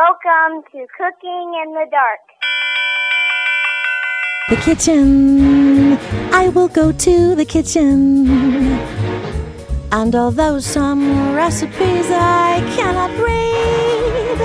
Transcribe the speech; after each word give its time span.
Welcome 0.00 0.62
to 0.72 0.86
Cooking 0.96 1.46
in 1.62 1.74
the 1.74 1.86
Dark. 1.90 2.20
The 4.48 4.56
kitchen. 4.64 5.98
I 6.32 6.48
will 6.48 6.68
go 6.68 6.90
to 6.90 7.34
the 7.34 7.44
kitchen. 7.44 8.26
And 9.92 10.14
although 10.14 10.58
some 10.58 11.34
recipes 11.34 12.06
I 12.10 12.62
cannot 12.76 13.10
read, 13.28 14.38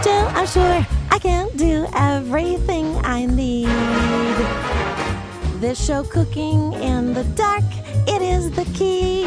still 0.00 0.26
I'm 0.28 0.46
sure 0.46 0.86
I 1.10 1.18
can 1.18 1.54
do 1.56 1.86
everything 1.92 2.96
I 3.04 3.26
need. 3.26 3.68
This 5.60 5.84
show, 5.84 6.02
Cooking 6.02 6.72
in 6.74 7.12
the 7.12 7.24
Dark, 7.34 7.68
it 8.06 8.22
is 8.22 8.50
the 8.52 8.64
key. 8.72 9.26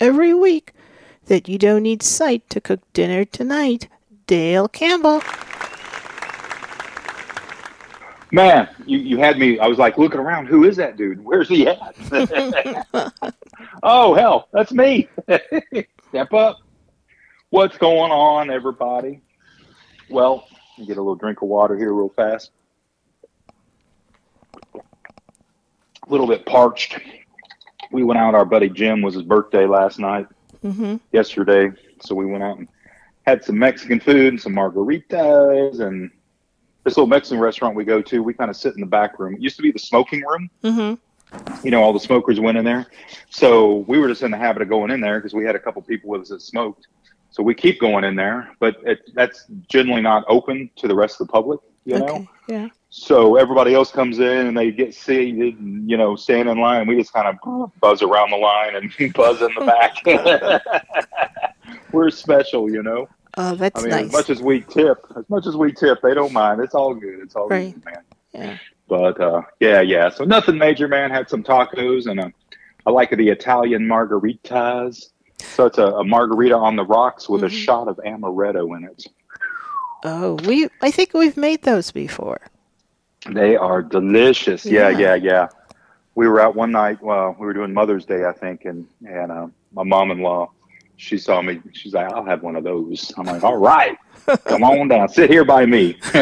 every 0.00 0.34
week 0.34 0.72
that 1.26 1.48
you 1.48 1.58
don't 1.58 1.82
need 1.82 2.02
sight 2.02 2.48
to 2.50 2.60
cook 2.60 2.80
dinner 2.92 3.24
tonight, 3.24 3.88
Dale 4.26 4.68
Campbell. 4.68 5.22
Man, 8.32 8.68
you, 8.84 8.98
you 8.98 9.18
had 9.18 9.38
me. 9.38 9.58
I 9.58 9.66
was 9.66 9.78
like 9.78 9.98
looking 9.98 10.20
around. 10.20 10.46
Who 10.46 10.64
is 10.64 10.76
that 10.76 10.96
dude? 10.96 11.24
Where's 11.24 11.48
he 11.48 11.66
at? 11.68 11.94
oh, 13.82 14.14
hell, 14.14 14.48
that's 14.52 14.72
me. 14.72 15.08
Step 16.08 16.32
up. 16.32 16.58
What's 17.50 17.78
going 17.78 18.10
on, 18.10 18.50
everybody? 18.50 19.20
Well, 20.10 20.46
get 20.78 20.96
a 20.96 21.00
little 21.00 21.14
drink 21.14 21.42
of 21.42 21.48
water 21.48 21.76
here, 21.78 21.92
real 21.92 22.08
fast. 22.08 22.50
A 24.74 24.80
little 26.08 26.26
bit 26.26 26.44
parched. 26.46 26.98
We 27.90 28.04
went 28.04 28.18
out. 28.18 28.34
Our 28.34 28.44
buddy 28.44 28.68
Jim 28.68 29.02
was 29.02 29.14
his 29.14 29.22
birthday 29.22 29.66
last 29.66 29.98
night, 29.98 30.26
Mm-hmm. 30.64 30.96
yesterday. 31.12 31.70
So 32.00 32.14
we 32.14 32.26
went 32.26 32.42
out 32.42 32.58
and 32.58 32.68
had 33.26 33.44
some 33.44 33.58
Mexican 33.58 34.00
food 34.00 34.28
and 34.32 34.40
some 34.40 34.54
margaritas 34.54 35.80
and 35.80 36.10
this 36.82 36.96
little 36.96 37.06
Mexican 37.06 37.40
restaurant 37.40 37.74
we 37.76 37.84
go 37.84 38.00
to, 38.00 38.22
we 38.22 38.32
kind 38.32 38.50
of 38.50 38.56
sit 38.56 38.74
in 38.74 38.80
the 38.80 38.86
back 38.86 39.18
room. 39.18 39.34
It 39.34 39.40
used 39.40 39.56
to 39.56 39.62
be 39.62 39.72
the 39.72 39.78
smoking 39.78 40.22
room. 40.22 40.50
Mm-hmm. 40.62 41.64
You 41.64 41.70
know, 41.72 41.82
all 41.82 41.92
the 41.92 42.00
smokers 42.00 42.38
went 42.40 42.56
in 42.56 42.64
there. 42.64 42.86
So 43.30 43.84
we 43.88 43.98
were 43.98 44.08
just 44.08 44.22
in 44.22 44.30
the 44.30 44.36
habit 44.36 44.62
of 44.62 44.68
going 44.68 44.90
in 44.90 45.00
there 45.00 45.18
because 45.18 45.34
we 45.34 45.44
had 45.44 45.56
a 45.56 45.58
couple 45.58 45.82
people 45.82 46.10
with 46.10 46.22
us 46.22 46.28
that 46.28 46.42
smoked. 46.42 46.86
So 47.30 47.42
we 47.42 47.54
keep 47.54 47.80
going 47.80 48.04
in 48.04 48.14
there, 48.14 48.50
but 48.60 48.76
it, 48.84 49.00
that's 49.14 49.46
generally 49.68 50.00
not 50.00 50.24
open 50.28 50.70
to 50.76 50.88
the 50.88 50.94
rest 50.94 51.20
of 51.20 51.26
the 51.26 51.32
public, 51.32 51.60
you 51.84 51.98
know? 51.98 52.26
Yeah. 52.48 52.68
So 52.98 53.36
everybody 53.36 53.74
else 53.74 53.90
comes 53.92 54.18
in 54.20 54.46
and 54.46 54.56
they 54.56 54.70
get 54.70 54.94
seated 54.94 55.58
and, 55.60 55.88
you 55.88 55.98
know, 55.98 56.16
stand 56.16 56.48
in 56.48 56.58
line. 56.58 56.86
We 56.86 56.96
just 56.96 57.12
kind 57.12 57.28
of 57.28 57.70
buzz 57.78 58.00
around 58.02 58.30
the 58.30 58.36
line 58.38 58.74
and 58.74 59.12
buzz 59.14 59.42
in 59.42 59.50
the 59.54 59.66
back. 59.66 60.02
we're 61.92 62.08
special, 62.08 62.70
you 62.70 62.82
know? 62.82 63.06
Oh, 63.36 63.54
that's 63.54 63.78
I 63.78 63.82
mean, 63.82 63.90
nice. 63.90 64.06
as 64.06 64.12
much 64.12 64.30
as 64.30 64.40
we 64.42 64.62
tip, 64.62 64.96
as 65.14 65.28
much 65.28 65.46
as 65.46 65.56
we 65.56 65.72
tip, 65.72 65.98
they 66.02 66.14
don't 66.14 66.32
mind. 66.32 66.62
It's 66.62 66.74
all 66.74 66.94
good. 66.94 67.20
It's 67.22 67.36
all 67.36 67.48
Right. 67.48 67.74
good, 67.74 67.84
man. 67.84 68.02
yeah. 68.32 68.58
But 68.88 69.20
uh, 69.20 69.42
yeah, 69.60 69.82
yeah. 69.82 70.08
So 70.08 70.24
nothing 70.24 70.56
major, 70.56 70.88
man. 70.88 71.10
Had 71.10 71.28
some 71.28 71.42
tacos 71.42 72.06
and 72.10 72.18
a, 72.18 72.32
I 72.86 72.90
like 72.92 73.10
the 73.10 73.28
Italian 73.28 73.82
margaritas. 73.82 75.10
So 75.40 75.66
it's 75.66 75.76
a, 75.76 75.86
a 75.88 76.04
margarita 76.04 76.56
on 76.56 76.76
the 76.76 76.84
rocks 76.84 77.28
with 77.28 77.44
a 77.44 77.48
Mhm. 77.48 77.64
shot 77.64 77.88
of 77.88 77.96
amaretto 78.06 78.74
in 78.74 78.84
it. 78.84 79.06
Oh, 80.02 80.38
we. 80.46 80.68
I 80.80 80.90
think 80.90 81.12
we've 81.12 81.36
made 81.36 81.62
those 81.62 81.90
before. 81.90 82.40
They 83.30 83.56
are 83.56 83.82
delicious. 83.82 84.64
Yeah, 84.64 84.88
Yeah. 84.90 84.98
yeah, 84.98 85.14
yeah. 85.16 85.48
We 86.14 86.28
were 86.28 86.40
out 86.40 86.56
one 86.56 86.72
night. 86.72 87.02
Well, 87.02 87.36
we 87.38 87.44
were 87.46 87.52
doing 87.52 87.74
Mother's 87.74 88.04
Day, 88.06 88.24
I 88.24 88.32
think, 88.32 88.64
and 88.64 88.86
and 89.06 89.30
uh, 89.30 89.46
my 89.74 89.82
mom-in-law, 89.82 90.50
she 90.96 91.18
saw 91.18 91.42
me. 91.42 91.60
She's 91.72 91.92
like, 91.92 92.10
"I'll 92.12 92.24
have 92.24 92.42
one 92.42 92.56
of 92.56 92.64
those." 92.64 93.12
I'm 93.18 93.26
like, 93.26 93.44
"All 93.44 93.58
right, 93.58 93.98
come 94.46 94.64
on 94.64 94.88
down, 94.88 95.08
sit 95.10 95.28
here 95.28 95.44
by 95.44 95.66
me." 95.66 95.98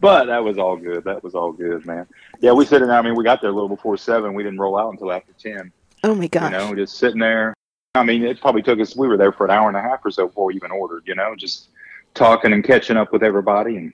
but 0.00 0.24
that 0.26 0.42
was 0.42 0.56
all 0.58 0.76
good. 0.76 1.04
That 1.04 1.22
was 1.22 1.34
all 1.34 1.52
good, 1.52 1.84
man. 1.84 2.06
Yeah, 2.40 2.52
we 2.52 2.64
sitting 2.64 2.88
there. 2.88 2.96
I 2.96 3.02
mean, 3.02 3.14
we 3.14 3.24
got 3.24 3.42
there 3.42 3.50
a 3.50 3.52
little 3.52 3.68
before 3.68 3.96
seven. 3.98 4.32
We 4.34 4.42
didn't 4.42 4.58
roll 4.60 4.78
out 4.78 4.90
until 4.90 5.12
after 5.12 5.32
ten. 5.38 5.70
Oh 6.02 6.14
my 6.14 6.28
gosh. 6.28 6.50
You 6.52 6.58
know, 6.58 6.74
just 6.74 6.96
sitting 6.96 7.20
there. 7.20 7.52
I 7.94 8.04
mean, 8.04 8.22
it 8.24 8.40
probably 8.40 8.62
took 8.62 8.80
us. 8.80 8.96
We 8.96 9.06
were 9.08 9.16
there 9.18 9.32
for 9.32 9.44
an 9.44 9.50
hour 9.50 9.68
and 9.68 9.76
a 9.76 9.82
half 9.82 10.00
or 10.04 10.10
so 10.10 10.28
before 10.28 10.46
we 10.46 10.54
even 10.54 10.70
ordered. 10.70 11.02
You 11.06 11.14
know, 11.14 11.34
just 11.36 11.68
talking 12.14 12.52
and 12.52 12.64
catching 12.64 12.96
up 12.96 13.12
with 13.12 13.22
everybody 13.22 13.76
and 13.76 13.92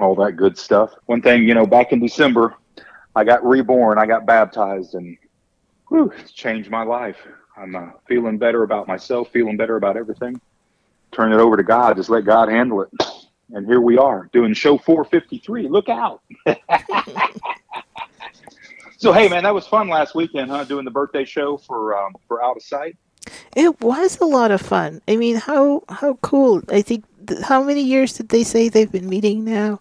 all 0.00 0.14
that 0.16 0.32
good 0.32 0.58
stuff. 0.58 0.94
One 1.06 1.22
thing, 1.22 1.44
you 1.44 1.54
know, 1.54 1.66
back 1.66 1.92
in 1.92 2.00
December, 2.00 2.54
I 3.14 3.24
got 3.24 3.44
reborn. 3.44 3.98
I 3.98 4.06
got 4.06 4.26
baptized, 4.26 4.94
and 4.94 5.16
whew, 5.88 6.12
it's 6.18 6.32
changed 6.32 6.70
my 6.70 6.82
life. 6.82 7.16
I'm 7.56 7.74
uh, 7.74 7.90
feeling 8.06 8.36
better 8.36 8.62
about 8.62 8.86
myself, 8.86 9.30
feeling 9.32 9.56
better 9.56 9.76
about 9.76 9.96
everything. 9.96 10.40
Turn 11.12 11.32
it 11.32 11.38
over 11.38 11.56
to 11.56 11.62
God. 11.62 11.96
Just 11.96 12.10
let 12.10 12.24
God 12.26 12.50
handle 12.50 12.82
it. 12.82 12.90
And 13.50 13.66
here 13.66 13.80
we 13.80 13.96
are 13.96 14.28
doing 14.32 14.52
show 14.52 14.76
453. 14.76 15.68
Look 15.68 15.88
out. 15.88 16.20
so, 18.98 19.12
hey, 19.12 19.28
man, 19.28 19.44
that 19.44 19.54
was 19.54 19.66
fun 19.66 19.88
last 19.88 20.14
weekend, 20.14 20.50
huh? 20.50 20.64
Doing 20.64 20.84
the 20.84 20.90
birthday 20.90 21.24
show 21.24 21.56
for 21.56 21.96
um, 21.96 22.12
for 22.28 22.44
Out 22.44 22.56
of 22.56 22.62
Sight. 22.62 22.96
It 23.56 23.80
was 23.80 24.18
a 24.20 24.24
lot 24.24 24.50
of 24.50 24.60
fun. 24.60 25.00
I 25.08 25.16
mean, 25.16 25.36
how 25.36 25.84
how 25.88 26.14
cool! 26.22 26.62
I 26.68 26.82
think 26.82 27.04
th- 27.06 27.15
how 27.44 27.62
many 27.62 27.82
years 27.82 28.12
did 28.14 28.28
they 28.28 28.44
say 28.44 28.68
they've 28.68 28.90
been 28.90 29.08
meeting 29.08 29.44
now? 29.44 29.80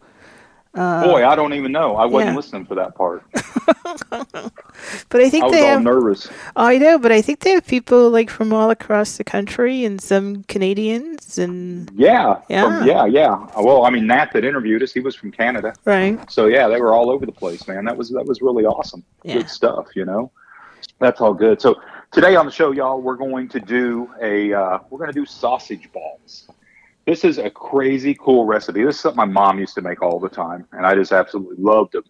Uh, 0.74 1.06
Boy, 1.06 1.26
I 1.26 1.36
don't 1.38 1.54
even 1.54 1.72
know. 1.72 1.96
I 1.96 2.06
wasn't 2.06 2.32
yeah. 2.32 2.36
listening 2.36 2.66
for 2.66 2.76
that 2.76 2.96
part. 2.96 3.24
but 4.10 5.22
I 5.22 5.30
think 5.30 5.44
I 5.44 5.48
was 5.48 5.54
they 5.54 5.62
all 5.62 5.68
have. 5.76 5.84
nervous. 5.84 6.30
I 6.58 6.78
know, 6.78 7.00
but 7.00 7.14
I 7.14 7.22
think 7.22 7.40
they 7.40 7.52
have 7.52 7.66
people 7.66 8.10
like 8.10 8.30
from 8.30 8.52
all 8.52 8.70
across 8.70 9.16
the 9.16 9.24
country 9.24 9.86
and 9.86 10.02
some 10.02 10.44
Canadians 10.44 11.38
and 11.38 11.90
Yeah, 11.96 12.42
Yeah. 12.50 12.80
from- 12.80 12.88
yeah, 12.88 13.06
yeah. 13.06 13.48
Well, 13.58 13.86
I 13.86 13.90
mean, 13.90 14.06
Nat 14.06 14.32
that 14.34 14.44
interviewed 14.44 14.84
us, 14.84 14.92
he 14.92 15.00
was 15.00 15.16
from 15.16 15.32
Canada, 15.32 15.74
right. 15.86 16.20
so 16.30 16.48
yeah, 16.48 16.68
they 16.68 16.82
were 16.82 16.94
all 16.94 17.10
over 17.10 17.26
the 17.26 17.32
place, 17.32 17.66
man. 17.70 17.86
That 17.86 17.96
was 17.96 18.10
that 18.10 18.26
was 18.26 18.42
really 18.42 18.66
awesome. 18.66 19.04
Yeah. 19.24 19.36
Good 19.36 19.50
stuff, 19.50 19.88
you 19.96 20.04
know. 20.04 20.30
That's 21.00 21.22
all 21.22 21.34
good. 21.34 21.62
So 21.62 21.82
today 22.12 22.36
on 22.36 22.46
the 22.46 22.52
show, 22.52 22.72
y'all, 22.72 23.02
we're 23.02 23.16
going 23.16 23.48
to 23.50 23.60
do 23.62 24.10
a 24.22 24.54
uh, 24.54 24.80
we're 24.90 25.00
going 25.00 25.12
to 25.12 25.20
do 25.20 25.26
sausage 25.26 25.90
balls. 25.94 26.50
This 27.06 27.24
is 27.24 27.38
a 27.38 27.50
crazy 27.50 28.16
cool 28.20 28.46
recipe. 28.46 28.84
This 28.84 28.96
is 28.96 29.02
something 29.02 29.18
my 29.18 29.26
mom 29.26 29.60
used 29.60 29.76
to 29.76 29.82
make 29.82 30.02
all 30.02 30.20
the 30.20 30.30
time, 30.30 30.66
and 30.72 30.86
I 30.86 30.96
just 30.96 31.12
absolutely 31.12 31.58
loved 31.60 31.94
them. 31.94 32.04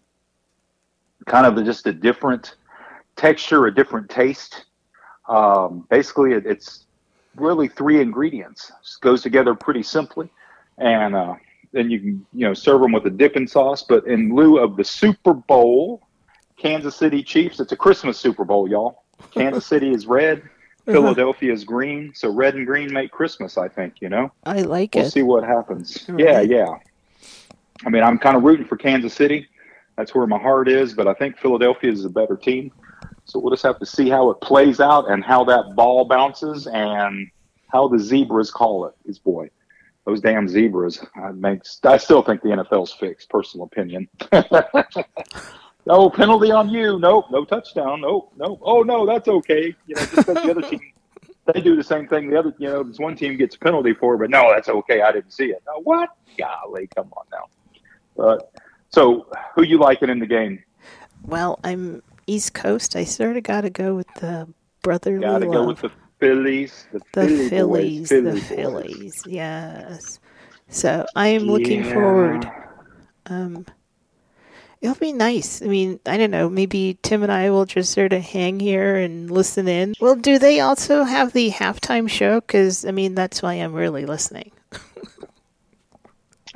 Kind 1.26 1.46
of 1.46 1.62
just 1.64 1.86
a 1.86 1.92
different 1.92 2.56
texture, 3.14 3.66
a 3.66 3.74
different 3.74 4.08
taste. 4.08 4.64
Um, 5.28 5.86
basically, 5.90 6.32
it, 6.32 6.46
it's 6.46 6.86
really 7.34 7.68
three 7.68 8.00
ingredients. 8.00 8.72
Just 8.82 9.02
goes 9.02 9.22
together 9.22 9.54
pretty 9.54 9.82
simply, 9.82 10.30
and 10.78 11.14
uh, 11.14 11.34
then 11.72 11.90
you 11.90 12.00
can 12.00 12.26
you 12.32 12.46
know 12.46 12.54
serve 12.54 12.80
them 12.80 12.92
with 12.92 13.04
a 13.06 13.10
dipping 13.10 13.46
sauce. 13.46 13.82
But 13.82 14.06
in 14.06 14.34
lieu 14.34 14.58
of 14.58 14.76
the 14.76 14.84
Super 14.84 15.34
Bowl, 15.34 16.06
Kansas 16.56 16.96
City 16.96 17.22
Chiefs, 17.22 17.60
it's 17.60 17.72
a 17.72 17.76
Christmas 17.76 18.18
Super 18.18 18.44
Bowl, 18.44 18.66
y'all. 18.66 19.04
Kansas 19.30 19.66
City 19.66 19.90
is 19.90 20.06
red, 20.06 20.42
Uh-huh. 20.86 21.00
Philadelphia 21.00 21.52
is 21.52 21.64
green, 21.64 22.12
so 22.14 22.30
red 22.30 22.54
and 22.54 22.64
green 22.64 22.92
make 22.92 23.10
Christmas. 23.10 23.58
I 23.58 23.68
think 23.68 23.94
you 24.00 24.08
know. 24.08 24.30
I 24.44 24.62
like 24.62 24.94
it. 24.94 25.00
We'll 25.00 25.10
see 25.10 25.22
what 25.22 25.42
happens. 25.42 26.04
Right. 26.08 26.24
Yeah, 26.24 26.40
yeah. 26.42 26.78
I 27.84 27.90
mean, 27.90 28.04
I'm 28.04 28.18
kind 28.18 28.36
of 28.36 28.44
rooting 28.44 28.66
for 28.66 28.76
Kansas 28.76 29.12
City. 29.12 29.48
That's 29.96 30.14
where 30.14 30.26
my 30.26 30.38
heart 30.38 30.68
is, 30.68 30.94
but 30.94 31.08
I 31.08 31.14
think 31.14 31.38
Philadelphia 31.38 31.90
is 31.90 32.04
a 32.04 32.08
better 32.08 32.36
team. 32.36 32.70
So 33.24 33.40
we'll 33.40 33.50
just 33.50 33.64
have 33.64 33.80
to 33.80 33.86
see 33.86 34.08
how 34.08 34.30
it 34.30 34.40
plays 34.40 34.78
out 34.78 35.10
and 35.10 35.24
how 35.24 35.42
that 35.44 35.74
ball 35.74 36.04
bounces 36.04 36.68
and 36.68 37.28
how 37.68 37.88
the 37.88 37.98
zebras 37.98 38.52
call 38.52 38.86
it. 38.86 38.94
Is 39.06 39.18
boy, 39.18 39.50
those 40.04 40.20
damn 40.20 40.48
zebras. 40.48 41.04
I 41.16 41.32
makes. 41.32 41.80
I 41.82 41.96
still 41.96 42.22
think 42.22 42.42
the 42.42 42.50
NFL's 42.50 42.92
fixed. 42.92 43.28
Personal 43.28 43.66
opinion. 43.66 44.08
no 45.86 46.10
penalty 46.10 46.50
on 46.50 46.68
you. 46.68 46.98
Nope. 46.98 47.26
No 47.30 47.44
touchdown. 47.44 48.00
Nope. 48.00 48.32
Nope. 48.36 48.60
Oh 48.62 48.82
no, 48.82 49.06
that's 49.06 49.28
okay. 49.28 49.74
You 49.86 49.94
know, 49.94 50.00
just 50.02 50.16
because 50.16 50.34
the 50.34 50.50
other 50.50 50.62
team 50.62 50.80
they 51.52 51.60
do 51.60 51.76
the 51.76 51.84
same 51.84 52.08
thing. 52.08 52.30
The 52.30 52.38
other, 52.38 52.54
you 52.58 52.68
know, 52.68 52.82
this 52.82 52.98
one 52.98 53.16
team 53.16 53.36
gets 53.36 53.54
a 53.56 53.58
penalty 53.58 53.94
for 53.94 54.14
it, 54.14 54.18
but 54.18 54.30
no, 54.30 54.50
that's 54.52 54.68
okay. 54.68 55.02
I 55.02 55.12
didn't 55.12 55.32
see 55.32 55.46
it. 55.46 55.62
No, 55.66 55.80
what? 55.82 56.10
Golly, 56.36 56.88
come 56.94 57.12
on 57.16 57.24
now. 57.30 57.44
But 58.16 58.50
so, 58.90 59.28
who 59.54 59.62
you 59.62 59.78
liking 59.78 60.08
in 60.10 60.18
the 60.18 60.26
game? 60.26 60.62
Well, 61.24 61.58
I'm 61.64 62.02
East 62.26 62.54
Coast. 62.54 62.96
I 62.96 63.04
sort 63.04 63.36
of 63.36 63.42
got 63.44 63.60
to 63.62 63.70
go 63.70 63.94
with 63.94 64.08
the 64.20 64.48
brotherly 64.82 65.20
Got 65.20 65.38
to 65.40 65.46
love. 65.46 65.54
go 65.54 65.66
with 65.68 65.80
the 65.80 65.90
Phillies. 66.18 66.86
The, 66.92 66.98
The 66.98 67.04
Philly 67.12 67.48
Phillies, 67.48 68.08
Philly 68.08 68.30
the. 68.32 68.40
Phillies, 68.40 69.22
yes. 69.26 70.18
So 70.68 71.06
I 71.14 71.28
am 71.28 71.42
looking 71.44 71.84
Yeah. 71.84 71.92
forward. 71.94 72.50
Um, 73.26 73.66
it'll 74.80 74.94
be 74.96 75.12
nice. 75.12 75.62
I 75.62 75.66
mean, 75.66 76.00
I 76.06 76.16
don't 76.16 76.30
know. 76.30 76.48
Maybe 76.48 76.98
Tim 77.02 77.22
and 77.22 77.32
I 77.32 77.50
will 77.50 77.64
just 77.66 77.92
sort 77.92 78.12
of 78.12 78.22
hang 78.22 78.60
here 78.60 78.96
and 78.96 79.30
listen 79.30 79.68
in. 79.68 79.94
Well, 80.00 80.14
do 80.16 80.38
they 80.38 80.60
also 80.60 81.04
have 81.04 81.32
the 81.32 81.50
halftime 81.50 82.08
show? 82.08 82.40
Because 82.40 82.84
I 82.84 82.90
mean, 82.90 83.14
that's 83.14 83.42
why 83.42 83.54
I'm 83.54 83.72
really 83.72 84.06
listening. 84.06 84.52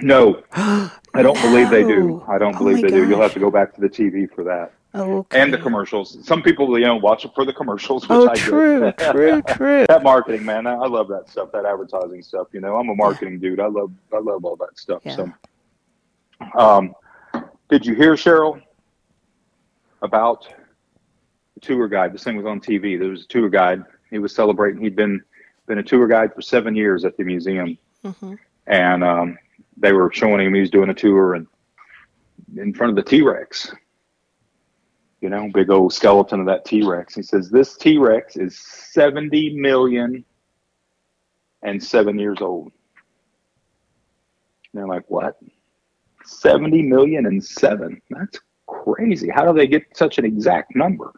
No, 0.03 0.43
I 0.53 0.91
don't 1.23 1.41
believe 1.43 1.69
they 1.71 1.83
do. 1.83 2.25
I 2.27 2.39
don't 2.39 2.55
Oh 2.57 2.59
believe 2.59 2.83
they 2.83 2.89
do. 2.89 3.07
You'll 3.09 3.21
have 3.21 3.35
to 3.35 3.41
go 3.41 3.51
back 3.51 3.75
to 3.75 3.81
the 3.81 3.89
TV 3.89 4.33
for 4.33 4.45
that 4.45 4.73
Oh, 4.95 5.19
okay. 5.19 5.41
and 5.41 5.53
the 5.53 5.59
commercials. 5.59 6.19
Some 6.27 6.43
people, 6.43 6.77
you 6.79 6.87
know, 6.87 6.97
watch 6.97 7.25
it 7.25 7.33
for 7.35 7.45
the 7.45 7.53
commercials. 7.53 8.09
Which 8.09 8.17
Oh, 8.17 8.29
I 8.31 8.35
true, 8.35 8.93
true, 9.13 9.43
true. 9.49 9.85
that 9.89 10.03
marketing, 10.03 10.45
man. 10.45 10.67
I, 10.67 10.73
I 10.75 10.87
love 10.87 11.09
that 11.09 11.29
stuff. 11.29 11.53
That 11.53 11.65
advertising 11.67 12.23
stuff. 12.23 12.49
You 12.53 12.61
know, 12.61 12.77
I'm 12.77 12.89
a 12.89 12.95
marketing 12.95 13.39
dude. 13.41 13.61
I 13.61 13.67
love, 13.67 13.93
I 14.13 14.19
love 14.19 14.45
all 14.45 14.57
that 14.57 14.79
stuff. 14.79 15.03
Yeah. 15.05 15.17
So, 15.17 15.33
um, 16.59 16.95
did 17.71 17.87
you 17.87 17.95
hear 17.95 18.15
Cheryl 18.15 18.61
about 20.03 20.53
the 21.55 21.61
tour 21.61 21.89
guide? 21.89 22.13
This 22.13 22.25
thing 22.25 22.37
was 22.37 22.47
on 22.47 22.61
TV. 22.61 22.99
There 22.99 23.09
was 23.09 23.25
a 23.25 23.29
tour 23.29 23.49
guide. 23.49 23.85
He 24.11 24.19
was 24.19 24.35
celebrating. 24.35 24.83
He'd 24.83 24.97
been 24.97 25.23
been 25.67 25.79
a 25.79 25.83
tour 25.83 26.09
guide 26.09 26.35
for 26.35 26.43
seven 26.43 26.75
years 26.75 27.05
at 27.05 27.17
the 27.17 27.23
museum 27.23 27.79
hmm 28.05 28.35
and 28.67 29.03
um, 29.03 29.39
they 29.77 29.93
were 29.93 30.11
showing 30.13 30.47
him 30.47 30.55
he 30.55 30.61
was 30.61 30.71
doing 30.71 30.91
a 30.91 30.95
tour 30.95 31.35
and 31.35 31.47
in 32.57 32.73
front 32.73 32.91
of 32.91 32.97
the 32.97 33.09
T-Rex. 33.09 33.73
You 35.21 35.29
know, 35.29 35.51
big 35.53 35.71
old 35.71 35.93
skeleton 35.93 36.41
of 36.41 36.47
that 36.47 36.65
T-Rex. 36.65 37.15
He 37.15 37.23
says 37.23 37.51
this 37.51 37.77
T-Rex 37.77 38.37
is 38.37 38.59
70 38.59 39.57
million 39.57 40.25
and 41.63 41.83
seven 41.83 42.19
years 42.19 42.39
old. 42.41 42.73
And 44.73 44.81
they're 44.81 44.89
like, 44.89 45.05
what? 45.09 45.39
70 46.31 46.83
million 46.83 47.27
and 47.27 47.43
seven? 47.45 48.01
That's 48.11 48.39
crazy. 48.67 49.29
How 49.29 49.51
do 49.51 49.57
they 49.57 49.67
get 49.67 49.85
such 49.97 50.19
an 50.19 50.25
exact 50.25 50.75
number? 50.75 51.13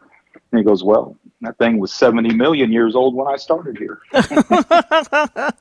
And 0.51 0.59
he 0.59 0.63
goes, 0.63 0.83
well, 0.83 1.17
that 1.41 1.57
thing 1.57 1.79
was 1.79 1.93
70 1.93 2.33
million 2.35 2.71
years 2.71 2.95
old 2.95 3.15
when 3.15 3.27
I 3.27 3.37
started 3.37 3.77
here. 3.77 3.99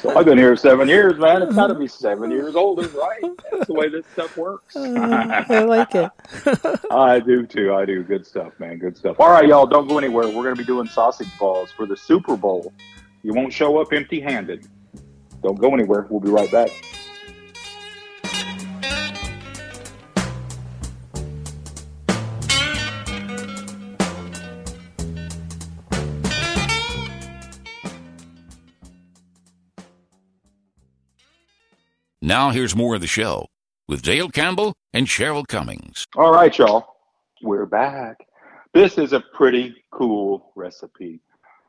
So 0.00 0.16
I've 0.16 0.24
been 0.24 0.38
here 0.38 0.56
seven 0.56 0.88
years, 0.88 1.18
man. 1.18 1.42
It's 1.42 1.54
got 1.54 1.66
to 1.66 1.74
be 1.74 1.86
seven 1.86 2.30
years 2.30 2.56
older, 2.56 2.88
right? 2.88 3.22
That's 3.52 3.66
the 3.66 3.74
way 3.74 3.88
this 3.90 4.06
stuff 4.12 4.34
works. 4.36 4.74
I 4.76 5.64
like 5.64 5.94
it. 5.94 6.10
I 6.90 7.20
do 7.20 7.44
too. 7.46 7.74
I 7.74 7.84
do. 7.84 8.02
Good 8.02 8.26
stuff, 8.26 8.58
man. 8.58 8.78
Good 8.78 8.96
stuff. 8.96 9.20
All 9.20 9.30
right, 9.30 9.46
y'all. 9.46 9.66
Don't 9.66 9.86
go 9.86 9.98
anywhere. 9.98 10.26
We're 10.28 10.44
going 10.44 10.54
to 10.54 10.62
be 10.62 10.64
doing 10.64 10.88
sausage 10.88 11.28
balls 11.38 11.70
for 11.72 11.84
the 11.84 11.96
Super 11.96 12.36
Bowl. 12.36 12.72
You 13.22 13.34
won't 13.34 13.52
show 13.52 13.78
up 13.78 13.92
empty 13.92 14.20
handed. 14.20 14.66
Don't 15.42 15.58
go 15.58 15.74
anywhere. 15.74 16.06
We'll 16.08 16.20
be 16.20 16.30
right 16.30 16.50
back. 16.50 16.70
Now 32.26 32.50
here's 32.50 32.74
more 32.74 32.96
of 32.96 33.00
the 33.00 33.06
show 33.06 33.46
with 33.86 34.02
Dale 34.02 34.28
Campbell 34.30 34.74
and 34.92 35.06
Cheryl 35.06 35.46
Cummings. 35.46 36.04
All 36.16 36.32
right, 36.32 36.58
y'all. 36.58 36.96
We're 37.40 37.66
back. 37.66 38.26
This 38.74 38.98
is 38.98 39.12
a 39.12 39.20
pretty 39.20 39.76
cool 39.92 40.50
recipe. 40.56 41.20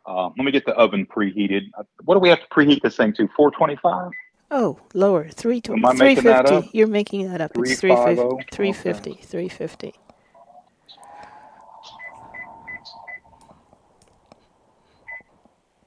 Uh, 0.08 0.30
let 0.36 0.40
me 0.40 0.52
get 0.52 0.66
the 0.66 0.74
oven 0.74 1.06
preheated. 1.06 1.70
Uh, 1.78 1.84
What 2.06 2.16
do 2.16 2.20
we 2.22 2.30
have 2.30 2.40
to 2.40 2.48
preheat 2.48 2.82
this 2.82 2.96
thing 2.96 3.14
to? 3.14 3.28
425? 3.36 4.10
Oh, 4.50 4.80
lower 4.96 5.28
three 5.30 5.62
Am 5.70 5.86
I 5.86 5.92
three 5.92 6.00
making 6.00 6.24
that 6.24 6.48
fifty. 6.50 6.68
up? 6.70 6.74
You're 6.74 6.88
making 6.88 7.30
that 7.30 7.40
up. 7.40 7.52
It's 7.56 7.80
three 7.80 7.96
350? 7.96 8.34
fifty. 8.34 8.56
Three 8.56 8.74
fifty. 8.74 9.14
Three 9.22 9.50
fifty. 9.50 9.94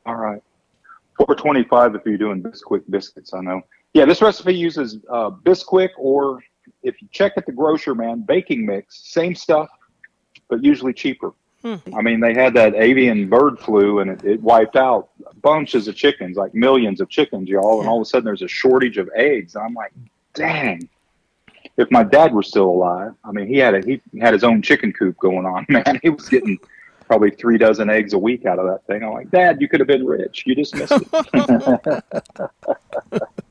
All 0.06 0.14
right. 0.16 0.43
425 1.16 1.96
if 1.96 2.02
you're 2.06 2.16
doing 2.16 2.43
Bisquick 2.43 2.82
biscuits, 2.88 3.34
I 3.34 3.40
know. 3.40 3.62
Yeah, 3.92 4.04
this 4.04 4.22
recipe 4.22 4.54
uses 4.54 4.98
uh, 5.10 5.31
Bisquick 5.31 5.90
or 5.98 6.40
if 6.82 7.00
you 7.02 7.08
check 7.10 7.32
at 7.37 7.46
the 7.46 7.52
grocer, 7.52 7.94
man, 7.94 8.20
baking 8.20 8.64
mix, 8.64 9.00
same 9.12 9.34
stuff, 9.34 9.69
but 10.48 10.64
usually 10.64 10.92
cheaper. 10.92 11.32
Hmm. 11.62 11.76
I 11.94 12.00
mean, 12.00 12.20
they 12.20 12.32
had 12.32 12.54
that 12.54 12.75
avian 12.75 13.28
bird 13.28 13.58
flu 13.58 13.98
and 13.98 14.10
it, 14.10 14.25
it 14.25 14.40
wiped 14.40 14.76
out 14.76 15.10
bunches 15.42 15.88
of 15.88 15.96
chickens, 15.96 16.37
like 16.37 16.54
millions 16.54 17.00
of 17.00 17.08
chickens, 17.10 17.48
y'all. 17.48 17.81
And 17.81 17.88
all 17.88 18.00
of 18.00 18.02
a 18.02 18.04
sudden 18.06 18.25
there's 18.25 18.42
a 18.42 18.48
shortage 18.48 18.96
of 18.96 19.10
eggs. 19.14 19.56
I'm 19.56 19.75
like, 19.75 19.92
dang. 20.32 20.88
If 21.76 21.90
my 21.90 22.02
dad 22.02 22.32
were 22.32 22.42
still 22.42 22.69
alive, 22.69 23.12
I 23.25 23.32
mean, 23.32 23.46
he 23.46 23.58
had 23.58 23.75
a, 23.75 23.81
he 23.82 24.00
had 24.20 24.32
his 24.32 24.44
own 24.44 24.62
chicken 24.62 24.92
coop 24.92 25.19
going 25.19 25.44
on, 25.44 25.66
man. 25.69 26.00
He 26.02 26.08
was 26.08 26.28
getting 26.28 26.58
probably 27.06 27.31
three 27.31 27.58
dozen 27.58 27.90
eggs 27.90 28.12
a 28.14 28.19
week 28.19 28.46
out 28.46 28.58
of 28.58 28.66
that 28.66 28.87
thing. 28.87 29.02
I'm 29.02 29.12
like, 29.12 29.31
Dad, 29.31 29.60
you 29.60 29.69
could 29.69 29.81
have 29.81 29.88
been 29.88 30.06
rich. 30.06 30.44
You 30.46 30.54
just 30.54 30.75
missed 30.76 30.92
it. 30.92 32.04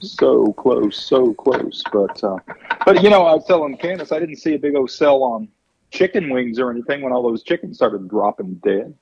so 0.00 0.52
close, 0.54 0.96
so 0.96 1.34
close. 1.34 1.82
But 1.92 2.22
uh, 2.22 2.38
but 2.84 3.02
you 3.02 3.10
know, 3.10 3.26
I 3.26 3.34
was 3.34 3.46
telling 3.46 3.76
Candace, 3.76 4.12
I 4.12 4.18
didn't 4.18 4.36
see 4.36 4.54
a 4.54 4.58
big 4.58 4.74
old 4.74 4.90
sell 4.90 5.22
on 5.22 5.48
chicken 5.90 6.30
wings 6.30 6.58
or 6.58 6.70
anything 6.70 7.02
when 7.02 7.12
all 7.12 7.22
those 7.22 7.42
chickens 7.42 7.76
started 7.76 8.08
dropping 8.08 8.54
dead. 8.56 8.94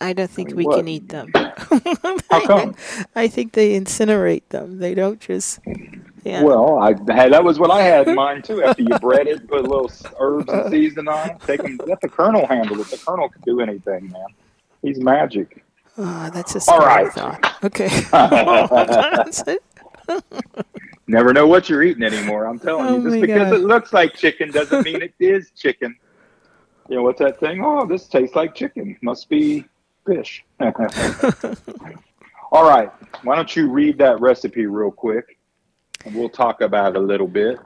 I 0.00 0.12
don't 0.12 0.30
think 0.30 0.50
mean, 0.50 0.56
we 0.58 0.64
what? 0.64 0.76
can 0.76 0.88
eat 0.88 1.08
them. 1.08 1.32
How 1.34 2.40
come? 2.46 2.76
I 3.16 3.26
think 3.28 3.52
they 3.52 3.78
incinerate 3.78 4.48
them. 4.50 4.78
They 4.78 4.94
don't 4.94 5.20
just. 5.20 5.58
Yeah. 6.24 6.42
Well, 6.42 6.78
I 6.78 6.90
had 7.12 7.32
that 7.32 7.42
was 7.44 7.58
what 7.58 7.70
I 7.70 7.82
had 7.82 8.08
in 8.08 8.14
mind 8.14 8.44
too. 8.44 8.62
After 8.62 8.82
you 8.82 8.98
bread 8.98 9.26
it, 9.26 9.48
put 9.48 9.60
a 9.64 9.68
little 9.68 9.90
herbs 10.18 10.52
and 10.52 10.70
seasoning 10.70 11.08
on 11.08 11.30
it, 11.30 11.36
take 11.46 11.62
them. 11.62 11.80
Let 11.86 12.00
the 12.00 12.08
Colonel 12.08 12.46
handle 12.46 12.80
it. 12.80 12.90
The 12.90 12.98
Colonel 12.98 13.28
can 13.28 13.42
do 13.42 13.60
anything, 13.60 14.10
man. 14.10 14.26
He's 14.82 15.00
magic. 15.00 15.64
oh, 15.96 16.30
that's 16.32 16.54
a 16.54 16.70
All 16.70 16.80
right. 16.80 17.10
thought. 17.12 17.64
Okay. 17.64 17.88
Never 21.06 21.32
know 21.32 21.46
what 21.46 21.68
you're 21.68 21.82
eating 21.82 22.02
anymore. 22.02 22.46
I'm 22.46 22.58
telling 22.58 22.86
Oh 22.86 22.96
you. 22.98 23.10
Just 23.10 23.20
because 23.20 23.50
God. 23.50 23.54
it 23.54 23.64
looks 23.64 23.92
like 23.92 24.14
chicken 24.14 24.50
doesn't 24.50 24.84
mean 24.84 25.02
it 25.02 25.14
is 25.18 25.50
chicken. 25.56 25.96
You 26.88 26.96
know 26.96 27.02
what's 27.02 27.18
that 27.20 27.40
thing? 27.40 27.62
Oh, 27.64 27.86
this 27.86 28.06
tastes 28.06 28.36
like 28.36 28.54
chicken. 28.54 28.96
Must 29.02 29.28
be 29.28 29.64
fish. 30.06 30.44
All 32.50 32.68
right. 32.68 32.90
Why 33.22 33.36
don't 33.36 33.54
you 33.54 33.70
read 33.70 33.98
that 33.98 34.20
recipe 34.20 34.66
real 34.66 34.90
quick, 34.90 35.38
and 36.04 36.14
we'll 36.14 36.30
talk 36.30 36.60
about 36.60 36.94
it 36.94 36.96
a 36.96 37.00
little 37.00 37.26
bit. 37.26 37.58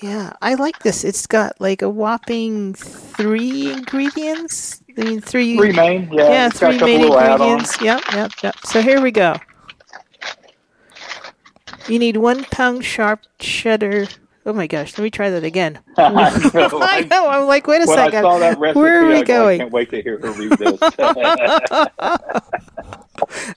Yeah, 0.00 0.32
I 0.40 0.54
like 0.54 0.78
this. 0.80 1.02
It's 1.02 1.26
got 1.26 1.60
like 1.60 1.82
a 1.82 1.90
whopping 1.90 2.74
three 2.74 3.72
ingredients. 3.72 4.80
I 4.96 5.02
mean, 5.02 5.20
three. 5.20 5.56
Three 5.56 5.72
main, 5.72 6.08
yeah. 6.12 6.28
yeah, 6.28 6.46
it's 6.46 6.60
got 6.60 6.74
a 6.74 6.78
three 6.78 6.98
main 6.98 7.12
ingredients. 7.12 7.80
Yep, 7.82 8.02
yep, 8.12 8.30
yep. 8.42 8.56
So 8.64 8.80
here 8.80 9.00
we 9.00 9.10
go. 9.10 9.34
You 11.88 11.98
need 11.98 12.16
one 12.18 12.44
pound 12.44 12.84
sharp 12.84 13.20
cheddar. 13.38 14.06
Oh 14.46 14.52
my 14.52 14.66
gosh, 14.66 14.96
let 14.96 15.02
me 15.04 15.10
try 15.10 15.30
that 15.30 15.44
again. 15.44 15.78
I 15.96 16.50
know, 16.52 16.68
I 16.80 17.00
know. 17.02 17.28
I'm 17.28 17.46
like, 17.46 17.66
wait 17.66 17.82
a 17.82 17.86
second. 17.86 18.24
recipe, 18.24 18.78
Where 18.78 19.04
are 19.04 19.08
we 19.08 19.16
I, 19.16 19.22
go, 19.24 19.34
I 19.34 19.38
going? 19.38 19.58
can't 19.58 19.72
wait 19.72 19.90
to 19.90 20.02
hear 20.02 20.18
her 20.20 20.32
read 20.32 20.52
this. 20.52 20.80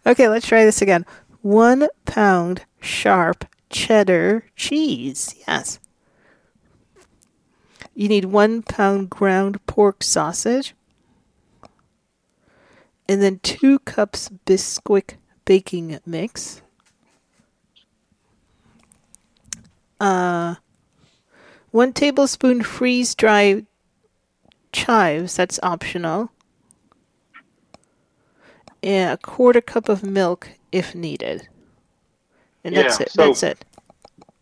Okay, 0.05 0.27
let's 0.27 0.47
try 0.47 0.65
this 0.65 0.81
again. 0.81 1.05
One 1.41 1.87
pound 2.05 2.65
sharp 2.81 3.45
cheddar 3.69 4.45
cheese. 4.55 5.35
Yes. 5.47 5.79
You 7.93 8.07
need 8.07 8.25
one 8.25 8.63
pound 8.63 9.09
ground 9.09 9.65
pork 9.67 10.03
sausage. 10.03 10.73
And 13.07 13.21
then 13.21 13.39
two 13.43 13.79
cups 13.79 14.29
Bisquick 14.45 15.15
baking 15.45 15.99
mix. 16.05 16.61
Uh, 20.01 20.55
one 21.69 21.93
tablespoon 21.93 22.63
freeze 22.63 23.13
dried 23.13 23.67
chives. 24.73 25.35
That's 25.35 25.59
optional 25.61 26.31
and 28.83 29.11
a 29.13 29.17
quarter 29.17 29.61
cup 29.61 29.89
of 29.89 30.03
milk 30.03 30.49
if 30.71 30.95
needed. 30.95 31.47
And 32.63 32.75
that's 32.75 32.99
Yeah, 32.99 33.03
it. 33.03 33.11
so- 33.11 33.25
that's 33.27 33.43
it. 33.43 33.65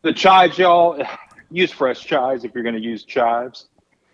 the 0.01 0.13
chives, 0.13 0.58
y'all, 0.58 1.04
use 1.51 1.72
fresh 1.74 2.06
chives 2.06 2.46
if 2.46 2.54
you're 2.54 2.63
going 2.63 2.75
to 2.75 2.82
use 2.82 3.04
chives. 3.04 3.68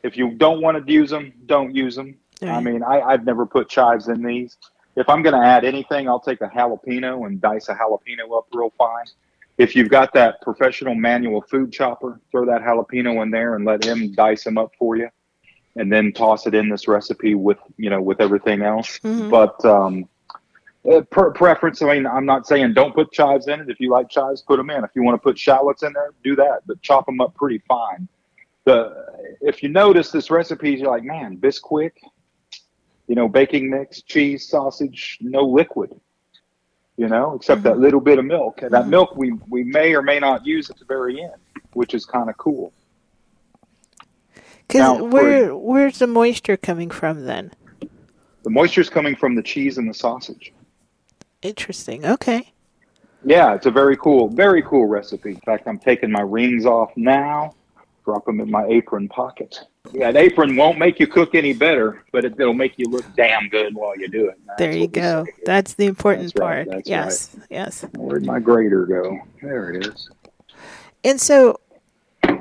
If 0.04 0.18
you 0.18 0.32
don't 0.32 0.62
want 0.62 0.84
to 0.84 0.92
use 0.92 1.10
them, 1.12 1.32
don't 1.46 1.76
use 1.76 1.96
them. 1.96 2.18
I 2.42 2.60
mean, 2.60 2.84
I, 2.84 3.02
I've 3.02 3.26
never 3.26 3.46
put 3.46 3.70
chives 3.70 4.08
in 4.08 4.22
these. 4.24 4.58
If 4.96 5.10
I'm 5.10 5.22
going 5.22 5.40
to 5.40 5.46
add 5.46 5.64
anything, 5.64 6.08
I'll 6.10 6.20
take 6.20 6.42
a 6.42 6.48
jalapeno 6.48 7.26
and 7.28 7.40
dice 7.40 7.70
a 7.70 7.76
jalapeno 7.76 8.38
up 8.38 8.48
real 8.54 8.72
fine. 8.78 9.06
If 9.58 9.76
you've 9.76 9.90
got 9.90 10.14
that 10.14 10.42
professional 10.42 10.96
manual 10.96 11.42
food 11.50 11.72
chopper, 11.72 12.20
throw 12.32 12.46
that 12.46 12.62
jalapeno 12.62 13.22
in 13.24 13.32
there 13.32 13.56
and 13.56 13.66
let 13.66 13.84
him 13.86 14.12
dice 14.14 14.44
them 14.44 14.58
up 14.58 14.72
for 14.78 14.96
you. 14.98 15.10
and 15.78 15.92
then 15.92 16.14
toss 16.14 16.48
it 16.48 16.56
in 16.56 16.70
this 16.70 16.88
recipe 16.88 17.36
with 17.36 17.58
you 17.78 17.90
know 17.90 18.02
with 18.02 18.22
everything 18.22 18.62
else. 18.62 18.98
Mhm. 19.00 19.30
But 19.30 19.64
um, 19.66 20.08
uh, 20.90 21.02
per 21.02 21.32
preference. 21.32 21.82
I 21.82 21.94
mean, 21.96 22.08
I'm 22.08 22.26
not 22.26 22.48
saying 22.48 22.74
don't 22.74 22.94
put 22.96 23.12
chives 23.12 23.48
in 23.50 23.60
it. 23.60 23.70
If 23.70 23.80
you 23.82 23.90
like 23.92 24.08
chives, 24.10 24.42
put 24.42 24.56
them 24.58 24.70
in. 24.70 24.84
If 24.86 24.92
you 24.96 25.04
want 25.04 25.16
to 25.16 25.24
put 25.24 25.38
shallots 25.38 25.84
in 25.84 25.92
there, 25.92 26.12
do 26.24 26.34
that. 26.38 26.62
But 26.66 26.82
chop 26.82 27.06
them 27.08 27.20
up 27.20 27.36
pretty 27.36 27.62
fine. 27.68 28.08
The 28.64 28.78
if 29.42 29.62
you 29.64 29.68
notice 29.70 30.12
this 30.12 30.32
recipe, 30.32 30.72
you're 30.72 30.90
like, 30.90 31.04
man, 31.04 31.38
Bisquick, 31.38 31.92
you 33.08 33.16
know, 33.16 33.28
baking 33.28 33.70
mix, 33.70 34.02
cheese, 34.02 34.48
sausage, 34.48 35.18
no 35.22 35.42
liquid. 35.42 35.92
You 36.98 37.08
know, 37.10 37.36
except 37.36 37.64
that 37.64 37.78
little 37.80 38.00
bit 38.00 38.20
of 38.20 38.26
milk. 38.26 38.62
And 38.62 38.72
that 38.72 38.86
Mhm. 38.86 38.90
milk 38.90 39.16
we 39.18 39.34
we 39.50 39.64
may 39.64 39.94
or 39.94 40.02
may 40.02 40.20
not 40.20 40.46
use 40.46 40.70
at 40.70 40.78
the 40.80 40.86
very 40.86 41.22
end, 41.22 41.34
which 41.74 41.94
is 41.94 42.06
kind 42.06 42.30
of 42.30 42.38
cool. 42.38 42.72
Because 44.68 44.98
for- 45.00 45.04
where 45.10 45.56
where's 45.56 46.00
the 46.00 46.08
moisture 46.08 46.56
coming 46.58 46.90
from 46.90 47.26
then? 47.26 47.52
The 48.44 48.50
moisture 48.50 48.82
is 48.82 48.90
coming 48.90 49.16
from 49.16 49.36
the 49.36 49.44
cheese 49.44 49.78
and 49.78 49.90
the 49.90 49.94
sausage. 49.94 50.54
Interesting. 51.42 52.06
Okay. 52.06 52.54
Yeah, 53.26 53.56
it's 53.56 53.66
a 53.66 53.72
very 53.72 53.98
cool, 53.98 54.30
very 54.30 54.62
cool 54.62 54.86
recipe. 54.86 55.32
In 55.32 55.42
fact, 55.42 55.68
I'm 55.68 55.80
taking 55.80 56.12
my 56.12 56.22
rings 56.22 56.66
off 56.66 56.92
now, 56.96 57.56
drop 58.06 58.26
them 58.26 58.40
in 58.40 58.50
my 58.52 58.66
apron 58.68 59.10
pocket. 59.10 59.60
Yeah, 59.94 60.10
an 60.10 60.18
apron 60.18 60.56
won't 60.56 60.78
make 60.78 61.00
you 61.00 61.08
cook 61.08 61.36
any 61.36 61.54
better, 61.54 62.04
but 62.12 62.26
it, 62.26 62.34
it'll 62.40 62.54
make 62.54 62.74
you 62.78 62.86
look 62.90 63.06
damn 63.16 63.48
good 63.50 63.74
while 63.76 63.98
you 63.98 64.08
do 64.08 64.28
it. 64.30 64.40
That's 64.46 64.60
there 64.60 64.72
you 64.76 64.88
go. 64.88 65.26
That's 65.46 65.74
the 65.76 65.86
important 65.86 66.34
That's 66.34 66.40
right, 66.42 66.68
part. 66.68 66.70
that's 66.70 66.90
yes. 66.90 67.36
Yes. 67.50 67.86
Where'd 67.96 68.26
my 68.26 68.40
grater 68.40 68.86
go? 68.86 69.20
There 69.42 69.72
it 69.74 69.86
is. 69.88 70.10
And 71.04 71.22
so, 71.22 71.60
uh, 72.24 72.40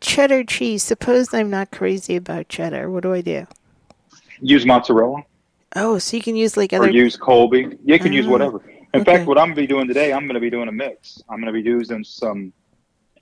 cheddar 0.00 0.44
cheese. 0.44 0.82
Suppose 0.82 1.32
I'm 1.34 1.50
not 1.50 1.70
crazy 1.70 2.14
about 2.16 2.48
cheddar. 2.48 2.90
What 2.90 3.02
do 3.02 3.12
I 3.14 3.20
do? 3.20 3.46
Use 4.40 4.64
mozzarella 4.64 5.22
Oh, 5.76 5.98
so 5.98 6.16
you 6.16 6.22
can 6.22 6.34
use 6.36 6.56
like 6.56 6.72
other. 6.72 6.84
or 6.86 6.90
use 6.90 7.16
Colby. 7.16 7.76
You 7.84 7.98
can 7.98 8.12
use 8.12 8.26
Ah, 8.26 8.30
whatever. 8.30 8.60
In 8.92 9.02
okay. 9.02 9.16
fact, 9.18 9.28
what 9.28 9.38
I'm 9.38 9.46
going 9.48 9.56
to 9.56 9.60
be 9.62 9.66
doing 9.68 9.86
today, 9.86 10.12
I'm 10.12 10.24
going 10.24 10.34
to 10.34 10.40
be 10.40 10.50
doing 10.50 10.68
a 10.68 10.72
mix. 10.72 11.22
I'm 11.28 11.40
going 11.40 11.52
to 11.54 11.62
be 11.62 11.62
using 11.62 12.02
some 12.02 12.52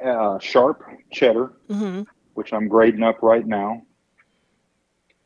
uh, 0.04 0.38
sharp 0.38 0.82
cheddar, 1.12 1.52
hmm 1.68 2.02
which 2.38 2.52
I'm 2.52 2.68
grating 2.68 3.02
up 3.02 3.20
right 3.20 3.44
now. 3.44 3.82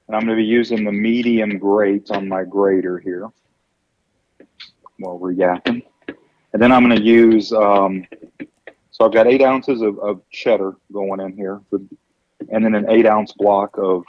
And 0.07 0.17
I'm 0.17 0.23
going 0.25 0.35
to 0.35 0.43
be 0.43 0.49
using 0.49 0.83
the 0.83 0.93
medium 0.93 1.59
grate 1.59 2.11
on 2.11 2.27
my 2.27 2.43
grater 2.43 2.99
here 2.99 3.29
while 4.99 5.19
we're 5.19 5.35
yakking. 5.35 5.83
And 6.55 6.63
then 6.63 6.73
I'm 6.73 6.83
going 6.83 6.97
to 6.97 7.03
use, 7.03 7.53
um, 7.53 8.07
so 8.93 9.05
I've 9.05 9.13
got 9.13 9.27
eight 9.27 9.43
ounces 9.43 9.83
of, 9.83 9.99
of 9.99 10.23
cheddar 10.31 10.73
going 10.91 11.21
in 11.21 11.37
here, 11.37 11.61
and 11.71 12.65
then 12.65 12.75
an 12.75 12.89
eight 12.89 13.05
ounce 13.05 13.35
block 13.35 13.77
of 13.77 14.05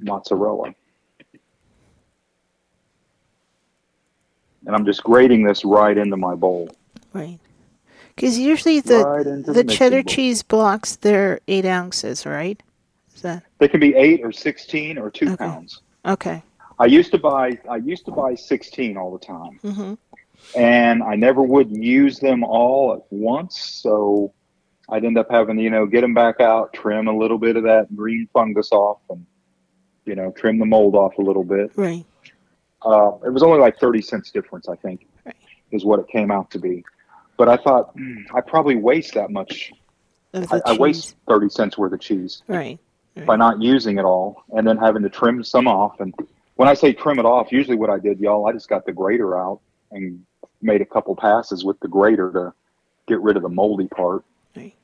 mozzarella. 0.00 0.74
And 4.66 4.74
I'm 4.74 4.84
just 4.84 5.04
grating 5.04 5.44
this 5.44 5.64
right 5.64 5.96
into 5.96 6.16
my 6.16 6.34
bowl. 6.34 6.74
Right. 7.12 7.38
Because 8.20 8.38
usually 8.38 8.80
the 8.80 9.02
right 9.02 9.46
the 9.46 9.64
cheddar 9.64 10.02
bowl. 10.02 10.12
cheese 10.12 10.42
blocks 10.42 10.96
they're 10.96 11.40
eight 11.48 11.64
ounces, 11.64 12.26
right? 12.26 12.62
Is 13.14 13.22
that 13.22 13.44
They 13.58 13.66
can 13.68 13.80
be 13.80 13.94
eight 13.94 14.20
or 14.22 14.30
16 14.30 14.98
or 14.98 15.10
two 15.10 15.26
Okay. 15.28 15.36
pounds. 15.36 15.80
okay? 16.04 16.42
I 16.78 16.84
used 16.84 17.12
to 17.12 17.18
buy 17.18 17.58
I 17.68 17.76
used 17.76 18.04
to 18.06 18.10
buy 18.12 18.34
16 18.34 18.98
all 18.98 19.10
the 19.16 19.24
time, 19.24 19.58
hmm 19.62 19.94
and 20.54 21.02
I 21.02 21.14
never 21.14 21.42
would 21.42 21.70
use 21.70 22.18
them 22.18 22.42
all 22.44 22.92
at 22.92 23.00
once. 23.10 23.56
So 23.82 24.34
I'd 24.90 25.04
end 25.04 25.16
up 25.16 25.30
having 25.30 25.56
to, 25.56 25.62
you 25.62 25.70
know 25.70 25.86
get 25.86 26.02
them 26.02 26.12
back 26.12 26.40
out, 26.40 26.74
trim 26.74 27.08
a 27.08 27.16
little 27.16 27.38
bit 27.38 27.56
of 27.56 27.62
that 27.62 27.94
green 27.96 28.28
fungus 28.34 28.70
off, 28.72 28.98
and 29.08 29.24
you 30.04 30.14
know 30.14 30.30
trim 30.32 30.58
the 30.58 30.66
mold 30.66 30.94
off 30.94 31.16
a 31.16 31.22
little 31.22 31.44
bit. 31.44 31.70
Right. 31.74 32.04
Uh, 32.82 33.12
it 33.24 33.30
was 33.32 33.42
only 33.42 33.58
like 33.60 33.78
30 33.78 34.02
cents 34.02 34.30
difference, 34.30 34.68
I 34.68 34.74
think, 34.76 35.06
Right. 35.24 35.36
is 35.70 35.84
what 35.86 36.00
it 36.00 36.08
came 36.08 36.30
out 36.30 36.50
to 36.52 36.58
be. 36.58 36.82
But 37.40 37.48
I 37.48 37.56
thought 37.56 37.92
"Hmm, 37.96 38.18
I 38.34 38.42
probably 38.42 38.76
waste 38.76 39.14
that 39.14 39.30
much. 39.30 39.72
I, 40.34 40.60
I 40.66 40.76
waste 40.76 41.16
30 41.26 41.48
cents 41.48 41.78
worth 41.78 41.94
of 41.94 41.98
cheese. 42.00 42.42
Right. 42.48 42.78
by 43.24 43.36
not 43.36 43.62
using 43.62 43.98
it 43.98 44.04
all 44.04 44.44
and 44.50 44.66
then 44.68 44.76
having 44.76 45.02
to 45.04 45.08
trim 45.08 45.42
some 45.42 45.66
off. 45.66 46.00
And 46.00 46.14
when 46.56 46.68
I 46.68 46.74
say 46.74 46.92
trim 46.92 47.18
it 47.18 47.24
off, 47.24 47.50
usually 47.50 47.78
what 47.78 47.88
I 47.88 47.98
did, 47.98 48.20
y'all, 48.20 48.46
I 48.46 48.52
just 48.52 48.68
got 48.68 48.84
the 48.84 48.92
grater 48.92 49.38
out 49.40 49.60
and 49.90 50.22
made 50.60 50.82
a 50.82 50.84
couple 50.84 51.16
passes 51.16 51.64
with 51.64 51.80
the 51.80 51.88
grater 51.88 52.30
to 52.30 52.52
get 53.08 53.22
rid 53.22 53.38
of 53.38 53.42
the 53.42 53.48
moldy 53.48 53.88
part. 53.88 54.22
Right. 54.54 54.74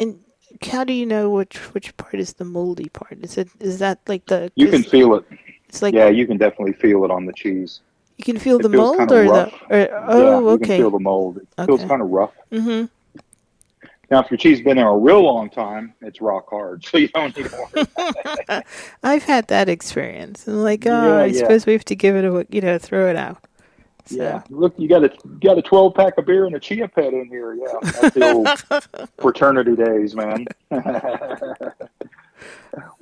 And 0.00 0.18
how 0.62 0.82
do 0.82 0.92
you 0.92 1.06
know 1.06 1.30
which 1.30 1.56
which 1.72 1.96
part 1.96 2.16
is 2.16 2.32
the 2.32 2.44
moldy 2.44 2.88
part? 2.88 3.18
Is 3.22 3.38
it 3.38 3.48
is 3.60 3.78
that 3.78 4.00
like 4.08 4.26
the? 4.26 4.50
You 4.56 4.70
can 4.70 4.82
feel 4.82 5.14
it. 5.14 5.24
It's 5.68 5.82
like 5.82 5.94
Yeah, 5.94 6.08
you 6.08 6.26
can 6.26 6.36
definitely 6.36 6.72
feel 6.74 7.04
it 7.04 7.12
on 7.12 7.26
the 7.26 7.32
cheese. 7.32 7.80
You 8.18 8.24
can 8.24 8.38
feel 8.38 8.58
It 8.58 8.62
the 8.62 8.68
mold 8.70 9.00
or 9.00 9.06
the. 9.06 9.30
rough. 9.30 9.54
Or, 9.68 9.78
yeah, 9.78 10.04
oh, 10.08 10.52
you 10.52 10.58
can 10.58 10.68
feel 10.68 10.90
the 10.90 10.98
mold. 10.98 11.38
It 11.38 11.48
feels 11.66 11.84
kind 11.84 12.00
of 12.02 12.08
rough. 12.10 12.32
hmm 12.50 12.84
Now, 14.10 14.20
if 14.22 14.30
your 14.30 14.38
cheese 14.38 14.58
has 14.58 14.64
been 14.64 14.76
there 14.76 14.88
a 14.88 14.96
real 14.96 15.22
long 15.22 15.50
time, 15.50 15.94
it's 16.00 16.20
rock 16.20 16.48
hard, 16.48 16.84
so 16.90 16.96
you 16.98 17.08
don't 17.08 17.36
need 17.36 17.44
to 17.50 17.56
worry. 17.56 18.62
I've 19.02 19.24
had 19.24 19.48
that 19.48 19.68
experience. 19.68 20.46
I'm 20.46 20.62
like, 20.62 20.86
oh, 20.86 20.90
Yeah, 20.90 21.22
I 21.22 21.26
yeah. 21.26 21.38
suppose 21.40 21.66
we 21.66 21.72
have 21.74 21.84
to 21.86 21.96
give 21.96 22.16
it 22.16 22.24
a, 22.24 22.46
you 22.50 22.60
know, 22.60 22.78
throw 22.78 23.08
it 23.08 23.16
out. 23.16 23.38
So. 24.08 24.14
Yeah, 24.14 24.42
look, 24.50 24.74
you 24.78 24.88
got 24.88 25.02
a 25.02 25.10
you 25.24 25.38
got 25.42 25.58
a 25.58 25.62
twelve 25.62 25.94
pack 25.96 26.16
of 26.16 26.26
beer 26.26 26.46
and 26.46 26.54
a 26.54 26.60
chia 26.60 26.86
pet 26.86 27.12
in 27.12 27.26
here. 27.26 27.54
Yeah, 27.54 27.80
that's 27.92 28.14
the 28.14 28.22
old 28.22 28.48
fraternity 29.20 29.74
days, 29.74 30.14
man. 30.14 30.46
well, 30.70 30.84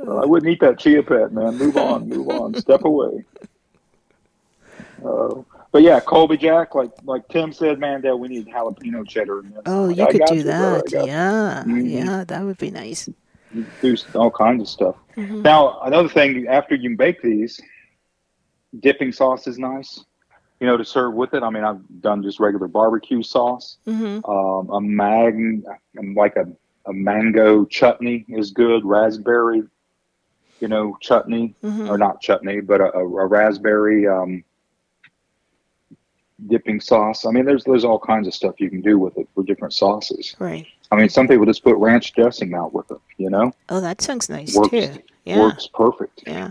I 0.00 0.24
wouldn't 0.24 0.50
eat 0.50 0.60
that 0.60 0.78
chia 0.78 1.02
pet, 1.02 1.30
man. 1.30 1.58
Move 1.58 1.76
on, 1.76 2.08
move 2.08 2.26
on, 2.28 2.54
step 2.54 2.86
away. 2.86 3.22
Uh, 5.04 5.42
but 5.72 5.82
yeah, 5.82 6.00
Colby 6.00 6.36
Jack, 6.36 6.74
like 6.74 6.90
like 7.04 7.26
Tim 7.28 7.52
said, 7.52 7.78
man, 7.78 8.00
Dad, 8.00 8.14
we 8.14 8.28
need 8.28 8.46
jalapeno 8.46 9.06
cheddar. 9.06 9.40
in 9.40 9.50
this. 9.50 9.62
Oh, 9.66 9.88
you 9.88 10.04
I 10.04 10.12
could 10.12 10.24
do 10.26 10.42
that. 10.44 10.90
Yeah, 10.90 11.64
Mhm. 11.66 11.90
yeah, 11.90 12.24
that 12.24 12.42
would 12.44 12.58
be 12.58 12.70
nice. 12.70 13.08
You 13.52 13.66
do 13.82 13.94
all 14.14 14.30
kinds 14.30 14.62
of 14.62 14.68
stuff. 14.68 14.96
Mhm. 15.16 15.42
Now, 15.42 15.80
another 15.82 16.08
thing, 16.08 16.46
after 16.48 16.74
you 16.74 16.96
bake 16.96 17.20
these, 17.22 17.60
dipping 18.80 19.12
sauce 19.12 19.46
is 19.46 19.58
nice. 19.58 20.04
You 20.60 20.66
know, 20.68 20.76
to 20.76 20.84
serve 20.84 21.14
with 21.14 21.34
it. 21.34 21.42
I 21.42 21.50
mean, 21.50 21.64
I've 21.64 21.80
done 22.00 22.22
just 22.22 22.40
regular 22.40 22.68
barbecue 22.68 23.22
sauce. 23.22 23.78
hmm 23.84 24.20
Um, 24.24 24.70
a 24.70 24.80
mag, 24.80 25.62
like 26.14 26.36
a, 26.36 26.46
a 26.86 26.92
mango 26.92 27.64
chutney 27.66 28.24
is 28.28 28.52
good. 28.52 28.84
Raspberry, 28.84 29.62
you 30.60 30.68
know, 30.68 30.96
chutney 31.00 31.54
hmm 31.60 31.88
or 31.88 31.98
not 31.98 32.20
chutney, 32.22 32.60
but 32.60 32.80
a, 32.80 32.94
a, 32.96 33.00
a 33.00 33.26
raspberry 33.26 34.06
um, 34.06 34.42
dipping 36.48 36.80
sauce. 36.80 37.24
I 37.26 37.30
mean, 37.30 37.44
there's 37.44 37.64
there's 37.64 37.84
all 37.84 37.98
kinds 37.98 38.26
of 38.26 38.34
stuff 38.34 38.60
you 38.60 38.70
can 38.70 38.80
do 38.80 38.98
with 38.98 39.16
it 39.18 39.28
for 39.34 39.42
different 39.44 39.74
sauces. 39.74 40.34
Right. 40.38 40.66
I 40.90 40.96
mean, 40.96 41.08
some 41.08 41.26
people 41.26 41.46
just 41.46 41.64
put 41.64 41.76
ranch 41.76 42.12
dressing 42.12 42.54
out 42.54 42.72
with 42.72 42.90
it. 42.90 42.98
You 43.16 43.30
know, 43.30 43.52
Oh, 43.68 43.80
that 43.80 44.00
sounds 44.00 44.28
nice 44.28 44.54
works 44.54 44.70
too. 44.70 44.98
Yeah. 45.24 45.40
works 45.40 45.68
perfect. 45.72 46.22
Yeah. 46.26 46.50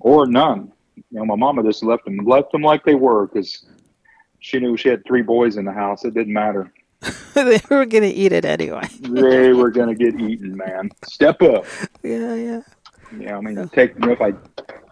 Or 0.00 0.26
none. 0.26 0.72
You 0.96 1.04
know, 1.20 1.24
my 1.26 1.36
mama 1.36 1.62
just 1.62 1.82
left 1.82 2.04
them 2.04 2.18
left 2.18 2.52
them 2.52 2.62
like 2.62 2.84
they 2.84 2.94
were 2.94 3.26
because 3.26 3.64
she 4.40 4.58
knew 4.58 4.76
she 4.76 4.88
had 4.88 5.04
three 5.06 5.22
boys 5.22 5.56
in 5.56 5.64
the 5.64 5.72
house. 5.72 6.04
It 6.04 6.14
didn't 6.14 6.32
matter. 6.32 6.72
they 7.34 7.60
were 7.70 7.86
gonna 7.86 8.06
eat 8.14 8.32
it 8.32 8.44
anyway. 8.44 8.86
they 9.00 9.52
were 9.60 9.70
gonna 9.70 9.94
get 9.94 10.18
eaten, 10.20 10.56
man. 10.56 10.90
Step 11.04 11.40
up. 11.42 11.64
Yeah, 12.02 12.34
yeah. 12.34 12.60
Yeah, 13.18 13.36
I 13.36 13.40
mean, 13.40 13.68
take 13.68 13.94
you 13.94 14.00
know, 14.00 14.12
if 14.12 14.20
I 14.22 14.32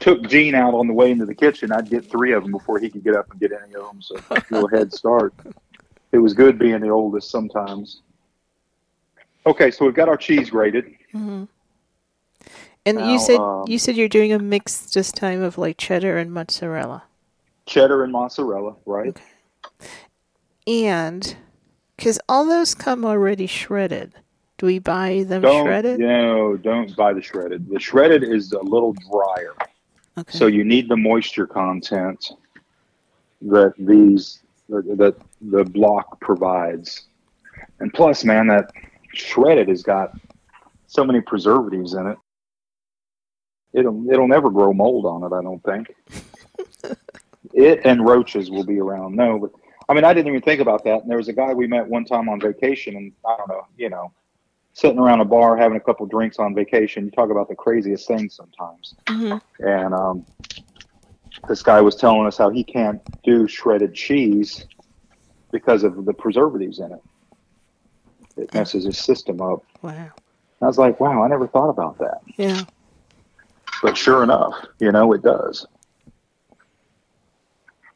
took 0.00 0.22
Gene 0.28 0.54
out 0.54 0.74
on 0.74 0.86
the 0.86 0.92
way 0.94 1.10
into 1.10 1.26
the 1.26 1.34
kitchen, 1.34 1.70
I'd 1.72 1.88
get 1.90 2.10
three 2.10 2.32
of 2.32 2.42
them 2.42 2.52
before 2.52 2.78
he 2.78 2.88
could 2.90 3.04
get 3.04 3.14
up 3.14 3.30
and 3.30 3.38
get 3.38 3.52
any 3.52 3.74
of 3.74 3.84
them. 3.86 4.02
So 4.02 4.16
a 4.30 4.42
little 4.50 4.68
head 4.68 4.92
start. 4.92 5.32
It 6.12 6.18
was 6.18 6.34
good 6.34 6.58
being 6.58 6.80
the 6.80 6.88
oldest 6.88 7.30
sometimes. 7.30 8.02
Okay, 9.46 9.70
so 9.70 9.84
we've 9.84 9.94
got 9.94 10.08
our 10.08 10.16
cheese 10.16 10.50
grated. 10.50 10.94
hmm 11.12 11.44
And 12.84 12.98
Now, 12.98 13.12
you 13.12 13.18
said 13.18 13.36
um, 13.36 13.64
you 13.66 13.78
said 13.78 13.96
you're 13.96 14.08
doing 14.08 14.32
a 14.32 14.38
mix 14.38 14.80
this 14.92 15.12
time 15.12 15.42
of 15.42 15.56
like 15.58 15.76
cheddar 15.76 16.18
and 16.18 16.32
mozzarella, 16.32 17.04
Cheddar 17.66 18.02
and 18.04 18.12
mozzarella, 18.12 18.74
right? 18.86 19.16
and 20.66 21.36
because 21.96 22.18
all 22.28 22.46
those 22.46 22.74
come 22.74 23.04
already 23.04 23.46
shredded. 23.46 24.14
Do 24.58 24.66
we 24.66 24.78
buy 24.78 25.24
them 25.26 25.40
Don't 25.42 25.64
shredded? 25.64 26.00
no, 26.00 26.56
don't 26.56 26.94
buy 26.96 27.14
the 27.14 27.22
shredded. 27.22 27.68
The 27.70 27.80
shredded 27.80 28.22
is 28.22 28.52
a 28.52 28.60
little 28.62 28.92
drier, 28.92 29.54
Okay. 30.18 30.36
so 30.36 30.46
you 30.46 30.64
need 30.64 30.88
the 30.88 30.96
moisture 30.96 31.46
content 31.46 32.32
that 33.42 33.74
these 33.78 34.40
that 34.68 35.16
the 35.40 35.64
block 35.64 36.20
provides. 36.20 37.06
And 37.80 37.92
plus, 37.92 38.24
man, 38.24 38.46
that 38.48 38.70
shredded 39.14 39.68
has 39.68 39.82
got 39.82 40.12
so 40.86 41.04
many 41.04 41.20
preservatives 41.20 41.94
in 41.94 42.06
it. 42.06 42.18
It'll 43.72 44.08
it'll 44.10 44.28
never 44.28 44.50
grow 44.50 44.72
mold 44.72 45.06
on 45.06 45.22
it. 45.24 45.34
I 45.34 45.42
don't 45.42 45.62
think. 45.62 45.94
it 47.54 47.80
and 47.84 48.04
roaches 48.04 48.50
will 48.50 48.64
be 48.64 48.80
around. 48.80 49.14
No, 49.14 49.38
but 49.38 49.50
I 49.88 49.94
mean, 49.94 50.04
I 50.04 50.14
didn't 50.14 50.28
even 50.28 50.42
think 50.42 50.60
about 50.60 50.84
that. 50.84 51.02
And 51.02 51.10
there 51.10 51.18
was 51.18 51.28
a 51.28 51.32
guy 51.32 51.52
we 51.52 51.66
met 51.66 51.86
one 51.86 52.04
time 52.04 52.28
on 52.28 52.40
vacation, 52.40 52.96
and 52.96 53.12
I 53.26 53.36
don't 53.36 53.48
know, 53.48 53.66
you 53.76 53.90
know, 53.90 54.12
sitting 54.72 54.98
around 54.98 55.20
a 55.20 55.24
bar 55.24 55.56
having 55.56 55.76
a 55.76 55.80
couple 55.80 56.06
drinks 56.06 56.38
on 56.38 56.54
vacation. 56.54 57.04
You 57.04 57.10
talk 57.10 57.30
about 57.30 57.48
the 57.48 57.54
craziest 57.54 58.06
things 58.06 58.34
sometimes. 58.34 58.94
hmm 59.08 59.36
And 59.58 59.94
um, 59.94 60.24
this 61.48 61.62
guy 61.62 61.80
was 61.80 61.96
telling 61.96 62.26
us 62.26 62.36
how 62.38 62.50
he 62.50 62.64
can't 62.64 63.00
do 63.22 63.46
shredded 63.48 63.94
cheese 63.94 64.66
because 65.52 65.82
of 65.82 66.04
the 66.04 66.12
preservatives 66.12 66.78
in 66.78 66.92
it. 66.92 67.02
It 68.36 68.54
messes 68.54 68.84
his 68.84 68.96
system 68.96 69.40
up. 69.42 69.62
Wow. 69.82 70.10
I 70.62 70.66
was 70.66 70.78
like, 70.78 71.00
wow, 71.00 71.22
I 71.22 71.28
never 71.28 71.46
thought 71.48 71.70
about 71.70 71.98
that. 71.98 72.20
Yeah. 72.36 72.64
But 73.82 73.96
sure 73.96 74.22
enough, 74.22 74.54
you 74.78 74.92
know, 74.92 75.12
it 75.12 75.22
does. 75.22 75.66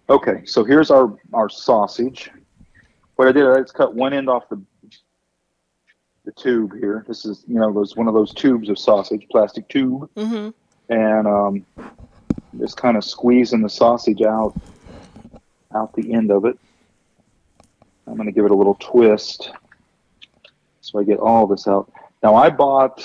Okay, 0.09 0.45
so 0.45 0.65
here's 0.65 0.91
our, 0.91 1.15
our 1.33 1.49
sausage. 1.49 2.31
What 3.17 3.29
I 3.29 3.33
did, 3.33 3.47
I 3.47 3.61
just 3.61 3.75
cut 3.75 3.95
one 3.95 4.13
end 4.13 4.29
off 4.29 4.49
the 4.49 4.61
tube 6.37 6.73
here. 6.79 7.05
This 7.07 7.25
is, 7.25 7.45
you 7.47 7.59
know, 7.59 7.73
those 7.73 7.97
one 7.97 8.09
of 8.09 8.15
those 8.15 8.33
tubes 8.33 8.69
of 8.69 8.79
sausage, 8.79 9.27
plastic 9.31 9.69
tube, 9.69 10.09
hmm 10.17 10.51
and 10.89 11.27
um, 11.27 11.67
just 12.61 12.77
kind 12.77 12.97
of 12.97 13.05
squeezing 13.05 13.63
the 13.63 13.69
sausage 13.71 14.23
out 14.23 14.55
out 15.75 15.95
the 15.95 16.13
end 16.13 16.31
of 16.31 16.45
it. 16.45 16.59
I'm 18.07 18.17
going 18.17 18.27
to 18.27 18.33
give 18.33 18.45
it 18.45 18.51
a 18.51 18.55
little 18.55 18.77
twist 18.81 19.51
so 20.83 21.01
I 21.01 21.05
get 21.05 21.19
all 21.19 21.47
this 21.47 21.67
out. 21.67 21.91
Now 22.23 22.35
I 22.35 22.51
bought, 22.51 23.03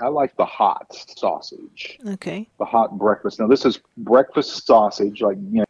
I 0.00 0.06
like 0.06 0.36
the 0.36 0.44
hot 0.44 0.86
sausage 1.16 1.98
Okay. 2.06 2.48
the 2.58 2.64
hot 2.64 2.96
breakfast. 2.96 3.40
Now 3.40 3.48
this 3.48 3.64
is 3.64 3.80
breakfast 3.96 4.64
sausage, 4.66 5.20
like 5.20 5.36
you 5.50 5.60
know, 5.60 5.64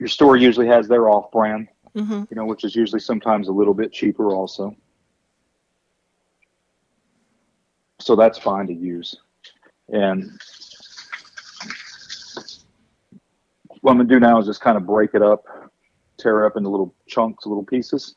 your 0.00 0.08
store 0.08 0.36
usually 0.36 0.66
has 0.66 0.88
their 0.88 1.08
off-brand, 1.08 1.68
hmm 1.94 2.24
you 2.28 2.36
know, 2.36 2.44
which 2.44 2.64
is 2.64 2.74
usually 2.74 3.00
sometimes 3.00 3.48
a 3.48 3.52
little 3.52 3.74
bit 3.74 3.92
cheaper 3.92 4.34
also. 4.34 4.74
So 8.02 8.16
that's 8.16 8.36
fine 8.36 8.66
to 8.66 8.72
use. 8.72 9.16
And 9.88 10.32
what 13.80 13.92
I'm 13.92 13.98
gonna 13.98 14.08
do 14.08 14.18
now 14.18 14.40
is 14.40 14.46
just 14.46 14.60
kind 14.60 14.76
of 14.76 14.86
break 14.86 15.14
it 15.14 15.22
up, 15.22 15.44
tear 16.18 16.42
it 16.42 16.46
up 16.46 16.56
into 16.56 16.68
little 16.68 16.94
chunks, 17.06 17.46
little 17.46 17.64
pieces. 17.64 18.16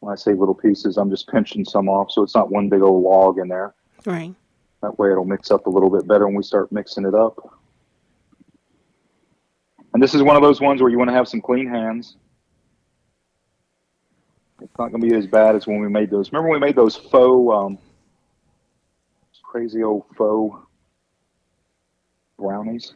When 0.00 0.10
I 0.10 0.16
say 0.16 0.32
little 0.32 0.54
pieces, 0.54 0.96
I'm 0.96 1.10
just 1.10 1.28
pinching 1.28 1.64
some 1.64 1.90
off 1.90 2.10
so 2.10 2.22
it's 2.22 2.34
not 2.34 2.50
one 2.50 2.70
big 2.70 2.80
old 2.80 3.02
log 3.02 3.38
in 3.38 3.48
there. 3.48 3.74
Right. 4.06 4.34
That 4.80 4.98
way 4.98 5.12
it'll 5.12 5.26
mix 5.26 5.50
up 5.50 5.66
a 5.66 5.70
little 5.70 5.90
bit 5.90 6.08
better 6.08 6.26
when 6.26 6.34
we 6.34 6.42
start 6.42 6.72
mixing 6.72 7.04
it 7.04 7.14
up. 7.14 7.60
And 9.92 10.02
this 10.02 10.14
is 10.14 10.22
one 10.22 10.36
of 10.36 10.42
those 10.42 10.60
ones 10.60 10.80
where 10.80 10.90
you 10.90 10.96
want 10.96 11.10
to 11.10 11.14
have 11.14 11.28
some 11.28 11.42
clean 11.42 11.68
hands. 11.68 12.16
It's 14.62 14.72
not 14.78 14.90
going 14.90 15.02
to 15.02 15.06
be 15.06 15.14
as 15.14 15.26
bad 15.26 15.54
as 15.54 15.66
when 15.66 15.80
we 15.80 15.88
made 15.88 16.10
those. 16.10 16.32
Remember 16.32 16.48
when 16.48 16.60
we 16.60 16.66
made 16.66 16.76
those 16.76 16.96
faux, 16.96 17.52
um, 17.52 17.78
crazy 19.50 19.82
old 19.82 20.04
faux 20.16 20.56
brownies? 22.38 22.94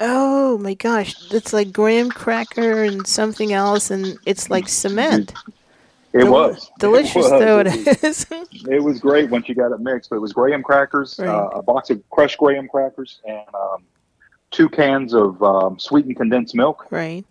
Oh 0.00 0.56
my 0.58 0.74
gosh, 0.74 1.14
it's 1.32 1.52
like 1.52 1.72
graham 1.72 2.10
cracker 2.10 2.82
and 2.84 3.06
something 3.06 3.52
else, 3.52 3.90
and 3.90 4.16
it's 4.26 4.48
like 4.50 4.66
cement. 4.68 5.32
It 6.14 6.20
Del- 6.20 6.32
was 6.32 6.70
delicious 6.78 7.26
It 7.26 7.30
was. 7.30 7.30
though 7.30 7.60
it 7.60 7.66
It 7.68 8.02
was- 8.02 8.26
It 8.76 8.82
was 8.82 9.00
great 9.00 9.28
once 9.30 9.48
you 9.48 9.54
got 9.54 9.72
it 9.72 9.80
mixed. 9.80 10.08
But 10.10 10.16
it 10.16 10.20
was 10.20 10.32
graham 10.32 10.62
crackers, 10.62 11.18
Right. 11.18 11.28
uh, 11.28 11.48
a 11.58 11.62
box 11.62 11.90
of 11.90 12.02
crushed 12.10 12.38
graham 12.38 12.68
crackers, 12.68 13.20
and 13.26 13.44
um, 13.54 13.84
two 14.50 14.68
cans 14.70 15.12
of 15.14 15.42
um, 15.42 15.78
sweetened 15.78 16.16
condensed 16.16 16.54
milk. 16.54 16.86
right. 16.90 17.24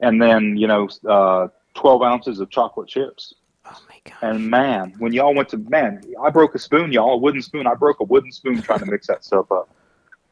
and 0.00 0.20
then 0.20 0.56
you 0.56 0.66
know 0.66 0.88
uh, 1.08 1.48
12 1.74 2.02
ounces 2.02 2.40
of 2.40 2.48
chocolate 2.50 2.88
chips 2.88 3.34
gosh. 4.04 4.14
and 4.22 4.50
man 4.50 4.94
when 4.98 5.12
y'all 5.12 5.34
went 5.34 5.48
to 5.48 5.58
man 5.68 6.02
i 6.22 6.30
broke 6.30 6.54
a 6.54 6.58
spoon 6.58 6.92
y'all 6.92 7.14
a 7.14 7.16
wooden 7.16 7.42
spoon 7.42 7.66
i 7.66 7.74
broke 7.74 8.00
a 8.00 8.04
wooden 8.04 8.30
spoon 8.32 8.60
trying 8.62 8.78
to 8.80 8.86
mix 8.86 9.06
that 9.06 9.24
stuff 9.24 9.50
up 9.52 9.68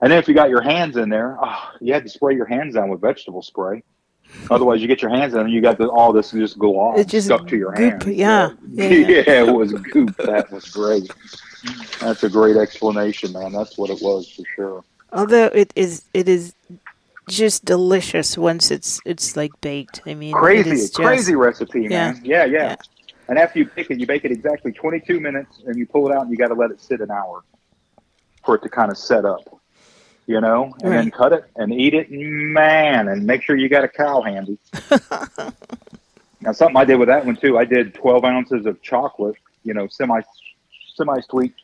and 0.00 0.10
then 0.10 0.18
if 0.18 0.26
you 0.28 0.34
got 0.34 0.50
your 0.50 0.60
hands 0.60 0.96
in 0.96 1.08
there 1.08 1.38
oh, 1.42 1.70
you 1.80 1.92
had 1.92 2.02
to 2.02 2.08
spray 2.08 2.34
your 2.34 2.46
hands 2.46 2.74
down 2.74 2.88
with 2.88 3.00
vegetable 3.00 3.42
spray 3.42 3.82
otherwise 4.50 4.80
you 4.80 4.88
get 4.88 5.02
your 5.02 5.10
hands 5.10 5.34
in 5.34 5.40
and 5.40 5.50
you 5.50 5.60
got 5.60 5.78
the, 5.78 5.88
all 5.88 6.12
this 6.12 6.30
just 6.30 6.58
go 6.58 6.78
on 6.78 6.98
It 6.98 7.08
just 7.08 7.26
stuck 7.26 7.46
to 7.48 7.56
your 7.56 7.72
goop, 7.72 8.02
hands 8.02 8.06
yeah, 8.06 8.50
yeah, 8.72 8.86
yeah. 8.86 9.42
it 9.44 9.52
was 9.54 9.72
goop 9.72 10.16
that 10.18 10.50
was 10.50 10.64
great 10.70 11.10
that's 12.00 12.22
a 12.22 12.28
great 12.30 12.56
explanation 12.56 13.32
man 13.32 13.52
that's 13.52 13.76
what 13.78 13.90
it 13.90 14.00
was 14.00 14.30
for 14.30 14.42
sure 14.54 14.84
Although 15.12 15.46
it 15.52 15.72
is, 15.76 16.04
it 16.14 16.26
is 16.28 16.54
just 17.28 17.64
delicious 17.66 18.36
once 18.38 18.70
it's 18.70 18.98
it's 19.04 19.36
like 19.36 19.52
baked. 19.60 20.00
I 20.06 20.14
mean, 20.14 20.32
crazy, 20.32 20.70
is 20.70 20.80
just- 20.84 20.94
crazy 20.94 21.34
recipe, 21.34 21.86
man. 21.88 22.20
Yeah, 22.24 22.44
yeah, 22.46 22.62
Yeah. 22.62 22.76
And 23.28 23.38
after 23.38 23.58
you 23.58 23.66
bake 23.66 23.90
it, 23.90 23.98
you 24.00 24.06
bake 24.06 24.24
it 24.24 24.32
exactly 24.32 24.72
22 24.72 25.20
minutes, 25.20 25.62
and 25.66 25.76
you 25.76 25.86
pull 25.86 26.08
it 26.10 26.14
out, 26.14 26.22
and 26.22 26.30
you 26.30 26.36
got 26.36 26.48
to 26.48 26.54
let 26.54 26.70
it 26.70 26.80
sit 26.80 27.00
an 27.00 27.10
hour 27.10 27.42
for 28.44 28.56
it 28.56 28.62
to 28.62 28.68
kind 28.68 28.90
of 28.90 28.98
set 28.98 29.24
up, 29.24 29.60
you 30.26 30.40
know, 30.40 30.74
and 30.82 30.92
then 30.92 31.10
cut 31.10 31.32
it 31.32 31.44
and 31.56 31.72
eat 31.72 31.94
it, 31.94 32.10
man, 32.10 33.08
and 33.08 33.24
make 33.24 33.42
sure 33.42 33.56
you 33.56 33.68
got 33.68 33.84
a 33.84 33.88
cow 33.88 34.20
handy. 34.22 34.58
now, 36.40 36.52
something 36.52 36.76
I 36.76 36.84
did 36.84 36.96
with 36.96 37.08
that 37.08 37.24
one 37.24 37.36
too, 37.36 37.58
I 37.58 37.64
did 37.64 37.94
12 37.94 38.24
ounces 38.24 38.66
of 38.66 38.82
chocolate, 38.82 39.36
you 39.62 39.74
know, 39.74 39.86
semi 39.88 40.20
semi 40.96 41.20
sweet 41.20 41.54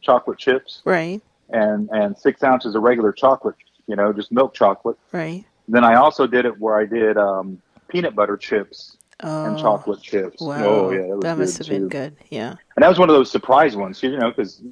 chocolate 0.00 0.38
chips, 0.38 0.80
Right. 0.84 1.20
and 1.50 1.88
and 1.90 2.16
six 2.16 2.42
ounces 2.42 2.74
of 2.74 2.82
regular 2.82 3.12
chocolate, 3.12 3.56
you 3.86 3.96
know, 3.96 4.12
just 4.12 4.32
milk 4.32 4.54
chocolate. 4.54 4.96
Right. 5.12 5.44
Then 5.68 5.84
I 5.84 5.96
also 5.96 6.26
did 6.26 6.46
it 6.46 6.58
where 6.58 6.78
I 6.80 6.86
did 6.86 7.16
um, 7.18 7.60
peanut 7.88 8.16
butter 8.16 8.36
chips 8.38 8.96
Oh, 9.22 9.44
and 9.44 9.58
chocolate 9.58 10.00
chips. 10.02 10.40
Wow. 10.40 10.64
Oh 10.64 10.90
yeah, 10.92 11.14
that, 11.20 11.36
was 11.38 11.58
must 11.58 11.58
good 11.58 11.66
have 11.66 11.66
too. 11.66 11.72
been 11.80 11.88
good. 11.88 12.16
Yeah. 12.30 12.50
And 12.76 12.82
that 12.82 12.88
was 12.88 12.98
one 12.98 13.08
of 13.10 13.14
those 13.14 13.30
surprise 13.30 13.76
ones, 13.76 14.02
you 14.02 14.16
know, 14.16 14.30
because 14.30 14.62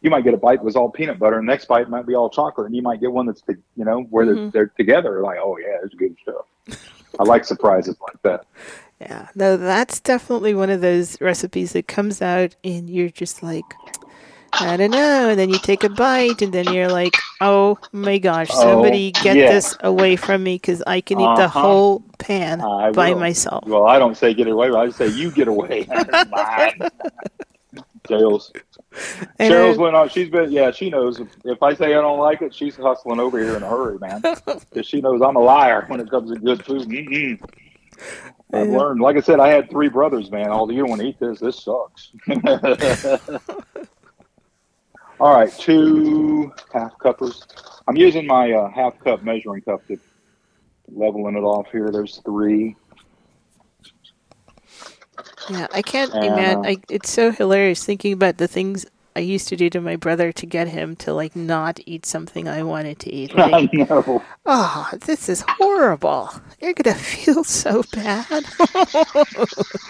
you 0.00 0.10
might 0.10 0.22
get 0.22 0.34
a 0.34 0.36
bite 0.36 0.56
that 0.58 0.64
was 0.64 0.76
all 0.76 0.90
peanut 0.90 1.18
butter, 1.18 1.38
and 1.38 1.48
the 1.48 1.52
next 1.52 1.66
bite 1.66 1.88
might 1.88 2.06
be 2.06 2.14
all 2.14 2.28
chocolate, 2.30 2.66
and 2.66 2.76
you 2.76 2.82
might 2.82 3.00
get 3.00 3.10
one 3.10 3.26
that's 3.26 3.42
the, 3.42 3.56
you 3.76 3.84
know 3.84 4.02
where 4.10 4.26
Mhm. 4.26 4.52
they're 4.52 4.66
they're 4.66 4.72
together. 4.76 5.20
Like, 5.22 5.38
oh 5.42 5.56
yeah, 5.58 5.78
it's 5.82 5.94
good 5.94 6.14
stuff. 6.22 6.78
I 7.18 7.22
like 7.24 7.44
surprises 7.44 7.96
like 8.00 8.20
that. 8.22 8.46
Yeah. 9.00 9.28
No, 9.34 9.56
that's 9.56 9.98
definitely 10.00 10.54
one 10.54 10.70
of 10.70 10.80
those 10.80 11.20
recipes 11.20 11.72
that 11.72 11.88
comes 11.88 12.22
out 12.22 12.54
and 12.62 12.88
you're 12.88 13.10
just 13.10 13.42
like, 13.42 13.64
I 14.60 14.76
don't 14.76 14.90
know. 14.90 15.28
And 15.30 15.38
then 15.38 15.50
you 15.50 15.58
take 15.58 15.84
a 15.84 15.88
bite 15.88 16.40
and 16.42 16.52
then 16.52 16.72
you're 16.72 16.88
like, 16.88 17.14
oh 17.40 17.78
my 17.92 18.18
gosh, 18.18 18.48
Oh, 18.52 18.60
somebody 18.62 19.10
get 19.12 19.36
yeah. 19.36 19.50
this 19.52 19.76
away 19.80 20.16
from 20.16 20.42
me 20.42 20.54
because 20.56 20.82
I 20.86 21.00
can 21.00 21.20
eat 21.20 21.36
the 21.36 21.44
Uh-huh. 21.44 21.60
whole 21.60 22.00
pan 22.18 22.60
I 22.60 22.90
by 22.92 23.10
will. 23.12 23.20
myself. 23.20 23.64
Well, 23.66 23.86
I 23.86 23.98
don't 23.98 24.16
say 24.16 24.32
get 24.34 24.46
away. 24.48 24.70
I 24.70 24.90
say 24.90 25.08
you 25.08 25.30
get 25.30 25.48
away. 25.48 25.84
Cheryl's 28.04 28.52
And 29.38 29.52
Cheryl's 29.52 29.78
I- 29.78 29.80
went 29.80 29.96
on. 29.96 30.08
She's 30.10 30.28
been 30.28 30.52
yeah. 30.52 30.70
She 30.70 30.90
knows 30.90 31.20
if, 31.20 31.28
if 31.44 31.62
I 31.62 31.74
say 31.74 31.86
I 31.94 32.00
don't 32.02 32.18
like 32.18 32.42
it, 32.42 32.54
she's 32.54 32.76
hustling 32.76 33.18
over 33.18 33.38
here 33.42 33.56
in 33.56 33.62
a 33.62 33.68
hurry, 33.68 33.98
man. 33.98 34.20
Because 34.46 34.86
she 34.86 35.00
knows 35.00 35.20
I'm 35.22 35.36
a 35.36 35.40
liar 35.40 35.84
when 35.88 36.00
it 36.00 36.10
comes 36.10 36.30
to 36.32 36.38
good 36.38 36.64
food. 36.64 36.88
Mm-mm. 36.88 37.38
I've 38.52 38.68
learned. 38.68 39.00
Like 39.00 39.16
I 39.16 39.20
said, 39.20 39.40
I 39.40 39.48
had 39.48 39.68
three 39.70 39.88
brothers, 39.88 40.30
man. 40.30 40.50
All 40.50 40.70
you 40.70 40.80
don't 40.80 40.90
want 40.90 41.00
to 41.00 41.08
eat 41.08 41.18
this. 41.18 41.40
This 41.40 41.64
sucks. 41.64 42.12
All 45.24 45.32
right, 45.32 45.50
two 45.50 46.52
half 46.70 46.98
cuppers. 46.98 47.46
I'm 47.88 47.96
using 47.96 48.26
my 48.26 48.52
uh, 48.52 48.68
half 48.68 48.98
cup 49.02 49.22
measuring 49.22 49.62
cup 49.62 49.86
to 49.86 49.98
leveling 50.92 51.34
it 51.34 51.40
off 51.40 51.66
here. 51.72 51.90
There's 51.90 52.20
three. 52.26 52.76
Yeah, 55.48 55.66
I 55.72 55.80
can't 55.80 56.12
imagine. 56.12 56.66
uh, 56.66 56.68
I, 56.68 56.76
it's 56.90 57.08
so 57.08 57.30
hilarious 57.30 57.82
thinking 57.82 58.12
about 58.12 58.36
the 58.36 58.46
things 58.46 58.84
I 59.16 59.20
used 59.20 59.46
to 59.48 59.56
do 59.56 59.70
to 59.70 59.80
my 59.80 59.94
brother 59.96 60.32
to 60.32 60.46
get 60.46 60.66
him 60.68 60.96
to 60.96 61.14
like 61.14 61.36
not 61.36 61.78
eat 61.86 62.04
something 62.04 62.48
I 62.48 62.62
wanted 62.64 62.98
to 63.00 63.12
eat. 63.12 63.32
I 63.38 63.46
Like, 63.48 63.72
know. 63.72 64.22
oh, 64.46 64.88
this 65.02 65.28
is 65.28 65.44
horrible. 65.48 66.30
You're 66.60 66.72
gonna 66.74 66.96
feel 66.96 67.44
so 67.44 67.82
bad. 67.92 68.44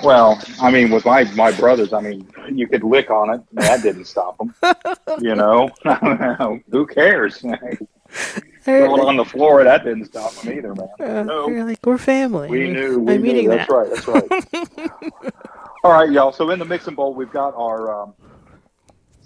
Well, 0.03 0.39
I 0.61 0.71
mean, 0.71 0.91
with 0.91 1.07
my 1.07 1.25
my 1.35 1.51
brothers, 1.53 1.93
I 1.95 2.01
mean, 2.01 2.29
you 2.53 2.67
could 2.69 2.85
lick 2.85 3.11
on 3.11 3.33
it. 3.35 3.41
That 3.55 3.83
didn't 3.83 4.05
stop 4.05 4.37
them. 4.37 4.55
You 5.21 5.35
know, 5.35 5.71
who 6.71 6.87
cares? 6.87 7.39
Throwing 8.63 9.01
on 9.01 9.17
the 9.17 9.25
floor, 9.25 9.65
that 9.65 9.85
didn't 9.85 10.07
stop 10.07 10.33
them 10.35 10.53
either, 10.59 10.75
man. 10.75 10.89
Uh, 11.01 11.23
No. 11.23 11.49
You're 11.49 11.65
like 11.65 11.79
we're 11.85 11.97
family. 11.99 12.51
We 12.51 12.71
knew. 12.71 12.99
We 12.99 13.15
I'm 13.15 13.23
knew. 13.23 13.49
That's 13.49 13.69
that. 13.69 13.75
right. 13.75 13.91
That's 13.91 14.07
right. 14.09 15.33
All 15.85 15.93
right, 15.93 16.11
y'all. 16.11 16.33
So 16.33 16.51
in 16.51 16.59
the 16.59 16.65
mixing 16.65 16.95
bowl, 16.95 17.15
we've 17.15 17.33
got 17.33 17.55
our 17.55 18.03
um, 18.03 18.15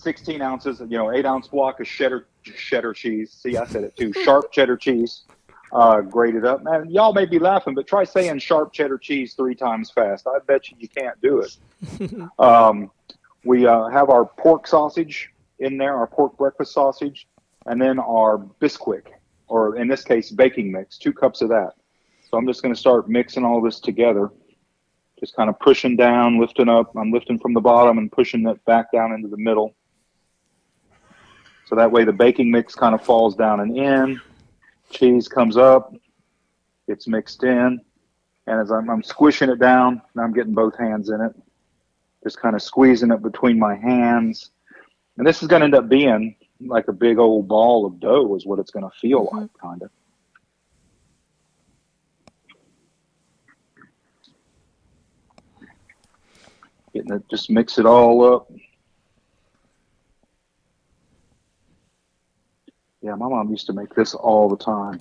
16 0.08 0.40
ounces, 0.40 0.80
you 0.80 0.96
know, 0.96 1.12
eight 1.12 1.26
ounce 1.26 1.48
block 1.48 1.80
of 1.80 1.86
cheddar 1.86 2.28
cheddar 2.42 2.94
cheese. 2.94 3.30
See, 3.30 3.58
I 3.58 3.66
said 3.66 3.84
it 3.84 3.94
too. 3.94 4.10
Sharp 4.24 4.50
cheddar 4.52 4.78
cheese, 4.78 5.24
uh, 5.70 6.00
grated 6.00 6.46
up. 6.46 6.62
Man, 6.62 6.88
y'all 6.88 7.12
may 7.12 7.26
be 7.26 7.38
laughing, 7.38 7.74
but 7.74 7.86
try 7.86 8.04
saying 8.04 8.38
sharp 8.38 8.72
cheddar 8.72 8.96
cheese 8.96 9.34
three 9.34 9.54
times 9.54 9.90
fast. 9.90 10.26
I 10.26 10.38
bet 10.46 10.70
you 10.70 10.78
you 10.80 10.88
can't 10.88 11.20
do 11.20 11.40
it. 11.40 12.22
um, 12.38 12.90
we 13.44 13.66
uh, 13.66 13.88
have 13.88 14.08
our 14.08 14.24
pork 14.24 14.66
sausage 14.66 15.28
in 15.58 15.76
there, 15.76 15.94
our 15.94 16.06
pork 16.06 16.38
breakfast 16.38 16.72
sausage, 16.72 17.28
and 17.66 17.78
then 17.78 17.98
our 17.98 18.38
Bisquick, 18.62 19.08
or 19.46 19.76
in 19.76 19.88
this 19.88 20.04
case, 20.04 20.30
baking 20.30 20.72
mix, 20.72 20.96
two 20.96 21.12
cups 21.12 21.42
of 21.42 21.50
that. 21.50 21.72
So 22.30 22.38
I'm 22.38 22.46
just 22.46 22.62
going 22.62 22.74
to 22.74 22.80
start 22.80 23.10
mixing 23.10 23.44
all 23.44 23.60
this 23.60 23.78
together. 23.78 24.30
Just 25.20 25.36
kind 25.36 25.50
of 25.50 25.58
pushing 25.58 25.96
down, 25.96 26.40
lifting 26.40 26.70
up. 26.70 26.96
I'm 26.96 27.12
lifting 27.12 27.38
from 27.38 27.52
the 27.52 27.60
bottom 27.60 27.98
and 27.98 28.10
pushing 28.10 28.46
it 28.48 28.64
back 28.64 28.90
down 28.90 29.12
into 29.12 29.28
the 29.28 29.36
middle. 29.36 29.74
So 31.68 31.76
that 31.76 31.92
way 31.92 32.04
the 32.04 32.14
baking 32.14 32.50
mix 32.50 32.74
kind 32.74 32.94
of 32.94 33.04
falls 33.04 33.36
down 33.36 33.60
and 33.60 33.76
in. 33.76 34.18
Cheese 34.90 35.28
comes 35.28 35.58
up, 35.58 35.94
it's 36.86 37.06
mixed 37.06 37.44
in. 37.44 37.78
And 38.46 38.60
as 38.60 38.70
I'm, 38.72 38.88
I'm 38.88 39.02
squishing 39.02 39.50
it 39.50 39.58
down, 39.58 40.00
I'm 40.18 40.32
getting 40.32 40.54
both 40.54 40.78
hands 40.78 41.10
in 41.10 41.20
it. 41.20 41.36
Just 42.24 42.40
kind 42.40 42.56
of 42.56 42.62
squeezing 42.62 43.10
it 43.10 43.20
between 43.20 43.58
my 43.58 43.76
hands. 43.76 44.50
And 45.18 45.26
this 45.26 45.42
is 45.42 45.48
going 45.48 45.60
to 45.60 45.64
end 45.66 45.74
up 45.74 45.90
being 45.90 46.36
like 46.58 46.88
a 46.88 46.92
big 46.94 47.18
old 47.18 47.48
ball 47.48 47.84
of 47.84 48.00
dough, 48.00 48.34
is 48.34 48.46
what 48.46 48.58
it's 48.58 48.70
going 48.70 48.90
to 48.90 48.96
feel 48.98 49.26
Mhm. 49.26 49.32
like, 49.42 49.50
kind 49.60 49.82
of. 49.82 49.90
Getting 56.94 57.12
it, 57.12 57.28
just 57.28 57.50
mix 57.50 57.76
it 57.76 57.84
all 57.84 58.24
up. 58.24 58.50
Yeah, 63.02 63.14
my 63.14 63.28
mom 63.28 63.50
used 63.50 63.66
to 63.66 63.72
make 63.72 63.94
this 63.94 64.14
all 64.14 64.48
the 64.48 64.56
time. 64.56 65.00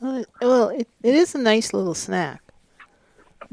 Well, 0.00 0.68
it, 0.68 0.88
it, 1.02 1.14
is 1.14 1.34
a 1.34 1.38
nice 1.38 1.72
little 1.72 1.94
snack. 1.94 2.40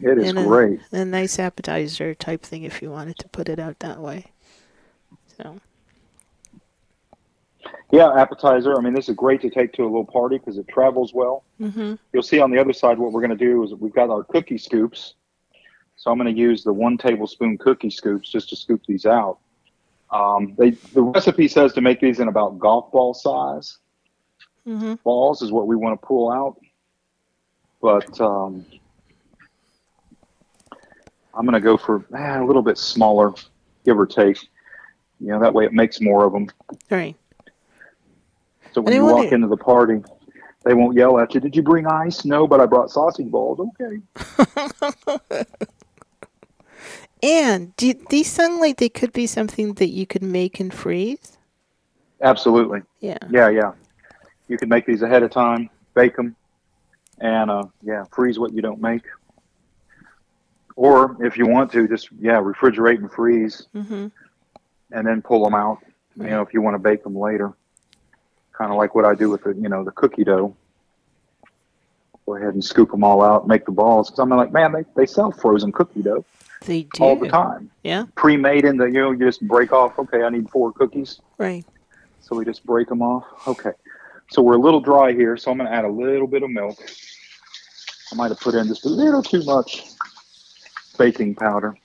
It 0.02 0.18
is 0.18 0.30
And 0.30 0.40
a- 0.40 0.44
great. 0.44 0.80
A 0.92 1.06
nice 1.06 1.40
appetizer 1.40 2.14
type 2.14 2.44
thing 2.44 2.64
if 2.64 2.82
you 2.82 2.92
wanted 2.92 3.18
to 3.20 3.30
put 3.30 3.50
it 3.50 3.60
out 3.60 3.80
that 3.80 4.00
way. 4.00 4.32
So, 5.38 5.60
Yeah, 7.92 8.14
appetizer. 8.14 8.78
I 8.78 8.82
mean, 8.82 8.94
this 8.94 9.10
is 9.10 9.16
great 9.16 9.42
to 9.42 9.50
take 9.50 9.74
to 9.74 9.84
a 9.84 9.86
little 9.86 10.06
party 10.06 10.38
because 10.38 10.58
it 10.58 10.68
travels 10.68 11.14
well. 11.14 11.44
hmm 11.58 11.96
You'll 12.12 12.24
see 12.24 12.40
on 12.40 12.52
the 12.52 12.60
other 12.60 12.74
side 12.74 13.00
what 13.00 13.12
we're 13.12 13.22
going 13.26 13.38
to 13.38 13.46
do 13.46 13.64
is 13.64 13.74
we've 13.74 13.94
got 13.94 14.10
our 14.10 14.24
cookie 14.24 14.58
scoops. 14.58 15.16
So 15.96 16.12
I'm 16.12 16.18
going 16.20 16.34
to 16.34 16.40
use 16.40 16.64
the 16.64 16.74
one 16.74 16.98
tablespoon 16.98 17.58
cookie 17.58 17.90
scoops 17.90 18.30
just 18.30 18.50
to 18.50 18.56
scoop 18.56 18.82
these 18.88 19.06
out. 19.06 19.40
Um, 20.14 20.54
they, 20.58 20.72
the 20.94 21.02
recipe 21.02 21.48
says 21.48 21.74
to 21.74 21.82
make 21.82 22.00
these 22.00 22.20
in 22.20 22.28
about 22.28 22.60
golf 22.60 22.92
ball 22.92 23.14
size. 23.14 23.80
hmm 24.64 24.94
balls 25.04 25.42
is 25.42 25.52
what 25.52 25.68
we 25.68 25.76
want 25.76 26.00
to 26.00 26.06
pull 26.08 26.32
out. 26.32 26.58
But 27.82 28.22
um, 28.22 28.66
I'm 31.34 31.46
going 31.46 31.54
to 31.54 31.60
go 31.60 31.76
for 31.78 32.06
eh, 32.16 32.40
a 32.40 32.46
little 32.46 32.62
bit 32.62 32.78
smaller, 32.78 33.34
give 33.84 34.00
or 34.00 34.06
take. 34.06 34.38
You 35.20 35.28
know, 35.30 35.40
that 35.40 35.54
way 35.54 35.66
it 35.66 35.74
makes 35.74 36.00
more 36.00 36.26
of 36.26 36.34
them. 36.34 36.48
right. 36.90 37.16
So 38.74 38.82
when 38.82 38.94
you 38.94 39.06
walk 39.06 39.32
into 39.32 39.48
the 39.48 39.58
party, 39.58 40.02
they 40.64 40.74
won't 40.74 40.96
yell 40.96 41.20
at 41.20 41.34
you, 41.34 41.40
Did 41.40 41.56
you 41.56 41.62
bring 41.62 41.86
ice? 41.86 42.26
No, 42.26 42.48
but 42.48 42.60
I 42.60 42.66
brought 42.66 42.90
sausage 42.90 43.30
balls. 43.30 43.60
Okay. 43.80 45.46
And 47.24 47.74
do 47.78 47.94
these 48.10 48.30
sound 48.30 48.60
like 48.60 48.78
they 48.78 48.90
could 48.90 49.14
be 49.14 49.28
something 49.28 49.76
that 49.76 49.88
you 49.88 50.06
could 50.06 50.22
make 50.22 50.60
and 50.60 50.74
freeze? 50.74 51.38
Absolutely. 52.22 52.82
Yeah. 53.00 53.18
Yeah, 53.30 53.48
yeah. 53.48 53.72
You 54.50 54.58
can 54.58 54.68
make 54.68 54.86
these 54.86 55.02
ahead 55.02 55.24
of 55.24 55.32
time, 55.32 55.70
bake 55.94 56.18
them, 56.18 56.36
and 57.20 57.50
uh, 57.50 57.64
yeah, 57.82 58.04
freeze 58.14 58.38
what 58.38 58.52
you 58.52 58.62
don't 58.62 58.82
make. 58.82 59.04
Or 60.76 61.16
if 61.26 61.38
you 61.38 61.48
want 61.48 61.72
to, 61.72 61.88
just 61.88 62.10
yeah, 62.20 62.42
refrigerate 62.42 62.98
and 62.98 63.10
freeze, 63.10 63.68
hmm 63.72 64.08
and 64.92 65.08
then 65.08 65.24
pull 65.24 65.44
them 65.44 65.56
out. 65.56 65.80
You 66.18 66.26
know, 66.26 66.42
if 66.42 66.54
you 66.54 66.62
want 66.62 66.76
to 66.76 66.80
bake 66.80 67.04
them 67.04 67.18
later, 67.18 67.54
kind 68.52 68.70
of 68.70 68.78
like 68.78 68.94
what 68.94 69.06
I 69.06 69.16
do 69.16 69.30
with 69.30 69.44
the 69.44 69.54
you 69.54 69.70
know 69.70 69.84
the 69.84 69.92
cookie 69.92 70.26
dough. 70.26 70.56
Go 72.26 72.36
ahead 72.36 72.54
and 72.54 72.64
scoop 72.64 72.92
them 72.92 73.04
all 73.04 73.24
out, 73.24 73.48
make 73.48 73.66
the 73.66 73.72
balls. 73.72 74.10
Because 74.10 74.20
I'm 74.20 74.30
like, 74.30 74.52
man, 74.52 74.72
they, 74.72 74.84
they 74.96 75.06
sell 75.06 75.32
frozen 75.32 75.72
cookie 75.72 76.02
dough 76.02 76.26
They 76.66 76.84
do. 76.94 77.04
all 77.04 77.16
the 77.16 77.28
time, 77.30 77.70
Yeah. 77.84 78.06
pre-made 78.16 78.66
in 78.66 78.78
the 78.78 78.86
you 78.86 78.94
know 78.94 79.12
you 79.12 79.20
just 79.20 79.46
break 79.48 79.72
off. 79.74 79.98
Okay, 80.00 80.24
I 80.24 80.30
need 80.30 80.50
four 80.50 80.72
cookies. 80.74 81.20
Right. 81.38 81.66
So 82.22 82.36
we 82.36 82.46
just 82.46 82.66
break 82.66 82.88
them 82.88 83.02
off. 83.02 83.26
Okay. 83.48 83.72
So 84.32 84.42
we're 84.42 84.56
a 84.56 84.60
little 84.60 84.80
dry 84.80 85.12
here, 85.14 85.36
so 85.38 85.52
I'm 85.52 85.58
going 85.58 85.70
to 85.70 85.76
add 85.76 85.84
a 85.86 85.90
little 85.90 86.28
bit 86.28 86.42
of 86.44 86.50
milk. 86.50 86.78
I 88.12 88.16
might 88.16 88.30
have 88.30 88.40
put 88.40 88.56
in 88.56 88.68
just 88.68 88.86
a 88.86 88.90
little 88.90 89.22
too 89.22 89.44
much 89.44 89.84
baking 90.98 91.36
powder. 91.36 91.76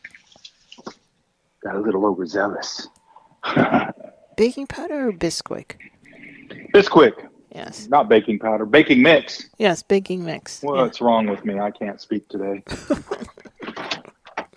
Got 1.65 1.75
a 1.75 1.81
little 1.81 2.07
overzealous. 2.07 2.87
Baking 4.37 4.69
powder 4.69 5.09
or 5.09 5.13
Bisquick? 5.13 5.73
Bisquick, 6.73 7.29
Yes. 7.53 7.89
not 7.89 8.09
baking 8.09 8.39
powder, 8.39 8.65
baking 8.65 9.03
mix. 9.03 9.49
Yes, 9.59 9.83
baking 9.83 10.25
mix. 10.25 10.61
Yeah. 10.63 10.71
What's 10.71 11.01
wrong 11.01 11.27
with 11.27 11.45
me? 11.45 11.59
I 11.59 11.73
can't 11.73 12.01
speak 12.01 12.29
today. 12.29 12.63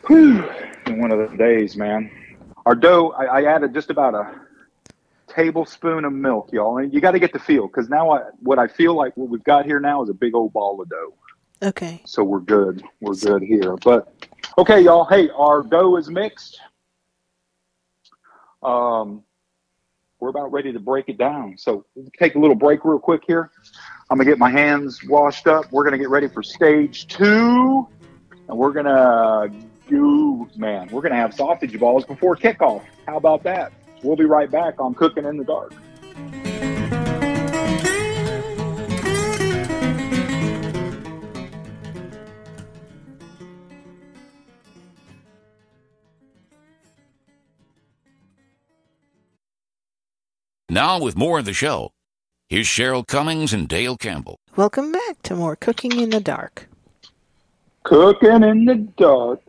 Whew. 0.08 0.42
One 0.88 1.12
of 1.12 1.32
the 1.32 1.38
days, 1.38 1.76
man. 1.76 2.12
Our 2.66 2.76
dough, 2.76 3.12
I, 3.18 3.42
I 3.42 3.44
added 3.44 3.74
just 3.74 3.90
about 3.90 4.14
a 4.14 4.34
tablespoon 5.28 6.06
of 6.06 6.14
milk, 6.14 6.50
y'all. 6.52 6.78
And 6.78 6.94
you 6.94 7.02
got 7.02 7.12
to 7.12 7.20
get 7.20 7.34
the 7.34 7.40
feel 7.40 7.68
because 7.68 7.90
now 7.90 8.12
I, 8.12 8.22
what 8.40 8.60
I 8.60 8.68
feel 8.68 8.94
like 8.96 9.16
what 9.16 9.30
we've 9.30 9.44
got 9.44 9.66
here 9.66 9.80
now 9.80 10.04
is 10.04 10.10
a 10.10 10.14
big 10.14 10.36
old 10.36 10.54
ball 10.54 10.82
of 10.82 10.90
dough. 10.90 11.14
Okay. 11.64 12.02
So 12.06 12.24
we're 12.24 12.40
good. 12.40 12.84
We're 13.00 13.14
good 13.14 13.44
here. 13.44 13.76
But 13.78 14.12
okay, 14.58 14.82
y'all. 14.82 15.06
Hey, 15.06 15.30
our 15.30 15.62
dough 15.64 15.96
is 15.98 16.10
mixed. 16.10 16.60
Um, 18.64 19.24
we're 20.20 20.30
about 20.30 20.52
ready 20.52 20.72
to 20.74 20.80
break 20.80 21.10
it 21.10 21.18
down. 21.18 21.58
So 21.58 21.86
we'll 21.96 22.10
take 22.18 22.36
a 22.36 22.40
little 22.40 22.56
break 22.56 22.84
real 22.84 23.00
quick 23.00 23.24
here. 23.26 23.52
I'm 24.10 24.18
gonna 24.18 24.30
get 24.30 24.38
my 24.38 24.50
hands 24.50 25.04
washed 25.04 25.48
up. 25.48 25.72
We're 25.72 25.84
gonna 25.84 25.98
get 25.98 26.10
ready 26.10 26.28
for 26.28 26.44
stage 26.44 27.08
two, 27.08 27.88
and 28.48 28.58
we're 28.58 28.72
gonna 28.72 29.52
do 29.92 30.48
man. 30.56 30.88
We're 30.90 31.02
gonna 31.02 31.16
have 31.16 31.34
sausage 31.34 31.78
balls 31.78 32.06
before 32.06 32.36
kickoff. 32.36 32.84
How 33.08 33.18
about 33.18 33.44
that? 33.44 33.74
We'll 34.02 34.16
be 34.16 34.26
right 34.26 34.50
back 34.50 34.80
on 34.80 34.96
Cooking 34.96 35.26
in 35.26 35.38
the 35.38 35.44
Dark. 35.44 35.74
Now, 50.70 51.02
with 51.02 51.18
more 51.18 51.38
of 51.38 51.44
the 51.44 51.52
show, 51.52 51.92
here's 52.48 52.66
Cheryl 52.66 53.06
Cummings 53.06 53.52
and 53.52 53.68
Dale 53.68 53.98
Campbell. 53.98 54.38
Welcome 54.56 54.94
back 54.94 55.22
to 55.24 55.36
more 55.36 55.58
Cooking 55.58 56.00
in 56.00 56.12
the 56.12 56.22
Dark. 56.22 56.70
Cooking 57.84 58.44
in 58.44 58.66
the 58.66 58.76
dark. 58.76 59.42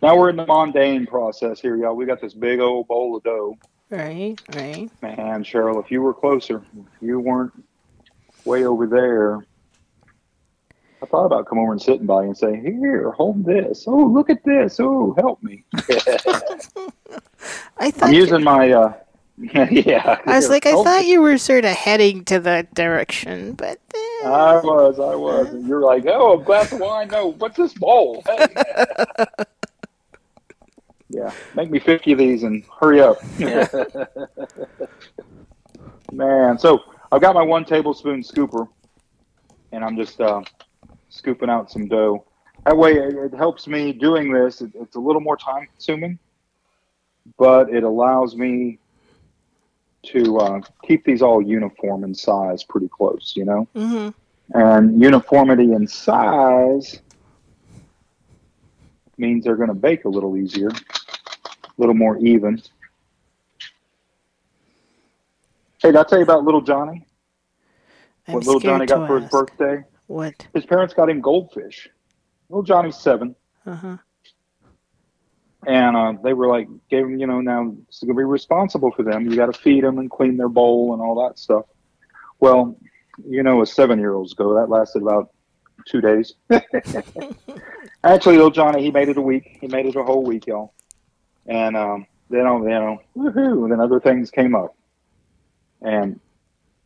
Now 0.00 0.16
we're 0.16 0.30
in 0.30 0.36
the 0.36 0.46
mundane 0.46 1.06
process 1.06 1.60
here, 1.60 1.76
y'all. 1.76 1.94
We 1.94 2.06
got 2.06 2.20
this 2.20 2.34
big 2.34 2.60
old 2.60 2.86
bowl 2.86 3.16
of 3.16 3.22
dough. 3.24 3.58
Right, 3.90 4.36
right. 4.54 4.88
Man, 5.02 5.42
Cheryl, 5.44 5.82
if 5.82 5.90
you 5.90 6.02
were 6.02 6.14
closer, 6.14 6.62
if 6.78 6.86
you 7.02 7.18
weren't 7.20 7.52
way 8.44 8.64
over 8.64 8.86
there, 8.86 9.44
I 11.02 11.06
thought 11.06 11.24
about 11.24 11.46
coming 11.46 11.62
over 11.64 11.72
and 11.72 11.80
sitting 11.82 12.06
by 12.06 12.22
you 12.22 12.28
and 12.28 12.36
say, 12.36 12.60
"Here, 12.60 13.12
hold 13.12 13.44
this. 13.44 13.84
Oh, 13.86 14.04
look 14.04 14.30
at 14.30 14.44
this. 14.44 14.78
Oh, 14.80 15.14
help 15.16 15.42
me." 15.42 15.64
I 17.78 17.90
thought 17.90 18.08
I'm 18.08 18.12
using 18.12 18.44
my. 18.44 18.70
uh 18.72 18.92
Yeah. 19.70 20.18
I 20.26 20.36
was 20.36 20.48
like, 20.48 20.66
I 20.66 20.72
thought 20.72 21.06
you 21.06 21.22
were 21.22 21.38
sort 21.38 21.64
of 21.64 21.70
heading 21.70 22.24
to 22.24 22.40
that 22.40 22.74
direction, 22.74 23.52
but 23.52 23.78
I 24.24 24.60
was. 24.62 24.98
I 24.98 25.14
was. 25.14 25.48
And 25.48 25.66
you're 25.66 25.82
like, 25.82 26.04
"Oh, 26.06 26.40
a 26.40 26.44
glass 26.44 26.72
of 26.72 26.80
wine. 26.80 27.08
No, 27.08 27.32
what's 27.32 27.56
this 27.56 27.74
bowl?" 27.74 28.24
Hey. 31.10 31.18
yeah, 31.18 31.32
make 31.54 31.70
me 31.70 31.78
fifty 31.78 32.12
of 32.12 32.18
these 32.18 32.42
and 32.42 32.64
hurry 32.80 33.00
up. 33.00 33.18
Man, 36.12 36.58
so 36.58 36.82
I've 37.12 37.20
got 37.20 37.34
my 37.34 37.42
one 37.42 37.64
tablespoon 37.64 38.22
scooper, 38.22 38.68
and 39.72 39.84
I'm 39.84 39.96
just 39.96 40.20
uh, 40.20 40.42
scooping 41.08 41.50
out 41.50 41.70
some 41.70 41.86
dough. 41.88 42.24
That 42.64 42.76
way, 42.76 42.92
it, 42.92 43.14
it 43.14 43.34
helps 43.34 43.66
me 43.66 43.92
doing 43.92 44.32
this. 44.32 44.60
It, 44.60 44.72
it's 44.74 44.96
a 44.96 45.00
little 45.00 45.20
more 45.20 45.36
time 45.36 45.66
consuming, 45.66 46.18
but 47.38 47.70
it 47.70 47.82
allows 47.82 48.36
me 48.36 48.78
to 50.04 50.38
uh, 50.38 50.60
keep 50.82 51.04
these 51.04 51.22
all 51.22 51.42
uniform 51.42 52.04
in 52.04 52.14
size, 52.14 52.62
pretty 52.64 52.88
close. 52.88 53.34
You 53.36 53.44
know, 53.44 53.68
mhm. 53.74 54.14
and 54.54 55.00
uniformity 55.00 55.72
in 55.72 55.86
size 55.86 57.00
means 59.18 59.44
they're 59.44 59.56
going 59.56 59.68
to 59.68 59.74
bake 59.74 60.04
a 60.04 60.08
little 60.08 60.36
easier, 60.36 60.68
a 60.68 60.97
little 61.78 61.94
more 61.94 62.18
even. 62.18 62.60
Hey, 65.82 65.90
did 65.90 65.96
I 65.96 66.02
tell 66.04 66.18
you 66.18 66.24
about 66.24 66.44
little 66.44 66.60
Johnny? 66.60 67.06
I'm 68.26 68.34
what 68.34 68.44
little 68.44 68.60
Johnny 68.60 68.84
got 68.86 69.00
to 69.02 69.06
for 69.06 69.20
his 69.20 69.30
birthday? 69.30 69.84
What? 70.08 70.46
His 70.54 70.66
parents 70.66 70.92
got 70.92 71.08
him 71.08 71.20
goldfish. 71.20 71.88
Little 72.48 72.62
Johnny's 72.62 72.96
seven, 72.96 73.34
Uh-huh. 73.66 73.98
and 75.66 75.96
uh, 75.96 76.14
they 76.24 76.32
were 76.32 76.48
like, 76.48 76.66
gave 76.90 77.04
him, 77.04 77.18
you 77.18 77.26
know, 77.26 77.40
now 77.42 77.74
it's 77.88 78.00
going 78.00 78.08
to 78.14 78.18
be 78.18 78.24
responsible 78.24 78.90
for 78.90 79.02
them. 79.02 79.30
You 79.30 79.36
got 79.36 79.52
to 79.52 79.58
feed 79.60 79.84
them 79.84 79.98
and 79.98 80.10
clean 80.10 80.36
their 80.38 80.48
bowl 80.48 80.94
and 80.94 81.02
all 81.02 81.26
that 81.28 81.38
stuff. 81.38 81.66
Well, 82.40 82.76
you 83.26 83.42
know, 83.42 83.60
as 83.60 83.72
seven 83.72 83.98
year 83.98 84.14
olds 84.14 84.32
go, 84.32 84.54
that 84.54 84.70
lasted 84.70 85.02
about 85.02 85.30
two 85.86 86.00
days. 86.00 86.34
Actually, 88.04 88.36
little 88.36 88.50
Johnny, 88.50 88.82
he 88.82 88.90
made 88.90 89.08
it 89.10 89.18
a 89.18 89.22
week. 89.22 89.58
He 89.60 89.66
made 89.68 89.86
it 89.86 89.96
a 89.96 90.02
whole 90.02 90.22
week, 90.24 90.46
y'all. 90.46 90.72
And 91.48 91.76
um, 91.76 92.06
then, 92.28 92.40
you 92.40 92.44
know, 92.44 93.00
woohoo! 93.16 93.62
And 93.64 93.72
then 93.72 93.80
other 93.80 94.00
things 94.00 94.30
came 94.30 94.54
up, 94.54 94.76
and 95.80 96.20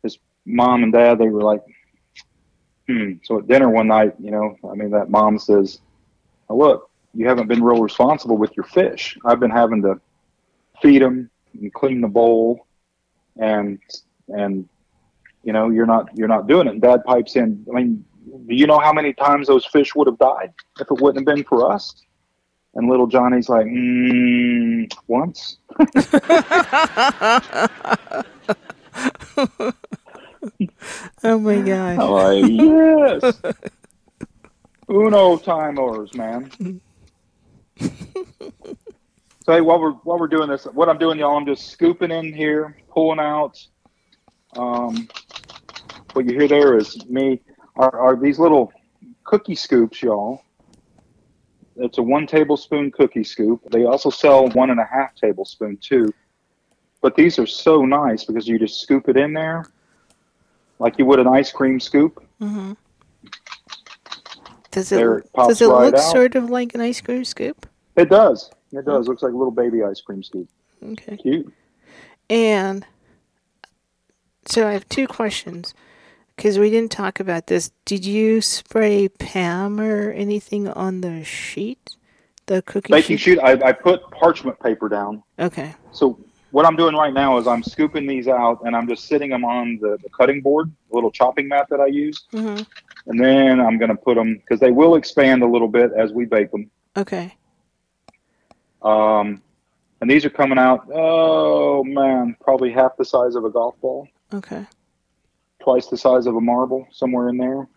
his 0.03 0.19
mom 0.47 0.85
and 0.85 0.93
dad, 0.93 1.19
they 1.19 1.29
were 1.29 1.43
like, 1.43 1.63
hmm. 2.87 3.15
So 3.25 3.39
at 3.39 3.49
dinner 3.49 3.69
one 3.69 3.89
night, 3.89 4.15
you 4.21 4.31
know, 4.31 4.57
I 4.71 4.75
mean, 4.75 4.91
that 4.91 5.11
mom 5.11 5.39
says, 5.39 5.81
oh, 6.49 6.57
"Look, 6.57 6.91
you 7.13 7.27
haven't 7.27 7.49
been 7.49 7.63
real 7.63 7.83
responsible 7.83 8.37
with 8.37 8.57
your 8.57 8.65
fish. 8.65 9.19
I've 9.25 9.41
been 9.41 9.51
having 9.51 9.83
to 9.83 10.01
feed 10.81 11.03
them 11.03 11.29
and 11.61 11.75
clean 11.75 12.01
the 12.01 12.09
bowl, 12.09 12.67
and 13.37 13.81
and 14.29 14.69
you 15.43 15.53
know, 15.53 15.71
you're 15.71 15.87
not 15.87 16.17
you're 16.17 16.29
not 16.29 16.47
doing 16.47 16.69
it." 16.69 16.75
And 16.75 16.83
dad 16.83 17.05
pipes 17.05 17.35
in. 17.35 17.67
I 17.69 17.75
mean, 17.75 18.05
do 18.25 18.55
you 18.55 18.69
know 18.69 18.79
how 18.79 18.93
many 18.93 19.13
times 19.13 19.49
those 19.49 19.67
fish 19.67 19.95
would 19.97 20.07
have 20.07 20.19
died 20.19 20.53
if 20.79 20.89
it 20.89 21.01
wouldn't 21.01 21.27
have 21.27 21.35
been 21.35 21.45
for 21.45 21.73
us? 21.73 21.95
And 22.75 22.89
little 22.89 23.07
Johnny's 23.07 23.49
like, 23.49 23.67
mm, 23.67 24.93
once. 25.07 25.59
Oh 31.25 31.39
my 31.39 31.61
gosh. 31.61 31.99
I'm 31.99 32.11
like, 32.11 32.45
yes. 32.51 33.41
Uno 34.89 35.37
timers, 35.39 36.13
man. 36.15 36.51
so 37.79 37.91
hey, 39.47 39.61
while 39.61 39.81
we're 39.81 39.93
while 39.93 40.19
we're 40.19 40.27
doing 40.27 40.49
this, 40.49 40.65
what 40.65 40.89
I'm 40.89 40.99
doing, 40.99 41.19
y'all, 41.19 41.37
I'm 41.37 41.47
just 41.47 41.71
scooping 41.71 42.11
in 42.11 42.33
here, 42.33 42.77
pulling 42.91 43.21
out. 43.21 43.65
Um, 44.57 45.09
what 46.13 46.27
you 46.27 46.39
hear 46.39 46.49
there 46.49 46.77
is 46.77 47.07
me. 47.07 47.41
Are, 47.77 47.99
are 47.99 48.17
these 48.17 48.39
little 48.39 48.73
cookie 49.25 49.55
scoops, 49.55 50.03
y'all? 50.03 50.43
It's 51.77 51.99
a 51.99 52.03
one 52.03 52.27
tablespoon 52.27 52.91
cookie 52.91 53.25
scoop. 53.25 53.63
They 53.71 53.85
also 53.85 54.11
sell 54.11 54.49
one 54.51 54.71
and 54.71 54.81
a 54.81 54.85
half 54.85 55.15
tablespoon 55.15 55.79
too. 55.79 56.13
But 57.01 57.17
these 57.17 57.39
are 57.39 57.47
so 57.47 57.85
nice 57.85 58.25
because 58.25 58.47
you 58.47 58.59
just 58.59 58.81
scoop 58.81 59.09
it 59.09 59.17
in 59.17 59.33
there 59.33 59.65
like 60.79 60.99
you 60.99 61.07
would 61.07 61.19
an 61.21 61.29
ice 61.29 61.51
cream 61.53 61.81
scoop. 61.81 62.23
hmm 62.39 62.73
Does 64.71 64.93
it 64.93 65.01
it 65.01 65.33
does 65.35 65.61
it 65.63 65.67
right 65.67 65.87
look 65.87 65.95
out. 65.95 66.13
sort 66.13 66.35
of 66.35 66.51
like 66.51 66.75
an 66.75 66.81
ice 66.81 67.01
cream 67.01 67.25
scoop? 67.25 67.67
It 67.97 68.09
does. 68.09 68.51
It 68.73 68.85
does. 68.85 69.07
Looks 69.09 69.23
like 69.23 69.33
a 69.33 69.37
little 69.37 69.53
baby 69.53 69.83
ice 69.83 70.01
cream 70.01 70.23
scoop. 70.23 70.49
Okay. 70.83 71.17
Cute. 71.17 71.53
And 72.31 72.85
so 74.47 74.67
I 74.67 74.73
have 74.73 74.89
two 74.89 75.07
questions 75.07 75.75
because 76.43 76.59
we 76.59 76.71
didn't 76.71 76.91
talk 76.91 77.21
about 77.21 77.47
this. 77.47 77.71
Did 77.85 78.05
you 78.05 78.41
spray 78.41 79.09
Pam 79.09 79.81
or 79.81 80.11
anything 80.11 80.67
on 80.67 81.01
the 81.01 81.23
sheet, 81.23 81.97
the 82.47 82.63
cookie 82.63 82.93
Baking 82.93 83.17
sheet? 83.17 83.37
sheet. 83.37 83.39
I, 83.39 83.69
I 83.69 83.71
put 83.71 84.11
parchment 84.11 84.59
paper 84.59 84.89
down. 84.89 85.23
Okay. 85.39 85.73
So 85.93 86.19
what 86.51 86.67
I'm 86.67 86.75
doing 86.75 86.97
right 86.97 87.15
now 87.15 87.39
is 87.39 87.47
I'm 87.47 87.63
scooping 87.63 88.09
these 88.09 88.27
out 88.27 88.61
and 88.65 88.75
I'm 88.75 88.89
just 88.89 89.07
sitting 89.07 89.31
them 89.31 89.45
on 89.45 89.79
the, 89.81 89.99
the 90.03 90.09
cutting 90.11 90.41
board, 90.41 90.73
the 90.91 90.97
little 90.97 91.13
chopping 91.13 91.47
mat 91.47 91.69
that 91.71 91.79
I 91.79 91.87
use, 91.87 92.25
hmm 92.33 92.59
and 93.07 93.21
then 93.21 93.61
I'm 93.61 93.79
going 93.79 93.91
to 93.91 93.97
put 93.97 94.17
them 94.17 94.35
because 94.37 94.59
they 94.59 94.71
will 94.73 94.97
expand 94.97 95.43
a 95.43 95.47
little 95.47 95.67
bit 95.69 95.91
as 95.97 96.13
we 96.13 96.25
bake 96.25 96.51
them. 96.51 96.71
Okay. 96.97 97.37
Um, 98.81 99.43
and 100.01 100.11
these 100.11 100.25
are 100.25 100.31
coming 100.31 100.59
out. 100.59 100.89
Oh 100.93 101.85
man, 101.85 102.37
probably 102.41 102.73
half 102.73 102.97
the 102.97 103.05
size 103.05 103.37
of 103.37 103.45
a 103.45 103.51
golf 103.51 103.81
ball. 103.81 104.09
Okay. 104.35 104.67
Twice 105.63 105.87
the 105.87 105.97
size 105.97 106.27
of 106.27 106.37
a 106.37 106.41
marble, 106.41 106.87
somewhere 106.91 107.29
in 107.29 107.37
there. 107.37 107.69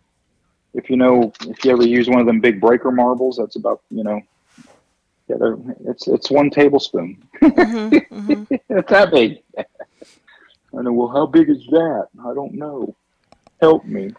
If 0.74 0.90
you 0.90 0.96
know, 0.96 1.32
if 1.42 1.64
you 1.64 1.70
ever 1.70 1.86
use 1.86 2.08
one 2.08 2.20
of 2.20 2.26
them 2.26 2.40
big 2.40 2.60
breaker 2.60 2.90
marbles, 2.90 3.36
that's 3.38 3.56
about 3.56 3.82
you 3.90 4.04
know, 4.04 4.20
yeah, 5.28 5.36
they're, 5.38 5.56
it's 5.86 6.06
it's 6.08 6.30
one 6.30 6.50
tablespoon. 6.50 7.22
hmm 7.40 7.88
hmm 8.10 8.44
it's 8.50 8.90
that 8.90 9.10
big. 9.10 9.38
I 9.56 10.82
know. 10.82 10.92
Well, 10.92 11.08
how 11.08 11.26
big 11.26 11.48
is 11.48 11.64
that? 11.70 12.08
I 12.20 12.34
don't 12.34 12.54
know. 12.54 12.94
Help 13.60 13.86
me. 13.86 14.12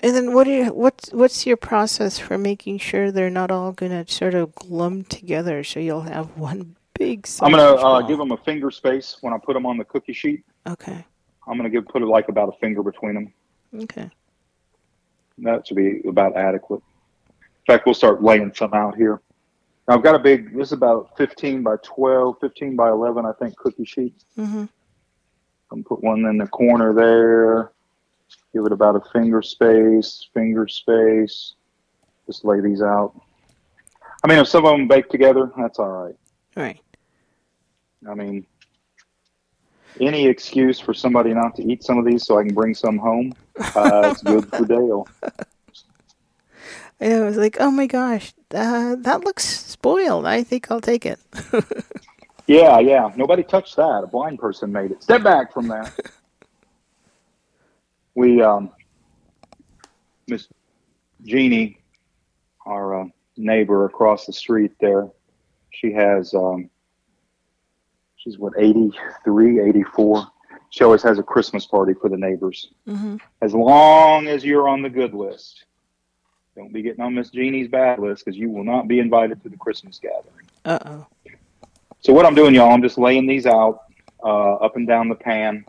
And 0.00 0.14
then 0.14 0.32
what 0.32 0.44
do 0.44 0.50
you 0.50 0.72
what's 0.72 1.12
what's 1.12 1.46
your 1.46 1.56
process 1.56 2.18
for 2.18 2.38
making 2.38 2.78
sure 2.78 3.10
they're 3.10 3.30
not 3.30 3.50
all 3.50 3.72
gonna 3.72 4.06
sort 4.08 4.34
of 4.34 4.54
glum 4.54 5.04
together 5.04 5.64
so 5.64 5.80
you'll 5.80 6.02
have 6.02 6.36
one 6.36 6.76
big 6.98 7.26
I'm 7.40 7.50
gonna 7.50 7.74
uh, 7.74 8.00
give 8.02 8.18
them 8.18 8.32
a 8.32 8.36
finger 8.36 8.70
space 8.70 9.16
when 9.20 9.32
I 9.32 9.38
put 9.38 9.54
them 9.54 9.66
on 9.66 9.76
the 9.76 9.84
cookie 9.84 10.12
sheet. 10.12 10.44
Okay. 10.66 11.04
I'm 11.48 11.56
gonna 11.56 11.70
give 11.70 11.86
put 11.86 12.02
it 12.02 12.06
like 12.06 12.28
about 12.28 12.48
a 12.48 12.58
finger 12.58 12.82
between 12.82 13.14
them. 13.14 13.32
Okay. 13.82 14.10
That 15.38 15.66
should 15.66 15.76
be 15.76 16.02
about 16.06 16.36
adequate. 16.36 16.82
In 17.30 17.74
fact, 17.74 17.86
we'll 17.86 17.94
start 17.94 18.22
laying 18.22 18.52
some 18.54 18.74
out 18.74 18.96
here. 18.96 19.20
Now, 19.86 19.94
I've 19.94 20.02
got 20.02 20.14
a 20.14 20.18
big, 20.18 20.54
this 20.54 20.68
is 20.68 20.72
about 20.72 21.16
15 21.16 21.62
by 21.62 21.76
12, 21.82 22.36
15 22.40 22.76
by 22.76 22.88
11, 22.90 23.24
I 23.24 23.32
think, 23.32 23.56
cookie 23.56 23.84
sheet. 23.84 24.14
Mm-hmm. 24.36 24.64
I'm 25.70 25.84
put 25.84 26.02
one 26.02 26.24
in 26.26 26.38
the 26.38 26.46
corner 26.46 26.92
there. 26.92 27.72
Give 28.52 28.64
it 28.66 28.72
about 28.72 28.96
a 28.96 29.10
finger 29.12 29.42
space, 29.42 30.28
finger 30.34 30.66
space. 30.66 31.54
Just 32.26 32.44
lay 32.44 32.60
these 32.60 32.82
out. 32.82 33.18
I 34.24 34.28
mean, 34.28 34.38
if 34.38 34.48
some 34.48 34.66
of 34.66 34.72
them 34.72 34.88
bake 34.88 35.08
together, 35.08 35.50
that's 35.56 35.78
all 35.78 35.90
right. 35.90 36.16
Right. 36.56 36.80
I 38.08 38.14
mean, 38.14 38.46
any 40.00 40.26
excuse 40.26 40.78
for 40.78 40.94
somebody 40.94 41.34
not 41.34 41.56
to 41.56 41.62
eat 41.62 41.82
some 41.82 41.98
of 41.98 42.04
these 42.04 42.24
so 42.24 42.38
I 42.38 42.44
can 42.44 42.54
bring 42.54 42.74
some 42.74 42.98
home, 42.98 43.34
uh, 43.76 44.10
it's 44.12 44.22
good 44.22 44.48
for 44.48 44.64
Dale. 44.64 45.08
And 47.00 47.22
I 47.22 47.26
was 47.26 47.36
like, 47.36 47.58
oh 47.60 47.70
my 47.70 47.86
gosh, 47.86 48.32
uh, 48.52 48.96
that 48.98 49.22
looks 49.22 49.44
spoiled. 49.44 50.26
I 50.26 50.42
think 50.42 50.70
I'll 50.70 50.80
take 50.80 51.06
it. 51.06 51.20
Yeah, 52.48 52.80
yeah. 52.80 53.12
Nobody 53.14 53.42
touched 53.42 53.76
that. 53.76 54.00
A 54.02 54.06
blind 54.06 54.38
person 54.38 54.72
made 54.72 54.90
it. 54.90 55.02
Step 55.02 55.22
back 55.22 55.52
from 55.52 55.68
that. 55.68 55.92
we, 58.14 58.40
um, 58.40 58.70
Miss 60.26 60.48
Jeannie, 61.24 61.78
our 62.64 63.02
uh, 63.02 63.04
neighbor 63.36 63.84
across 63.84 64.24
the 64.24 64.32
street 64.32 64.72
there, 64.80 65.10
she 65.70 65.92
has, 65.92 66.32
um, 66.32 66.70
she's 68.28 68.38
what, 68.38 68.52
83, 68.58 69.60
84. 69.60 70.26
She 70.70 70.84
always 70.84 71.02
has 71.02 71.18
a 71.18 71.22
Christmas 71.22 71.64
party 71.64 71.94
for 71.94 72.08
the 72.10 72.16
neighbors. 72.16 72.68
mm-hmm. 72.86 73.16
As 73.40 73.54
long 73.54 74.26
as 74.26 74.44
you're 74.44 74.68
on 74.68 74.82
the 74.82 74.90
good 74.90 75.14
list. 75.14 75.64
Don't 76.56 76.72
be 76.72 76.82
getting 76.82 77.00
on 77.00 77.14
Miss 77.14 77.30
Jeannie's 77.30 77.68
bad 77.68 78.00
list 78.00 78.24
because 78.24 78.36
you 78.36 78.50
will 78.50 78.64
not 78.64 78.88
be 78.88 78.98
invited 78.98 79.40
to 79.44 79.48
the 79.48 79.56
Christmas 79.56 80.00
gathering. 80.00 80.46
Uh 80.64 80.78
oh. 80.86 81.06
So 82.00 82.12
what 82.12 82.26
I'm 82.26 82.34
doing, 82.34 82.52
y'all, 82.52 82.72
I'm 82.72 82.82
just 82.82 82.98
laying 82.98 83.28
these 83.28 83.46
out 83.46 83.84
uh, 84.24 84.54
up 84.54 84.74
and 84.74 84.86
down 84.86 85.08
the 85.08 85.14
pan, 85.14 85.64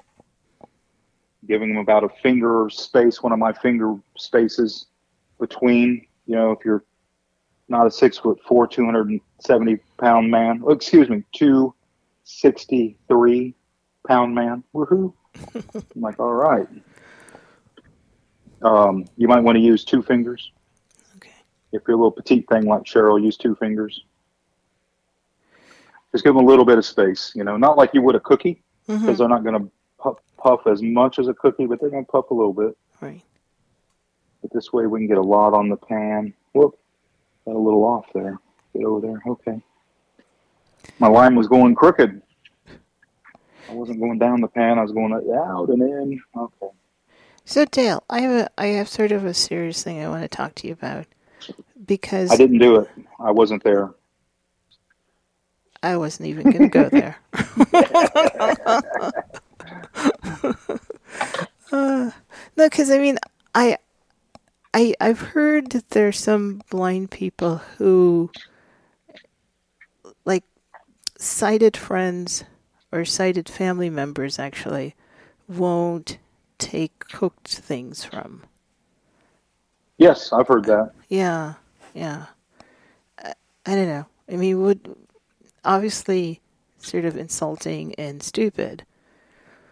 giving 1.48 1.70
them 1.70 1.78
about 1.78 2.04
a 2.04 2.10
finger 2.24 2.70
space, 2.72 3.22
one 3.22 3.32
of 3.32 3.38
my 3.38 3.54
finger 3.54 3.98
spaces 4.18 4.88
between. 5.40 6.08
You 6.26 6.36
know, 6.36 6.52
if 6.52 6.66
you're 6.66 6.84
not 7.68 7.86
a 7.86 7.92
six 7.92 8.18
foot 8.18 8.40
four, 8.48 8.66
270 8.66 9.78
pound 10.00 10.32
man, 10.32 10.64
oh, 10.66 10.72
excuse 10.72 11.08
me, 11.08 11.24
263 12.38 13.56
pound 14.08 14.36
man. 14.36 14.64
Woohoo! 14.74 15.14
I'm 15.56 16.02
like, 16.02 16.20
all 16.20 16.34
right. 16.34 16.68
Um, 18.62 19.06
you 19.18 19.28
might 19.28 19.42
want 19.42 19.56
to 19.56 19.62
use 19.62 19.84
two 19.84 20.02
fingers. 20.02 20.52
Okay. 21.18 21.32
If 21.72 21.82
you're 21.88 21.96
a 21.96 21.98
little 21.98 22.12
petite 22.12 22.48
thing 22.50 22.66
like 22.66 22.84
Cheryl, 22.84 23.22
use 23.22 23.38
two 23.38 23.56
fingers. 23.56 24.04
Just 26.12 26.24
give 26.24 26.34
them 26.34 26.44
a 26.44 26.48
little 26.48 26.66
bit 26.66 26.78
of 26.78 26.86
space, 26.86 27.32
you 27.36 27.44
know, 27.44 27.56
not 27.56 27.78
like 27.78 27.92
you 27.94 28.02
would 28.02 28.16
a 28.16 28.20
cookie, 28.20 28.64
because 28.88 29.04
hmm 29.04 29.14
they're 29.14 29.28
not 29.30 29.44
going 29.44 29.62
to 29.62 29.72
puff, 30.00 30.18
puff 30.38 30.62
as 30.66 30.82
much 30.82 31.20
as 31.20 31.28
a 31.28 31.34
cookie, 31.34 31.68
but 31.68 31.80
they're 31.80 31.92
going 31.92 32.06
to 32.06 32.12
puff 32.12 32.32
a 32.32 32.34
little 32.34 32.54
bit. 32.54 32.76
Right. 33.00 33.22
But 34.42 34.52
this 34.54 34.74
way 34.74 34.88
we 34.88 35.00
can 35.00 35.08
get 35.08 35.18
a 35.18 35.22
lot 35.22 35.54
on 35.54 35.70
the 35.70 35.78
pan. 35.78 36.34
Whoop, 36.54 36.78
got 37.46 37.56
a 37.56 37.60
little 37.60 37.84
off 37.84 38.06
there. 38.14 38.40
Get 38.74 38.86
over 38.86 39.06
there. 39.06 39.22
Okay. 39.28 39.62
My 41.00 41.08
line 41.08 41.36
was 41.36 41.48
going 41.48 41.76
crooked. 41.76 42.22
I 43.70 43.74
wasn't 43.74 44.00
going 44.00 44.18
down 44.18 44.42
the 44.42 44.48
pan. 44.48 44.80
I 44.80 44.82
was 44.82 44.92
going 44.92 45.14
out 45.14 45.70
and 45.70 45.82
in. 45.82 46.22
Okay. 46.36 46.68
So 47.46 47.66
Dale, 47.66 48.04
I 48.10 48.22
have 48.22 48.32
a 48.32 48.50
I 48.60 48.68
have 48.68 48.88
sort 48.88 49.12
of 49.12 49.26
a 49.26 49.34
serious 49.34 49.84
thing 49.84 50.04
I 50.04 50.10
want 50.10 50.24
to 50.24 50.28
talk 50.28 50.56
to 50.56 50.68
you 50.68 50.74
about 50.74 51.06
because 51.86 52.32
I 52.32 52.38
didn't 52.38 52.60
do 52.60 52.78
it. 52.78 52.90
I 53.20 53.32
wasn't 53.32 53.64
there. 53.64 53.92
I 55.82 55.98
wasn't 55.98 56.28
even 56.28 56.52
going 56.52 56.60
to 56.60 56.68
go 56.68 56.90
there. 56.90 57.18
uh, 61.72 62.12
no, 62.58 62.66
because 62.66 62.92
I 62.92 62.98
mean, 62.98 63.18
I, 63.56 63.78
I, 64.74 64.94
I've 65.00 65.22
heard 65.22 65.72
that 65.72 65.90
there's 65.92 66.20
some 66.20 66.62
blind 66.70 67.12
people 67.12 67.58
who, 67.78 68.30
like, 68.34 68.44
sighted 71.20 71.78
friends 71.78 72.46
or 72.92 73.06
sighted 73.06 73.48
family 73.48 73.90
members 73.90 74.40
actually 74.40 74.96
won't 75.48 76.18
take 76.58 77.00
cooked 77.00 77.50
things 77.50 78.04
from. 78.04 78.44
Yes, 79.98 80.32
I've 80.32 80.48
heard 80.48 80.66
that. 80.66 80.94
Yeah, 81.10 81.56
yeah. 81.94 82.28
I, 83.20 83.34
I 83.66 83.76
don't 83.76 83.88
know. 83.88 84.06
I 84.32 84.36
mean, 84.38 84.62
would 84.62 84.96
obviously 85.66 86.42
sort 86.78 87.06
of 87.06 87.18
insulting 87.18 87.94
and 87.96 88.24
stupid. 88.24 88.84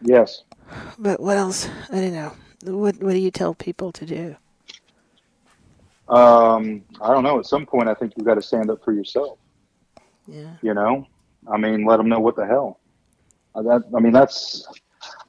Yes. 0.02 0.44
But 1.00 1.22
what 1.22 1.38
else? 1.38 1.70
I 1.90 1.96
don't 1.96 2.14
know. 2.14 2.34
What 2.66 3.02
What 3.02 3.14
do 3.14 3.20
you 3.20 3.32
tell 3.32 3.54
people 3.54 3.92
to 3.94 4.06
do? 4.06 4.36
Um, 6.10 6.84
I 7.02 7.14
don't 7.14 7.24
know. 7.24 7.40
At 7.40 7.46
some 7.46 7.66
point, 7.66 7.88
I 7.88 7.94
think 7.94 8.14
you've 8.18 8.26
got 8.26 8.36
to 8.36 8.42
stand 8.42 8.70
up 8.70 8.84
for 8.84 8.92
yourself. 8.92 9.40
Yeah. 10.28 10.56
You 10.62 10.74
know, 10.74 11.08
I 11.52 11.58
mean, 11.58 11.86
let 11.86 11.98
them 11.98 12.10
know 12.10 12.20
what 12.20 12.36
the 12.36 12.46
hell. 12.46 12.80
Uh, 13.56 13.62
that 13.64 13.84
I 13.96 14.00
mean, 14.00 14.14
that's. 14.14 14.68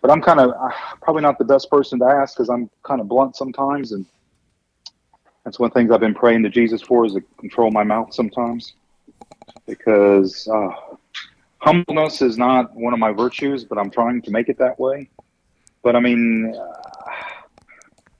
But 0.00 0.10
I'm 0.10 0.22
kind 0.22 0.40
of 0.40 0.50
uh, 0.50 0.70
probably 1.02 1.22
not 1.22 1.38
the 1.38 1.44
best 1.44 1.70
person 1.70 1.98
to 2.00 2.04
ask 2.06 2.36
because 2.36 2.48
I'm 2.48 2.70
kind 2.84 3.00
of 3.00 3.08
blunt 3.08 3.36
sometimes, 3.36 3.92
and 3.92 4.06
that's 5.44 5.58
one 5.58 5.68
of 5.68 5.74
the 5.74 5.80
things 5.80 5.90
I've 5.90 6.00
been 6.00 6.14
praying 6.14 6.42
to 6.44 6.48
Jesus 6.50 6.80
for 6.82 7.04
is 7.04 7.14
to 7.14 7.20
control 7.38 7.70
my 7.70 7.82
mouth 7.84 8.14
sometimes, 8.14 8.74
because 9.66 10.46
uh, 10.48 10.70
humbleness 11.58 12.22
is 12.22 12.38
not 12.38 12.74
one 12.74 12.92
of 12.92 12.98
my 12.98 13.12
virtues, 13.12 13.64
but 13.64 13.76
I'm 13.78 13.90
trying 13.90 14.22
to 14.22 14.30
make 14.30 14.48
it 14.48 14.58
that 14.58 14.78
way. 14.78 15.10
But 15.82 15.96
I 15.96 16.00
mean, 16.00 16.54
uh, 16.56 17.12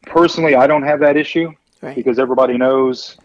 personally, 0.06 0.54
I 0.54 0.66
don't 0.66 0.82
have 0.82 1.00
that 1.00 1.16
issue 1.16 1.52
Right. 1.80 1.94
because 1.94 2.18
everybody 2.18 2.58
knows, 2.58 3.16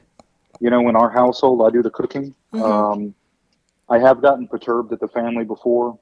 you 0.60 0.70
know, 0.70 0.88
in 0.90 0.96
our 0.96 1.10
household, 1.10 1.62
I 1.66 1.72
do 1.72 1.82
the 1.82 1.90
cooking. 1.90 2.36
Mhm. 2.54 2.62
Um, 2.62 3.16
I 3.90 4.00
have 4.00 4.22
gotten 4.22 4.48
perturbed 4.48 4.94
at 4.94 5.00
the 5.00 5.08
family 5.08 5.44
before. 5.46 6.00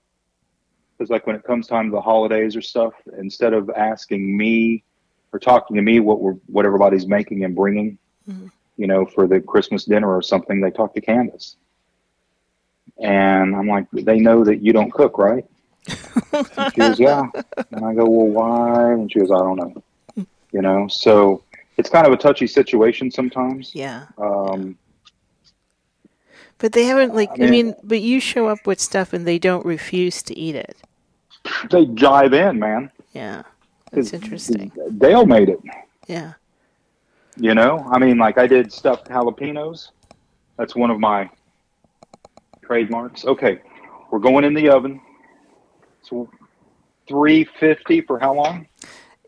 Because, 0.98 1.10
like, 1.10 1.26
when 1.26 1.36
it 1.36 1.44
comes 1.44 1.66
time 1.66 1.90
to 1.90 1.92
the 1.92 2.02
holidays 2.02 2.56
or 2.56 2.62
stuff, 2.62 2.94
instead 3.18 3.54
of 3.54 3.72
asking 3.72 4.38
me 4.38 4.84
or 5.34 5.40
talking 5.40 5.76
to 5.76 5.82
me 5.82 6.00
what 6.00 6.22
we're, 6.22 6.36
what 6.46 6.66
everybody's 6.66 7.08
making 7.08 7.44
and 7.44 7.56
bringing, 7.56 7.98
Mhm. 8.30 8.52
you 8.78 8.86
know, 8.86 9.06
for 9.06 9.28
the 9.28 9.40
Christmas 9.40 9.86
dinner 9.86 10.16
or 10.16 10.22
something, 10.22 10.62
they 10.62 10.70
talk 10.70 10.94
to 10.94 11.02
Candace. 11.02 11.56
And 13.00 13.56
I'm 13.56 13.68
like, 13.68 13.88
they 13.92 14.20
know 14.20 14.44
that 14.44 14.62
you 14.62 14.74
don't 14.74 14.92
cook, 14.94 15.18
right? 15.18 15.46
And 15.88 16.74
she 16.74 16.82
goes, 16.82 17.00
yeah. 17.00 17.24
And 17.72 17.84
I 17.84 17.96
go, 17.96 18.08
well, 18.08 18.28
why? 18.28 18.94
And 18.94 19.12
she 19.12 19.20
goes, 19.20 19.32
I 19.32 19.38
don't 19.40 19.58
know. 19.58 20.26
You 20.52 20.62
know, 20.62 20.88
so 20.88 21.44
it's 21.78 21.90
kind 21.90 22.06
of 22.06 22.14
a 22.14 22.18
touchy 22.18 22.46
situation 22.46 23.10
sometimes. 23.10 23.74
Yeah. 23.74 24.06
Um, 24.18 24.78
but 26.62 26.74
they 26.74 26.84
haven't 26.84 27.16
like 27.16 27.32
I 27.42 27.50
mean, 27.50 27.74
but 27.82 28.02
you 28.02 28.20
show 28.20 28.48
up 28.48 28.68
with 28.68 28.80
stuff 28.80 29.14
and 29.14 29.26
they 29.26 29.40
don't 29.40 29.66
refuse 29.66 30.22
to 30.22 30.38
eat 30.38 30.56
it. 30.56 30.78
They 31.72 31.86
dive 31.86 32.34
in, 32.34 32.60
man. 32.60 32.92
Yeah. 33.14 33.42
That's 33.92 34.14
interesting. 34.14 34.72
Dale 35.00 35.26
made 35.26 35.50
it. 35.50 35.60
Yeah. 36.08 36.34
You 37.36 37.56
know, 37.56 37.84
I 37.92 37.98
mean 37.98 38.20
like 38.20 38.38
I 38.38 38.46
did 38.46 38.72
stuffed 38.72 39.10
jalapenos. 39.10 39.90
That's 40.58 40.76
one 40.76 40.92
of 40.92 41.00
my 41.00 41.32
trademarks. 42.62 43.26
Okay. 43.26 43.60
We're 44.12 44.20
going 44.20 44.44
in 44.44 44.54
the 44.54 44.70
oven. 44.70 45.02
So 46.04 46.30
350 47.08 48.02
for 48.02 48.20
how 48.20 48.36
long? 48.36 48.68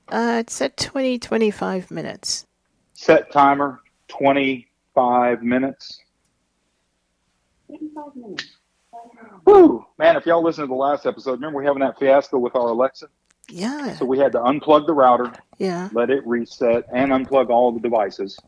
Uh, 0.08 0.38
it's 0.40 0.62
at 0.62 0.78
20, 0.78 1.18
25 1.18 1.90
minutes. 1.90 2.46
Set 2.94 3.32
timer, 3.32 3.82
25 4.10 5.42
minutes. 5.42 6.03
Woo! 9.46 9.86
Man, 9.98 10.16
if 10.16 10.26
y'all 10.26 10.44
listened 10.44 10.66
to 10.66 10.68
the 10.68 10.76
last 10.76 11.06
episode, 11.06 11.34
remember 11.34 11.60
we 11.60 11.66
having 11.66 11.82
that 11.82 12.00
fiasco 12.00 12.38
with 12.38 12.56
our 12.56 12.70
Alexa? 12.70 13.08
Yeah. 13.50 13.96
So 13.96 14.06
we 14.06 14.18
had 14.18 14.32
to 14.34 14.40
unplug 14.40 14.88
the 14.88 14.94
router. 14.94 15.34
Yeah. 15.58 15.90
Let 15.92 16.10
it 16.10 16.26
reset 16.26 16.86
and 16.94 17.12
unplug 17.12 17.50
all 17.50 17.72
the 17.72 17.80
devices. 17.80 18.40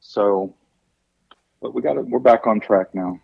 So, 0.00 0.54
but 1.60 1.74
we 1.74 1.82
got 1.82 1.96
it. 1.96 2.06
We're 2.06 2.18
back 2.18 2.46
on 2.46 2.60
track 2.60 2.94
now. 2.94 3.20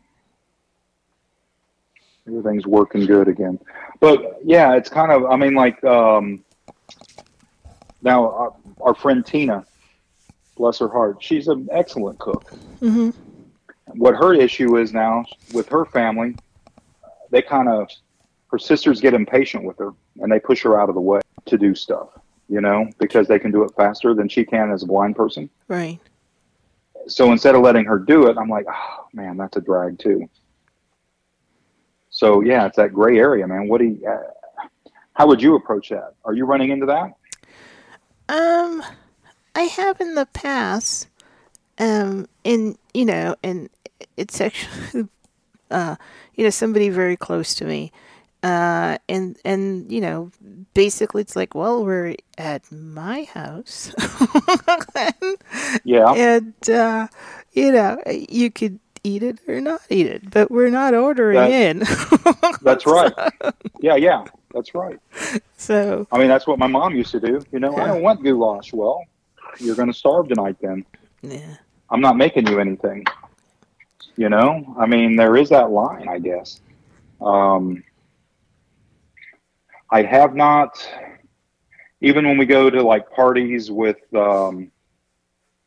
Everything's 2.26 2.66
working 2.66 3.06
good 3.06 3.28
again. 3.28 3.58
But 4.00 4.40
yeah, 4.44 4.74
it's 4.74 4.88
kind 4.88 5.12
of. 5.12 5.24
I 5.26 5.36
mean, 5.36 5.54
like 5.54 5.82
um, 5.84 6.44
now 8.02 8.30
our, 8.30 8.54
our 8.80 8.94
friend 8.94 9.24
Tina, 9.24 9.64
bless 10.56 10.78
her 10.78 10.88
heart, 10.88 11.22
she's 11.22 11.48
an 11.48 11.68
excellent 11.72 12.18
cook. 12.18 12.50
Mm-hmm 12.80 13.27
what 13.94 14.14
her 14.14 14.34
issue 14.34 14.76
is 14.78 14.92
now 14.92 15.24
with 15.52 15.68
her 15.68 15.84
family, 15.84 16.36
they 17.30 17.42
kind 17.42 17.68
of 17.68 17.88
her 18.50 18.58
sisters 18.58 19.00
get 19.00 19.14
impatient 19.14 19.64
with 19.64 19.78
her 19.78 19.92
and 20.20 20.32
they 20.32 20.40
push 20.40 20.62
her 20.62 20.80
out 20.80 20.88
of 20.88 20.94
the 20.94 21.00
way 21.00 21.20
to 21.46 21.58
do 21.58 21.74
stuff. 21.74 22.08
You 22.48 22.62
know, 22.62 22.88
because 22.98 23.28
they 23.28 23.38
can 23.38 23.50
do 23.50 23.62
it 23.62 23.72
faster 23.76 24.14
than 24.14 24.26
she 24.28 24.42
can 24.44 24.70
as 24.70 24.82
a 24.82 24.86
blind 24.86 25.16
person. 25.16 25.50
Right. 25.68 25.98
so 27.06 27.30
instead 27.30 27.54
of 27.54 27.60
letting 27.60 27.84
her 27.84 27.98
do 27.98 28.26
it, 28.28 28.38
I'm 28.38 28.48
like, 28.48 28.64
oh 28.72 29.06
man, 29.12 29.36
that's 29.36 29.56
a 29.58 29.60
drag 29.60 29.98
too. 29.98 30.28
So 32.10 32.40
yeah, 32.40 32.66
it's 32.66 32.76
that 32.76 32.92
gray 32.94 33.18
area, 33.18 33.46
man. 33.46 33.68
What 33.68 33.78
do 33.78 33.84
you, 33.84 34.06
uh, 34.08 34.18
how 35.12 35.26
would 35.26 35.42
you 35.42 35.56
approach 35.56 35.90
that? 35.90 36.14
Are 36.24 36.32
you 36.32 36.46
running 36.46 36.70
into 36.70 36.86
that? 36.86 37.12
Um, 38.30 38.82
I 39.54 39.62
have 39.62 40.00
in 40.00 40.14
the 40.14 40.26
past, 40.26 41.08
um, 41.78 42.28
and 42.44 42.78
you 42.94 43.04
know, 43.04 43.36
and 43.42 43.68
it's 44.16 44.40
actually, 44.40 45.08
uh, 45.70 45.96
you 46.34 46.44
know, 46.44 46.50
somebody 46.50 46.88
very 46.88 47.16
close 47.16 47.54
to 47.56 47.64
me, 47.64 47.92
uh, 48.42 48.98
and 49.08 49.36
and 49.44 49.90
you 49.90 50.00
know, 50.00 50.30
basically, 50.74 51.22
it's 51.22 51.36
like, 51.36 51.54
well, 51.54 51.84
we're 51.84 52.14
at 52.36 52.70
my 52.72 53.24
house, 53.24 53.92
Yeah, 55.84 56.12
and 56.12 56.54
uh, 56.70 57.08
you 57.52 57.72
know, 57.72 57.98
you 58.06 58.50
could 58.50 58.78
eat 59.04 59.22
it 59.22 59.38
or 59.48 59.60
not 59.60 59.80
eat 59.90 60.06
it, 60.06 60.30
but 60.30 60.50
we're 60.50 60.70
not 60.70 60.94
ordering 60.94 61.36
That- 61.36 61.50
in. 61.50 61.78
that's 62.62 62.86
right. 62.86 63.12
Yeah, 63.80 63.96
yeah, 63.96 64.24
that's 64.54 64.74
right. 64.74 64.98
so 65.56 66.06
I 66.12 66.18
mean, 66.18 66.28
that's 66.28 66.46
what 66.46 66.58
my 66.58 66.66
mom 66.66 66.94
used 66.94 67.12
to 67.12 67.20
do. 67.20 67.40
You 67.52 67.60
know, 67.60 67.76
I 67.76 67.86
don't 67.86 68.02
want 68.02 68.22
goulash. 68.22 68.72
Well, 68.72 69.04
you're 69.58 69.76
going 69.76 69.88
to 69.88 69.94
starve 69.98 70.28
tonight 70.28 70.56
then. 70.60 70.84
yeah, 71.22 71.56
I'm 71.90 72.00
not 72.00 72.16
making 72.16 72.46
you 72.48 72.60
anything. 72.60 73.04
You 74.18 74.28
know, 74.28 74.74
I 74.76 74.84
mean, 74.86 75.14
there 75.14 75.36
is 75.36 75.48
that 75.50 75.70
line, 75.70 76.08
I 76.08 76.18
guess. 76.18 76.60
Um, 77.20 77.84
I 79.92 80.02
have 80.02 80.34
not, 80.34 80.76
even 82.00 82.26
when 82.26 82.36
we 82.36 82.44
go 82.44 82.68
to 82.68 82.82
like 82.82 83.08
parties 83.12 83.70
with, 83.70 83.98
um, 84.14 84.72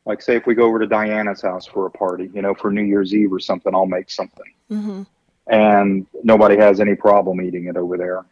like, 0.05 0.21
say, 0.21 0.35
if 0.35 0.45
we 0.45 0.53
go 0.53 0.65
over 0.65 0.79
to 0.79 0.85
Diana's 0.85 1.41
house 1.41 1.65
for 1.65 1.85
a 1.85 1.91
party, 1.91 2.29
you 2.33 2.41
know, 2.41 2.53
for 2.53 2.71
New 2.71 2.83
Year's 2.83 3.15
Eve 3.15 3.31
or 3.31 3.39
something, 3.39 3.73
I'll 3.73 3.85
make 3.85 4.11
something. 4.11 4.53
hmm 4.67 5.03
And 5.47 6.05
nobody 6.21 6.57
has 6.57 6.81
any 6.81 6.95
problem 6.95 7.41
eating 7.41 7.67
it 7.67 7.77
over 7.77 7.95
there. 7.97 8.25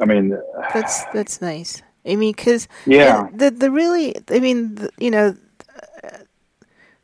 I 0.00 0.04
mean, 0.04 0.36
that's 0.72 1.04
that's 1.12 1.40
nice. 1.40 1.80
I 2.04 2.16
mean, 2.16 2.32
because 2.32 2.66
yeah, 2.86 3.28
the 3.32 3.52
the 3.52 3.70
really, 3.70 4.16
I 4.30 4.40
mean, 4.40 4.74
the, 4.74 4.90
you 4.98 5.12
know, 5.12 5.36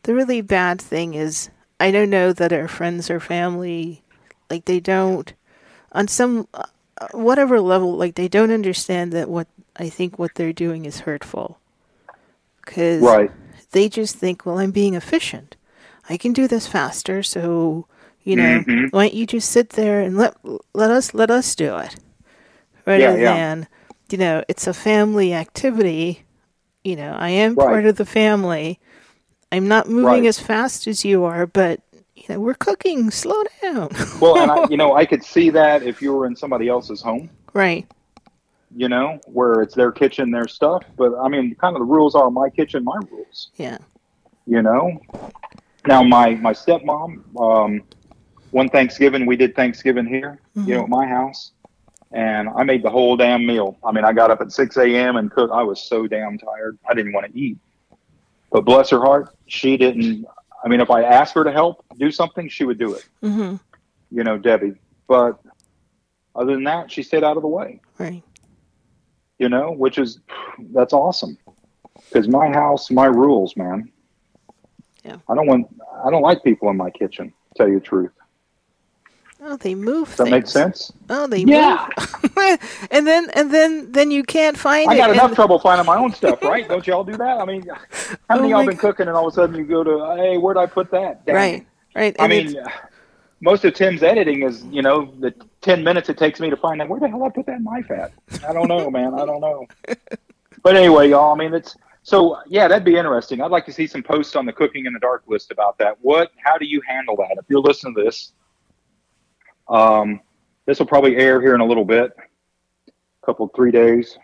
the 0.03 0.15
really 0.15 0.41
bad 0.41 0.81
thing 0.81 1.15
is 1.15 1.51
I 1.79 1.91
don't 1.91 2.11
know 2.11 2.33
that 2.33 2.53
our 2.53 2.69
friends 2.69 3.11
or 3.11 3.21
family, 3.21 4.03
like 4.51 4.65
they 4.67 4.81
don't, 4.81 5.33
on 5.93 6.09
some 6.09 6.47
uh, 6.55 6.65
whatever 7.13 7.61
level, 7.61 7.97
like 7.97 8.15
they 8.15 8.29
don't 8.29 8.51
understand 8.53 9.13
that 9.13 9.29
what 9.29 9.49
I 9.77 9.89
think 9.89 10.19
what 10.19 10.35
they're 10.35 10.53
doing 10.53 10.85
is 10.85 11.01
hurtful. 11.01 11.59
Because 12.65 13.03
right. 13.03 13.31
they 13.73 13.89
just 13.89 14.17
think, 14.17 14.45
well, 14.45 14.59
I'm 14.59 14.71
being 14.71 14.95
efficient. 14.95 15.57
I 16.09 16.17
can 16.17 16.33
do 16.33 16.47
this 16.49 16.67
faster, 16.67 17.23
so 17.23 17.87
you 18.23 18.37
know, 18.37 18.61
Mhm. 18.61 18.93
why 18.93 19.07
don't 19.09 19.15
you 19.15 19.27
just 19.27 19.51
sit 19.51 19.71
there 19.71 20.01
and 20.03 20.17
let 20.17 20.35
let 20.75 20.91
us 20.91 21.15
let 21.15 21.31
us 21.31 21.55
do 21.55 21.77
it, 21.79 21.97
rather 22.87 23.01
Yeah, 23.01 23.17
yeah. 23.17 23.35
than 23.35 23.69
you 24.11 24.19
know, 24.19 24.45
it's 24.49 24.67
a 24.67 24.75
family 24.75 25.33
activity. 25.33 26.25
You 26.85 26.97
know, 26.97 27.15
I 27.19 27.31
am 27.31 27.55
Right. 27.57 27.67
part 27.67 27.87
of 27.87 27.97
the 27.97 28.07
family. 28.07 28.80
I'm 29.53 29.67
not 29.69 29.89
moving 29.89 30.05
Right. 30.05 30.25
as 30.27 30.39
fast 30.39 30.87
as 30.87 31.05
you 31.05 31.25
are, 31.25 31.47
but 31.47 31.81
you 32.15 32.25
know, 32.29 32.41
we're 32.41 32.55
cooking. 32.55 33.11
Slow 33.11 33.43
down. 33.63 33.89
Well, 34.21 34.39
and 34.39 34.51
I, 34.51 34.67
you 34.69 34.77
know, 34.77 34.95
I 34.95 35.07
could 35.07 35.25
see 35.25 35.51
that 35.51 35.83
if 35.83 36.03
you 36.03 36.13
were 36.13 36.27
in 36.27 36.37
somebody 36.37 36.69
else's 36.69 37.01
home. 37.01 37.31
right. 37.55 37.87
you 38.77 38.89
know, 38.89 39.19
where 39.27 39.63
it's 39.63 39.75
their 39.75 39.91
kitchen, 39.91 40.31
their 40.31 40.47
stuff. 40.47 40.85
But 40.97 41.13
I 41.19 41.29
mean, 41.29 41.55
kind 41.57 41.75
of 41.75 41.81
the 41.81 41.87
rules 41.87 42.15
are 42.15 42.31
my 42.31 42.51
kitchen, 42.51 42.85
my 42.85 42.99
rules. 43.11 43.51
Yeah. 43.57 43.79
You 44.47 44.63
know. 44.63 45.01
Now 45.87 46.03
my 46.03 46.35
my 46.35 46.53
stepmom, 46.53 47.23
um, 47.41 47.83
one 48.51 48.69
Thanksgiving 48.69 49.25
we 49.27 49.37
did 49.37 49.57
Thanksgiving 49.57 50.07
here, 50.07 50.41
you 50.55 50.75
know, 50.75 50.83
at 50.83 50.89
my 50.91 51.07
house, 51.07 51.53
and 52.13 52.49
I 52.51 52.63
made 52.65 52.83
the 52.83 52.91
whole 52.91 53.17
damn 53.17 53.47
meal. 53.47 53.79
I 53.83 53.91
mean, 53.93 54.05
I 54.05 54.13
got 54.13 54.31
up 54.31 54.41
at 54.43 54.53
six 54.53 54.77
a.m. 54.77 55.17
and 55.17 55.31
cooked. 55.31 55.53
I 55.55 55.63
was 55.63 55.83
so 55.83 56.07
damn 56.07 56.37
tired, 56.37 56.79
I 56.89 56.93
didn't 56.95 57.13
want 57.13 57.33
to 57.33 57.39
eat. 57.39 57.57
But 58.51 58.65
bless 58.65 58.91
her 58.91 58.99
heart, 59.01 59.35
she 59.47 59.77
didn't. 59.77 60.25
I 60.65 60.69
mean, 60.69 60.81
if 60.81 60.91
I 60.91 61.03
asked 61.03 61.35
her 61.35 61.45
to 61.45 61.53
help 61.53 61.85
do 61.99 62.11
something, 62.11 62.49
she 62.49 62.65
would 62.65 62.79
do 62.79 62.95
it. 62.95 63.05
hmm 63.21 63.57
You 64.11 64.25
know, 64.25 64.37
Debbie. 64.39 64.75
But 65.09 65.41
other 66.35 66.53
than 66.55 66.65
that, 66.65 66.91
she 66.91 67.03
stayed 67.03 67.25
out 67.25 67.37
of 67.37 67.43
the 67.43 67.49
way. 67.49 67.81
Right. 67.99 68.23
you 69.39 69.49
know, 69.49 69.73
which 69.73 69.99
is 69.99 70.21
that's 70.73 70.93
awesome. 70.93 71.39
Because 72.09 72.29
my 72.29 72.49
house, 72.49 72.91
my 72.91 73.07
rules, 73.07 73.57
man. 73.57 73.91
Yeah. 75.05 75.17
I 75.29 75.35
don't 75.35 75.47
want. 75.47 75.69
I 76.05 76.11
don't 76.11 76.23
like 76.23 76.43
people 76.45 76.69
in 76.71 76.77
my 76.77 76.91
kitchen. 76.91 77.29
To 77.29 77.55
tell 77.57 77.69
you 77.69 77.79
the 77.81 77.85
truth. 77.85 78.13
Oh, 79.43 79.57
they 79.57 79.75
move. 79.75 80.09
Does 80.09 80.17
that 80.19 80.25
make 80.31 80.43
things. 80.45 80.53
sense? 80.53 80.93
Oh, 81.09 81.27
they 81.27 81.39
Yeah. 81.45 81.89
move. 82.23 82.59
and 82.91 83.07
then 83.07 83.31
and 83.35 83.53
then 83.53 83.91
then 83.93 84.11
you 84.11 84.23
can't 84.23 84.57
find 84.59 84.91
I 84.91 84.95
it. 84.95 84.99
got 84.99 85.11
enough 85.11 85.27
and- 85.27 85.35
trouble 85.35 85.59
finding 85.59 85.87
my 85.87 85.97
own 85.97 86.13
stuff, 86.13 86.43
right? 86.43 86.69
Don't 86.69 86.87
y'all 86.87 87.05
do 87.05 87.17
that? 87.17 87.41
I 87.41 87.45
mean, 87.45 87.65
how 87.69 87.77
oh 88.31 88.37
many 88.37 88.49
Oh 88.49 88.49
y'all 88.49 88.59
my 88.65 88.67
been 88.67 88.77
cooking 88.77 89.09
and 89.09 89.17
all 89.17 89.27
of 89.27 89.33
a 89.33 89.35
sudden 89.35 89.57
you 89.57 89.65
go 89.65 89.83
to, 89.83 90.15
hey, 90.17 90.37
where'd 90.37 90.57
I 90.59 90.67
put 90.67 90.91
that? 90.91 91.25
Dang 91.27 91.35
Right. 91.35 91.67
Right. 91.95 92.15
I 92.19 92.25
and 92.25 92.31
mean, 92.31 92.47
it's- 92.49 92.67
uh, 92.67 92.71
most 93.43 93.65
of 93.65 93.73
Tim's 93.73 94.03
editing 94.03 94.43
is, 94.43 94.65
you 94.67 94.83
know, 94.83 95.15
the 95.21 95.35
10 95.63 95.83
minutes 95.83 96.11
it 96.11 96.19
takes 96.19 96.39
me 96.41 96.51
to 96.51 96.57
find 96.59 96.83
out 96.83 96.91
where 96.91 97.01
the 97.01 97.09
hell 97.09 97.23
I 97.25 97.31
put 97.31 97.47
that 97.47 97.63
knife 97.63 97.91
at. 97.91 98.13
I 98.47 98.53
don't 98.53 98.69
know, 98.69 98.91
man. 98.91 99.15
I 99.15 99.25
don't 99.25 99.41
know. 99.41 99.67
But 100.63 100.77
anyway, 100.77 101.09
y'all, 101.09 101.33
I 101.33 101.37
mean, 101.39 101.55
it's 101.55 101.75
so, 102.03 102.37
yeah, 102.47 102.69
that'd 102.69 102.85
be 102.85 102.97
interesting. 102.99 103.41
I'd 103.41 103.51
like 103.51 103.65
to 103.65 103.73
see 103.73 103.87
some 103.87 104.03
posts 104.03 104.37
on 104.37 104.45
the 104.45 104.53
Cooking 104.53 104.85
in 104.85 104.93
the 104.93 104.99
Dark 104.99 105.23
list 105.27 105.51
about 105.51 105.79
that. 105.79 105.97
What, 106.03 106.33
how 106.45 106.59
do 106.59 106.67
you 106.67 106.83
handle 106.87 107.17
that? 107.17 107.31
If 107.39 107.47
you're 107.49 107.61
listening 107.63 107.95
to 107.95 108.03
this, 108.05 108.33
um, 109.71 110.21
this 110.67 110.79
will 110.79 110.87
probably 110.87 111.17
air 111.17 111.41
here 111.41 111.55
in 111.55 111.61
a 111.61 111.67
little 111.67 111.85
bit, 111.85 112.13
a 112.89 113.27
couple, 113.27 113.49
three 113.55 113.71
days, 113.71 114.19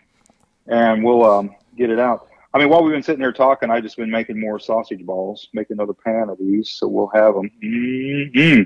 and 0.67 1.03
we'll 1.03 1.23
um, 1.23 1.55
get 1.77 1.89
it 1.89 1.99
out. 1.99 2.27
I 2.53 2.59
mean, 2.59 2.69
while 2.69 2.83
we've 2.83 2.93
been 2.93 3.03
sitting 3.03 3.21
here 3.21 3.33
talking, 3.33 3.69
I've 3.69 3.83
just 3.83 3.97
been 3.97 4.09
making 4.09 4.39
more 4.39 4.59
sausage 4.59 5.05
balls, 5.05 5.47
make 5.53 5.69
another 5.69 5.93
pan 5.93 6.29
of 6.29 6.37
these, 6.37 6.69
so 6.69 6.87
we'll 6.87 7.11
have 7.13 7.35
them. 7.35 7.51
Mm-hmm. 7.63 8.63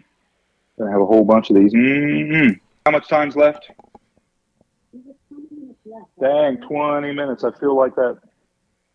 Gonna 0.77 0.91
have 0.91 1.01
a 1.01 1.05
whole 1.05 1.25
bunch 1.25 1.49
of 1.49 1.55
these. 1.55 1.73
Mm-hmm. 1.73 2.53
How 2.85 2.91
much 2.91 3.07
time's 3.07 3.35
left? 3.35 3.69
Dang, 6.19 6.57
20 6.57 7.13
minutes. 7.13 7.43
I 7.43 7.51
feel 7.51 7.75
like 7.75 7.95
that 7.95 8.19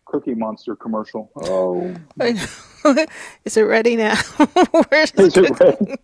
Cookie 0.05 0.33
Monster 0.33 0.75
commercial. 0.75 1.31
Oh. 1.35 1.95
Is 3.45 3.57
it 3.57 3.61
ready 3.61 3.95
now? 3.95 4.15
Where's 4.89 5.11
the 5.11 5.23
is 5.23 5.37
it 5.37 5.59
ready? 5.59 5.95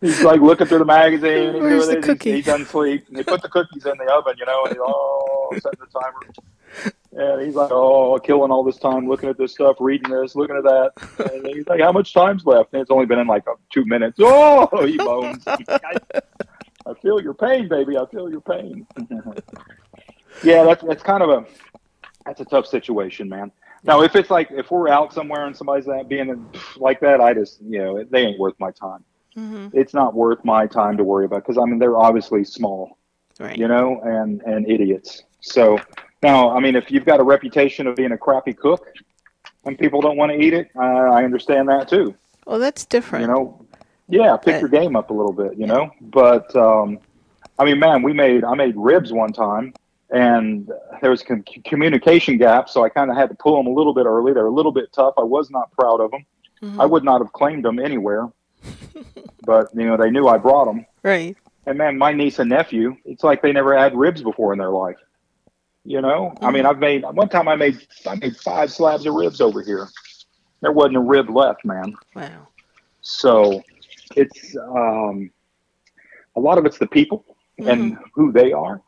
He's 0.00 0.22
like 0.22 0.40
looking 0.40 0.66
through 0.66 0.80
the 0.80 0.84
magazine. 0.84 1.54
He's 1.54 1.62
Where's 1.62 1.88
the 1.88 2.00
cookie? 2.00 2.30
He, 2.30 2.36
he 2.36 2.42
doesn't 2.42 2.66
sleep. 2.66 3.08
And 3.08 3.16
they 3.16 3.22
put 3.22 3.42
the 3.42 3.48
cookies 3.48 3.86
in 3.86 3.96
the 3.98 4.12
oven, 4.12 4.34
you 4.38 4.46
know, 4.46 4.64
and 4.64 4.72
he's 4.72 4.80
oh, 4.82 5.50
setting 5.54 5.80
the 5.80 6.00
timer. 6.00 6.92
And 7.12 7.46
he's 7.46 7.54
like, 7.54 7.70
oh, 7.70 8.18
killing 8.18 8.50
all 8.50 8.64
this 8.64 8.78
time 8.78 9.08
looking 9.08 9.28
at 9.28 9.38
this 9.38 9.52
stuff, 9.52 9.76
reading 9.80 10.12
this, 10.12 10.34
looking 10.34 10.56
at 10.56 10.64
that. 10.64 10.92
And 11.32 11.46
he's 11.46 11.66
like, 11.68 11.80
how 11.80 11.92
much 11.92 12.12
time's 12.12 12.44
left? 12.44 12.72
And 12.72 12.82
it's 12.82 12.90
only 12.90 13.06
been 13.06 13.20
in 13.20 13.26
like 13.26 13.44
two 13.72 13.84
minutes. 13.84 14.18
Oh, 14.20 14.68
he 14.86 14.96
moans. 14.96 15.44
I, 15.46 15.58
I 16.86 16.94
feel 17.00 17.22
your 17.22 17.34
pain, 17.34 17.68
baby. 17.68 17.96
I 17.96 18.04
feel 18.06 18.28
your 18.30 18.40
pain. 18.40 18.86
yeah, 20.42 20.64
that's 20.64 20.82
that's 20.82 21.02
kind 21.02 21.22
of 21.22 21.30
a 21.30 21.46
that's 22.26 22.40
a 22.40 22.44
tough 22.44 22.66
situation, 22.66 23.28
man. 23.28 23.52
Now, 23.84 24.00
if 24.02 24.16
it's 24.16 24.30
like 24.30 24.48
if 24.50 24.70
we're 24.70 24.88
out 24.88 25.12
somewhere 25.12 25.46
and 25.46 25.54
somebody's 25.56 25.84
that 25.86 26.08
being 26.08 26.46
like 26.76 27.00
that, 27.00 27.20
I 27.20 27.34
just 27.34 27.60
you 27.62 27.78
know 27.78 28.02
they 28.04 28.20
ain't 28.26 28.38
worth 28.38 28.54
my 28.58 28.70
time. 28.70 29.04
Mhm. 29.36 29.70
It's 29.74 29.92
not 29.94 30.14
worth 30.14 30.44
my 30.44 30.66
time 30.66 30.96
to 30.96 31.04
worry 31.04 31.26
about 31.26 31.42
because 31.42 31.58
I 31.58 31.64
mean 31.64 31.78
they're 31.78 31.96
obviously 31.98 32.44
small, 32.44 32.96
Right. 33.38 33.56
you 33.56 33.68
know, 33.68 34.00
and 34.02 34.40
and 34.42 34.68
idiots. 34.68 35.24
So 35.40 35.78
now, 36.22 36.56
I 36.56 36.60
mean, 36.60 36.74
if 36.76 36.90
you've 36.90 37.04
got 37.04 37.20
a 37.20 37.22
reputation 37.24 37.86
of 37.86 37.96
being 37.96 38.12
a 38.12 38.18
crappy 38.18 38.54
cook 38.54 38.86
and 39.66 39.78
people 39.78 40.00
don't 40.00 40.16
want 40.16 40.32
to 40.32 40.38
eat 40.40 40.54
it, 40.54 40.68
uh, 40.76 40.80
I 40.80 41.24
understand 41.24 41.68
that 41.68 41.86
too. 41.88 42.14
Well, 42.46 42.58
that's 42.58 42.86
different. 42.86 43.22
You 43.22 43.28
know, 43.32 43.66
yeah, 44.08 44.36
pick 44.38 44.56
Uh, 44.56 44.58
your 44.60 44.68
game 44.70 44.96
up 44.96 45.10
a 45.10 45.12
little 45.12 45.32
bit, 45.32 45.58
you 45.58 45.66
know. 45.66 45.90
But 46.00 46.54
um, 46.56 46.98
I 47.58 47.64
mean, 47.66 47.78
man, 47.78 48.02
we 48.02 48.14
made 48.14 48.44
I 48.44 48.54
made 48.54 48.74
ribs 48.76 49.12
one 49.12 49.32
time, 49.34 49.74
and 50.14 50.70
there 51.02 51.10
was 51.10 51.22
com- 51.22 51.44
communication 51.64 52.38
gap, 52.38 52.68
so 52.68 52.84
I 52.84 52.88
kind 52.88 53.10
of 53.10 53.16
had 53.16 53.28
to 53.30 53.34
pull 53.34 53.56
them 53.56 53.66
a 53.66 53.74
little 53.74 53.92
bit 53.92 54.06
early. 54.06 54.32
They're 54.32 54.46
a 54.46 54.50
little 54.50 54.70
bit 54.72 54.92
tough. 54.92 55.14
I 55.18 55.22
was 55.22 55.50
not 55.50 55.72
proud 55.72 56.00
of 56.00 56.12
them. 56.12 56.24
Mhm. 56.62 56.80
I 56.80 56.86
would 56.86 57.02
not 57.02 57.20
have 57.20 57.32
claimed 57.32 57.64
them 57.64 57.80
anywhere, 57.80 58.28
but 59.44 59.68
you 59.74 59.84
know, 59.86 59.96
they 59.96 60.10
knew 60.10 60.28
I 60.28 60.38
brought 60.38 60.66
them. 60.66 60.86
Right. 61.02 61.36
And 61.66 61.76
man, 61.76 61.98
my 61.98 62.12
niece 62.12 62.38
and 62.38 62.48
nephew, 62.48 62.96
it's 63.04 63.24
like 63.24 63.42
they 63.42 63.52
never 63.52 63.76
had 63.76 63.96
ribs 63.96 64.22
before 64.22 64.52
in 64.52 64.58
their 64.58 64.70
life. 64.70 64.98
You 65.84 66.00
know, 66.00 66.32
I 66.40 66.50
mean, 66.50 66.64
I've 66.64 66.78
made 66.78 67.02
one 67.02 67.28
time 67.28 67.48
I 67.48 67.56
made 67.56 67.86
I 68.06 68.14
made 68.14 68.36
five 68.36 68.72
slabs 68.72 69.04
of 69.06 69.14
ribs 69.14 69.40
over 69.40 69.62
here. 69.62 69.88
There 70.60 70.72
wasn't 70.72 70.96
a 70.96 71.00
rib 71.00 71.28
left, 71.28 71.64
man. 71.64 71.94
Wow. 72.14 72.48
So 73.02 73.62
it's 74.16 74.56
um, 74.56 75.30
a 76.36 76.40
lot 76.40 76.56
of 76.56 76.64
it's 76.66 76.78
the 76.78 76.86
people 76.86 77.24
and 77.58 77.98
who 78.14 78.32
they 78.32 78.52
are. 78.52 78.80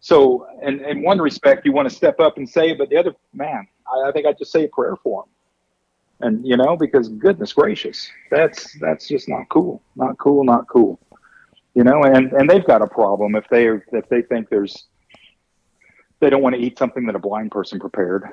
So, 0.00 0.46
in, 0.62 0.84
in 0.84 1.02
one 1.02 1.18
respect, 1.20 1.64
you 1.66 1.72
want 1.72 1.88
to 1.88 1.94
step 1.94 2.20
up 2.20 2.36
and 2.36 2.48
say 2.48 2.70
it, 2.70 2.78
but 2.78 2.90
the 2.90 2.96
other, 2.96 3.14
man, 3.32 3.66
I, 3.92 4.08
I 4.08 4.12
think 4.12 4.26
I 4.26 4.32
just 4.32 4.52
say 4.52 4.64
a 4.64 4.68
prayer 4.68 4.96
for 4.96 5.24
him 5.24 5.28
And 6.20 6.46
you 6.46 6.56
know, 6.56 6.76
because 6.76 7.08
goodness 7.08 7.52
gracious, 7.52 8.08
that's 8.30 8.78
that's 8.80 9.08
just 9.08 9.28
not 9.28 9.48
cool, 9.48 9.82
not 9.96 10.18
cool, 10.18 10.44
not 10.44 10.68
cool. 10.68 11.00
You 11.74 11.84
know, 11.84 12.02
and 12.04 12.32
and 12.32 12.48
they've 12.48 12.64
got 12.66 12.82
a 12.82 12.86
problem 12.86 13.34
if 13.36 13.48
they 13.50 13.66
are 13.66 13.84
if 13.92 14.08
they 14.08 14.22
think 14.22 14.48
there's 14.48 14.86
they 16.20 16.30
don't 16.30 16.42
want 16.42 16.54
to 16.54 16.60
eat 16.60 16.78
something 16.78 17.06
that 17.06 17.14
a 17.14 17.18
blind 17.18 17.50
person 17.50 17.78
prepared, 17.78 18.24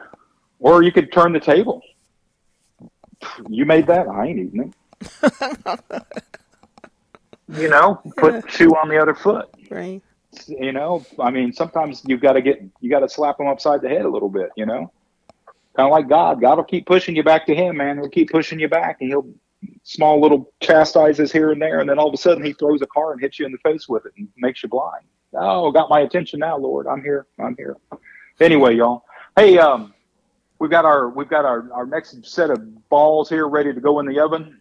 or 0.60 0.84
you 0.84 0.92
could 0.92 1.12
turn 1.12 1.34
the 1.34 1.40
table. 1.40 1.82
You 3.50 3.66
made 3.66 3.88
that, 3.88 4.08
I 4.08 4.28
ain't 4.28 4.40
eating 4.40 4.74
it. 5.24 6.04
you 7.58 7.70
know, 7.70 8.02
put 8.18 8.50
shoe 8.52 8.72
on 8.76 8.90
the 8.90 9.02
other 9.02 9.16
foot. 9.16 9.50
Right. 9.70 10.02
You 10.48 10.72
know, 10.72 11.06
I 11.20 11.32
mean, 11.32 11.54
sometimes 11.54 12.02
you've 12.06 12.22
got 12.22 12.34
to 12.34 12.42
get, 12.42 12.62
you 12.80 12.90
got 12.90 13.00
to 13.00 13.10
slap 13.10 13.38
them 13.38 13.48
upside 13.48 13.82
the 13.82 13.90
head 13.90 14.06
a 14.06 14.10
little 14.10 14.30
bit. 14.30 14.50
You 14.56 14.66
know, 14.66 14.92
kind 15.76 15.88
of 15.88 15.92
like 15.92 16.08
God. 16.08 16.42
God 16.42 16.58
will 16.58 16.64
keep 16.64 16.86
pushing 16.86 17.16
you 17.16 17.24
back 17.24 17.46
to 17.48 17.56
Him, 17.56 17.78
man. 17.78 17.98
He'll 17.98 18.10
keep 18.10 18.32
pushing 18.32 18.60
you 18.60 18.68
back, 18.68 18.98
and 19.02 19.10
He'll 19.10 19.28
small 19.84 20.20
little 20.22 20.52
chastises 20.62 21.32
here 21.32 21.52
and 21.52 21.62
there, 21.62 21.80
and 21.80 21.90
then 21.90 22.00
all 22.00 22.08
of 22.08 22.14
a 22.14 22.18
sudden 22.18 22.44
He 22.44 22.54
throws 22.54 22.82
a 22.82 22.88
car 22.88 23.14
and 23.14 23.22
hits 23.22 23.40
you 23.40 23.46
in 23.46 23.52
the 23.52 23.58
face 23.60 23.88
with 23.88 24.06
it 24.06 24.14
and 24.18 24.28
makes 24.38 24.64
you 24.64 24.70
blind. 24.70 25.06
Oh, 25.36 25.72
got 25.72 25.90
my 25.90 26.02
attention 26.02 26.40
now, 26.40 26.58
Lord. 26.58 26.88
I'm 26.88 27.02
here. 27.02 27.26
I'm 27.40 27.56
here. 27.58 27.78
Anyway, 28.40 28.76
y'all. 28.76 29.06
Hey, 29.36 29.58
um, 29.58 29.94
we've 30.60 30.70
got 30.70 30.86
our 30.86 31.10
we've 31.10 31.30
got 31.30 31.46
our 31.46 31.72
our 31.74 31.86
next 31.86 32.26
set 32.26 32.50
of 32.50 32.90
balls 32.90 33.30
here 33.30 33.48
ready 33.48 33.74
to 33.74 33.82
go 33.82 34.00
in 34.00 34.06
the 34.06 34.20
oven. 34.20 34.60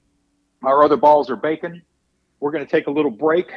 Our 0.62 0.82
other 0.82 0.96
balls 0.96 1.28
are 1.30 1.36
baking. 1.36 1.82
We're 2.40 2.52
going 2.52 2.64
to 2.64 2.70
take 2.70 2.86
a 2.86 2.90
little 2.90 3.10
break. 3.10 3.52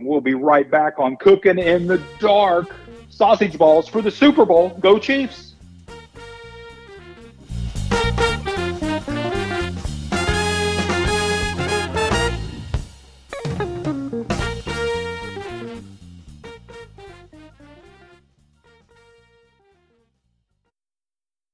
And 0.00 0.08
We'll 0.08 0.20
be 0.20 0.34
right 0.34 0.68
back 0.68 0.98
on 0.98 1.16
Cooking 1.16 1.58
in 1.58 1.86
the 1.86 2.02
Dark 2.18 2.74
sausage 3.10 3.56
balls 3.56 3.88
for 3.88 4.02
the 4.02 4.10
Super 4.10 4.44
Bowl. 4.44 4.70
Go 4.80 4.98
Chiefs! 4.98 5.46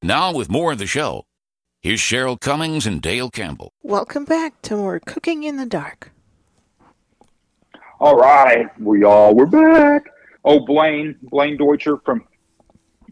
Now, 0.03 0.33
with 0.33 0.49
more 0.49 0.71
of 0.71 0.79
the 0.79 0.87
show, 0.87 1.25
here's 1.81 1.99
Cheryl 1.99 2.39
Cummings 2.39 2.87
and 2.87 3.03
Dale 3.03 3.29
Campbell. 3.29 3.73
Welcome 3.83 4.25
back 4.25 4.63
to 4.63 4.77
more 4.77 5.01
Cooking 5.01 5.43
in 5.43 5.57
the 5.57 5.67
Dark. 5.67 6.13
All 7.99 8.15
right, 8.15 8.69
we 8.79 9.05
all 9.05 9.35
we're 9.35 9.47
back. 9.47 10.11
Oh, 10.45 10.61
Blaine, 10.61 11.17
Blaine 11.23 11.57
Deutscher 11.57 11.97
from 12.05 12.27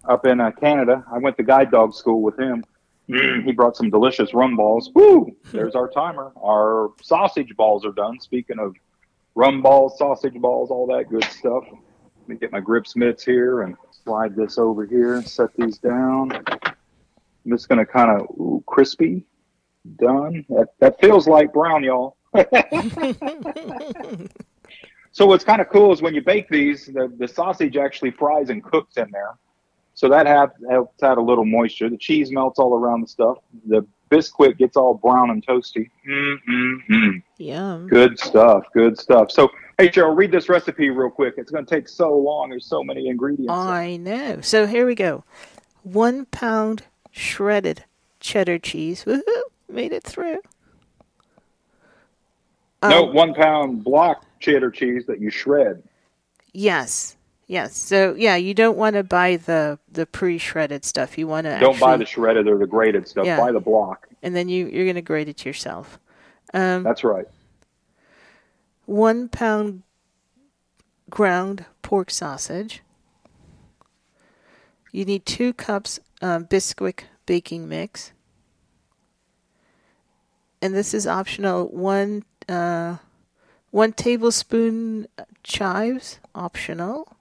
up 0.07 0.27
in 0.27 0.43
uh, 0.43 0.51
Canada. 0.51 1.03
I 1.11 1.17
went 1.17 1.39
to 1.39 1.43
guide 1.43 1.71
dog 1.71 1.95
school 1.95 2.21
with 2.21 2.39
him. 2.39 2.63
he 3.07 3.51
brought 3.53 3.79
some 3.79 3.89
delicious 3.89 4.35
rum 4.35 4.57
balls. 4.57 4.91
Woo! 4.95 5.35
There's 5.53 5.75
our 5.75 5.89
timer. 5.89 6.33
Our 6.37 6.91
sausage 7.01 7.57
balls 7.57 7.87
are 7.87 7.93
done. 7.93 8.21
Speaking 8.21 8.59
of 8.59 8.77
rum 9.35 9.63
balls, 9.63 9.97
sausage 9.97 10.35
balls, 10.35 10.71
all 10.71 10.87
that 10.89 11.09
good 11.09 11.25
stuff. 11.25 11.65
Let 11.65 12.29
me 12.29 12.37
get 12.37 12.53
my 12.53 12.61
grips 12.61 12.95
mitts 12.95 13.25
here 13.25 13.63
and 13.63 13.77
slide 14.05 14.37
this 14.37 14.59
over 14.59 14.85
here 14.85 15.15
and 15.15 15.27
set 15.27 15.49
these 15.57 15.79
down. 15.79 16.31
I'm 16.63 17.51
just 17.51 17.71
gonna 17.71 17.87
kind 17.87 18.21
of 18.21 18.67
crispy. 18.67 19.25
Done. 19.99 20.45
That 20.51 20.75
that 20.81 21.01
feels 21.01 21.27
like 21.27 21.55
brown, 21.55 21.85
y'all. 21.85 22.19
So 25.15 25.27
what's 25.27 25.45
kind 25.45 25.61
of 25.61 25.69
cool 25.69 25.93
is 25.93 26.03
when 26.03 26.13
you 26.13 26.23
bake 26.23 26.49
these, 26.49 26.87
the, 26.87 27.11
the 27.19 27.29
sausage 27.29 27.77
actually 27.77 28.11
fries 28.11 28.51
and 28.51 28.63
cooks 28.63 28.97
in 28.97 29.09
there. 29.13 29.37
So 29.95 30.09
that 30.09 30.27
have, 30.27 30.51
helps 30.69 31.01
add 31.05 31.19
a 31.19 31.23
little 31.23 31.45
moisture. 31.45 31.89
The 31.89 31.97
cheese 31.97 32.33
melts 32.33 32.59
all 32.59 32.75
around 32.75 33.03
the 33.03 33.07
stuff. 33.07 33.39
The 33.69 33.87
biscuit 34.09 34.59
gets 34.59 34.77
all 34.77 34.95
brown 34.95 35.31
and 35.31 35.47
toasty. 35.47 35.89
Mm-mm-mm. 36.09 37.23
Yum. 37.39 37.87
Good 37.87 38.19
stuff. 38.19 38.65
Good 38.75 38.99
stuff. 38.99 39.31
So, 39.31 39.53
hey, 39.79 39.89
Cheryl, 39.89 40.17
read 40.17 40.33
this 40.33 40.49
recipe 40.49 40.91
real 40.91 41.11
quick. 41.11 41.35
It's 41.37 41.53
going 41.53 41.65
to 41.65 41.73
take 41.73 41.89
so 41.89 42.13
long. 42.19 42.51
There's 42.51 42.67
so 42.67 42.83
many 42.83 43.07
ingredients. 43.07 43.53
I 43.53 43.97
know. 43.99 44.41
So 44.41 44.67
here 44.67 44.85
we 44.85 44.97
go. 44.97 45.23
One 45.85 46.25
pound 46.27 46.83
shredded 47.13 47.85
cheddar 48.19 48.59
cheese. 48.59 49.05
Woohoo! 49.05 49.23
Made 49.69 49.93
it 49.93 50.03
through. 50.03 50.39
no, 52.83 53.09
Um, 53.11 53.15
one 53.15 53.33
pound 53.33 53.85
block 53.85 54.25
cheddar 54.45 54.71
cheese 54.71 55.07
that 55.07 55.21
you 55.21 55.31
shred. 55.31 55.83
Yes. 56.53 57.17
Yes. 57.47 57.77
So 57.77 58.15
yeah, 58.17 58.37
you 58.37 58.55
don't 58.55 58.77
want 58.77 58.95
to 58.97 59.03
buy 59.03 59.37
the 59.37 59.79
the 59.91 60.07
pre-shredded 60.07 60.85
stuff. 60.85 61.19
You 61.19 61.27
want 61.27 61.47
to 61.47 61.59
Don't 61.59 61.79
buy 61.81 61.97
the 61.97 62.07
shredded 62.07 62.49
or 62.49 62.59
the 62.59 62.67
grated 62.67 63.07
stuff. 63.09 63.27
Yeah. 63.27 63.39
Buy 63.39 63.53
the 63.53 63.61
block. 63.61 64.09
and 64.23 64.35
then 64.35 64.49
you 64.49 64.67
you're 64.67 64.85
going 64.85 64.95
to 64.95 65.03
grate 65.03 65.29
it 65.29 65.45
yourself. 65.45 65.99
Um, 66.55 66.83
That's 66.85 67.05
right. 67.05 67.27
one 68.87 69.29
pound 69.29 69.83
ground 71.11 71.65
pork 71.83 72.11
sausage. 72.11 72.83
You 74.93 75.05
need 75.05 75.27
two 75.27 75.53
cups 75.53 75.99
um, 76.23 76.47
Bisquick 76.47 77.01
baking 77.27 77.69
mix, 77.69 78.13
and 80.63 80.75
this 80.75 80.95
is 80.95 81.07
optional. 81.07 81.67
One 81.69 82.23
uh, 82.49 82.99
one 83.75 83.93
tablespoon 83.93 85.09
chives 85.43 86.21
optional, 86.33 87.17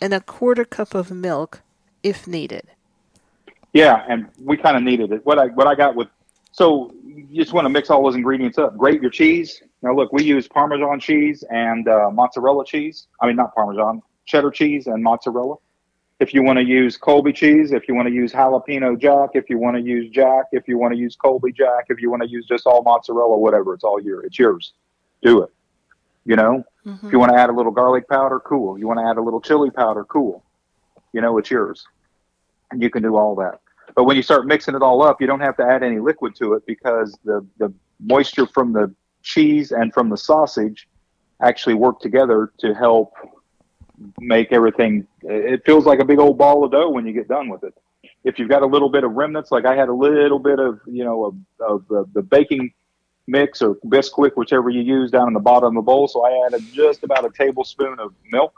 and 0.00 0.14
a 0.14 0.20
quarter 0.20 0.64
cup 0.64 0.94
of 0.94 1.10
milk 1.10 1.62
if 2.04 2.28
needed. 2.28 2.68
Yeah, 3.72 4.04
and 4.08 4.28
we 4.40 4.56
kind 4.56 4.76
of 4.76 4.84
needed 4.84 5.10
it. 5.10 5.26
What 5.26 5.40
I 5.40 5.46
what 5.46 5.66
I 5.66 5.74
got 5.74 5.96
with 5.96 6.06
so 6.52 6.94
you 7.04 7.26
just 7.34 7.52
want 7.52 7.64
to 7.64 7.68
mix 7.68 7.90
all 7.90 8.04
those 8.04 8.14
ingredients 8.14 8.58
up. 8.58 8.76
Grate 8.76 9.02
your 9.02 9.10
cheese. 9.10 9.60
Now 9.82 9.92
look, 9.92 10.12
we 10.12 10.22
use 10.22 10.46
Parmesan 10.46 11.00
cheese 11.00 11.42
and 11.50 11.88
uh, 11.88 12.10
mozzarella 12.12 12.64
cheese. 12.64 13.08
I 13.20 13.26
mean 13.26 13.34
not 13.34 13.56
Parmesan, 13.56 14.02
cheddar 14.24 14.52
cheese 14.52 14.86
and 14.86 15.02
mozzarella. 15.02 15.56
If 16.20 16.34
you 16.34 16.42
want 16.42 16.58
to 16.58 16.64
use 16.64 16.96
Colby 16.96 17.32
cheese, 17.32 17.70
if 17.70 17.86
you 17.86 17.94
want 17.94 18.08
to 18.08 18.14
use 18.14 18.32
jalapeno 18.32 19.00
jack, 19.00 19.30
if 19.34 19.48
you 19.48 19.58
want 19.58 19.76
to 19.76 19.82
use 19.82 20.10
jack, 20.10 20.46
if 20.50 20.66
you 20.66 20.76
want 20.76 20.92
to 20.92 20.98
use 20.98 21.14
Colby 21.14 21.52
jack, 21.52 21.86
if 21.90 22.00
you 22.00 22.10
want 22.10 22.22
to 22.22 22.28
use 22.28 22.44
just 22.46 22.66
all 22.66 22.82
mozzarella, 22.82 23.38
whatever, 23.38 23.74
it's 23.74 23.84
all 23.84 24.00
your, 24.00 24.24
It's 24.24 24.38
yours. 24.38 24.72
Do 25.22 25.42
it. 25.42 25.50
You 26.24 26.36
know, 26.36 26.64
if 26.84 26.86
you 26.86 26.92
mm-hmm. 26.92 27.18
want 27.18 27.32
to 27.32 27.38
add 27.38 27.50
a 27.50 27.52
little 27.52 27.72
garlic 27.72 28.08
powder, 28.08 28.40
cool. 28.40 28.78
You 28.78 28.86
want 28.88 28.98
to 28.98 29.06
add 29.06 29.16
a 29.16 29.22
little 29.22 29.40
chili 29.40 29.70
powder, 29.70 30.04
cool. 30.04 30.44
You 31.12 31.20
know, 31.20 31.38
it's 31.38 31.50
yours 31.50 31.86
and 32.70 32.82
you 32.82 32.90
can 32.90 33.02
do 33.02 33.16
all 33.16 33.34
that. 33.36 33.60
But 33.94 34.04
when 34.04 34.16
you 34.16 34.22
start 34.22 34.46
mixing 34.46 34.74
it 34.74 34.82
all 34.82 35.02
up, 35.02 35.20
you 35.20 35.26
don't 35.26 35.40
have 35.40 35.56
to 35.56 35.64
add 35.64 35.82
any 35.82 35.98
liquid 35.98 36.34
to 36.36 36.54
it 36.54 36.66
because 36.66 37.16
the, 37.24 37.44
the 37.58 37.72
moisture 38.00 38.46
from 38.46 38.72
the 38.72 38.94
cheese 39.22 39.72
and 39.72 39.92
from 39.92 40.08
the 40.08 40.16
sausage 40.16 40.88
actually 41.42 41.74
work 41.74 42.00
together 42.00 42.52
to 42.58 42.74
help 42.74 43.14
make 44.18 44.52
everything. 44.52 45.06
It 45.22 45.62
feels 45.64 45.86
like 45.86 46.00
a 46.00 46.04
big 46.04 46.18
old 46.18 46.38
ball 46.38 46.64
of 46.64 46.72
dough 46.72 46.90
when 46.90 47.06
you 47.06 47.12
get 47.12 47.28
done 47.28 47.48
with 47.48 47.64
it. 47.64 47.74
If 48.24 48.38
you've 48.38 48.48
got 48.48 48.62
a 48.62 48.66
little 48.66 48.88
bit 48.88 49.04
of 49.04 49.12
remnants, 49.12 49.50
like 49.50 49.64
I 49.64 49.74
had 49.74 49.88
a 49.88 49.94
little 49.94 50.38
bit 50.38 50.58
of, 50.58 50.80
you 50.86 51.04
know, 51.04 51.26
of, 51.26 51.36
of 51.60 51.88
the, 51.88 52.04
the 52.14 52.22
baking 52.22 52.72
mix 53.26 53.62
or 53.62 53.76
Bisquick, 53.86 54.32
whichever 54.36 54.70
you 54.70 54.80
use 54.80 55.10
down 55.10 55.28
in 55.28 55.34
the 55.34 55.40
bottom 55.40 55.68
of 55.68 55.74
the 55.74 55.82
bowl. 55.82 56.08
So 56.08 56.24
I 56.24 56.46
added 56.46 56.62
just 56.72 57.04
about 57.04 57.24
a 57.24 57.30
tablespoon 57.30 57.98
of 57.98 58.14
milk 58.30 58.54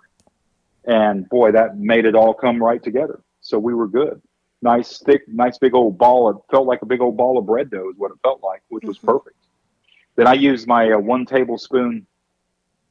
and 0.84 1.28
boy, 1.28 1.52
that 1.52 1.78
made 1.78 2.04
it 2.04 2.14
all 2.14 2.34
come 2.34 2.62
right 2.62 2.82
together. 2.82 3.20
So 3.40 3.58
we 3.58 3.74
were 3.74 3.88
good. 3.88 4.20
Nice 4.62 4.98
thick, 4.98 5.22
nice 5.28 5.58
big 5.58 5.74
old 5.74 5.98
ball. 5.98 6.30
It 6.30 6.36
felt 6.50 6.66
like 6.66 6.82
a 6.82 6.86
big 6.86 7.00
old 7.00 7.16
ball 7.16 7.38
of 7.38 7.46
bread 7.46 7.70
dough 7.70 7.90
is 7.90 7.96
what 7.96 8.10
it 8.10 8.18
felt 8.22 8.42
like, 8.42 8.62
which 8.68 8.84
was 8.84 8.98
perfect. 8.98 9.36
Then 10.16 10.26
I 10.26 10.34
used 10.34 10.66
my 10.66 10.92
uh, 10.92 10.98
one 10.98 11.24
tablespoon 11.24 12.06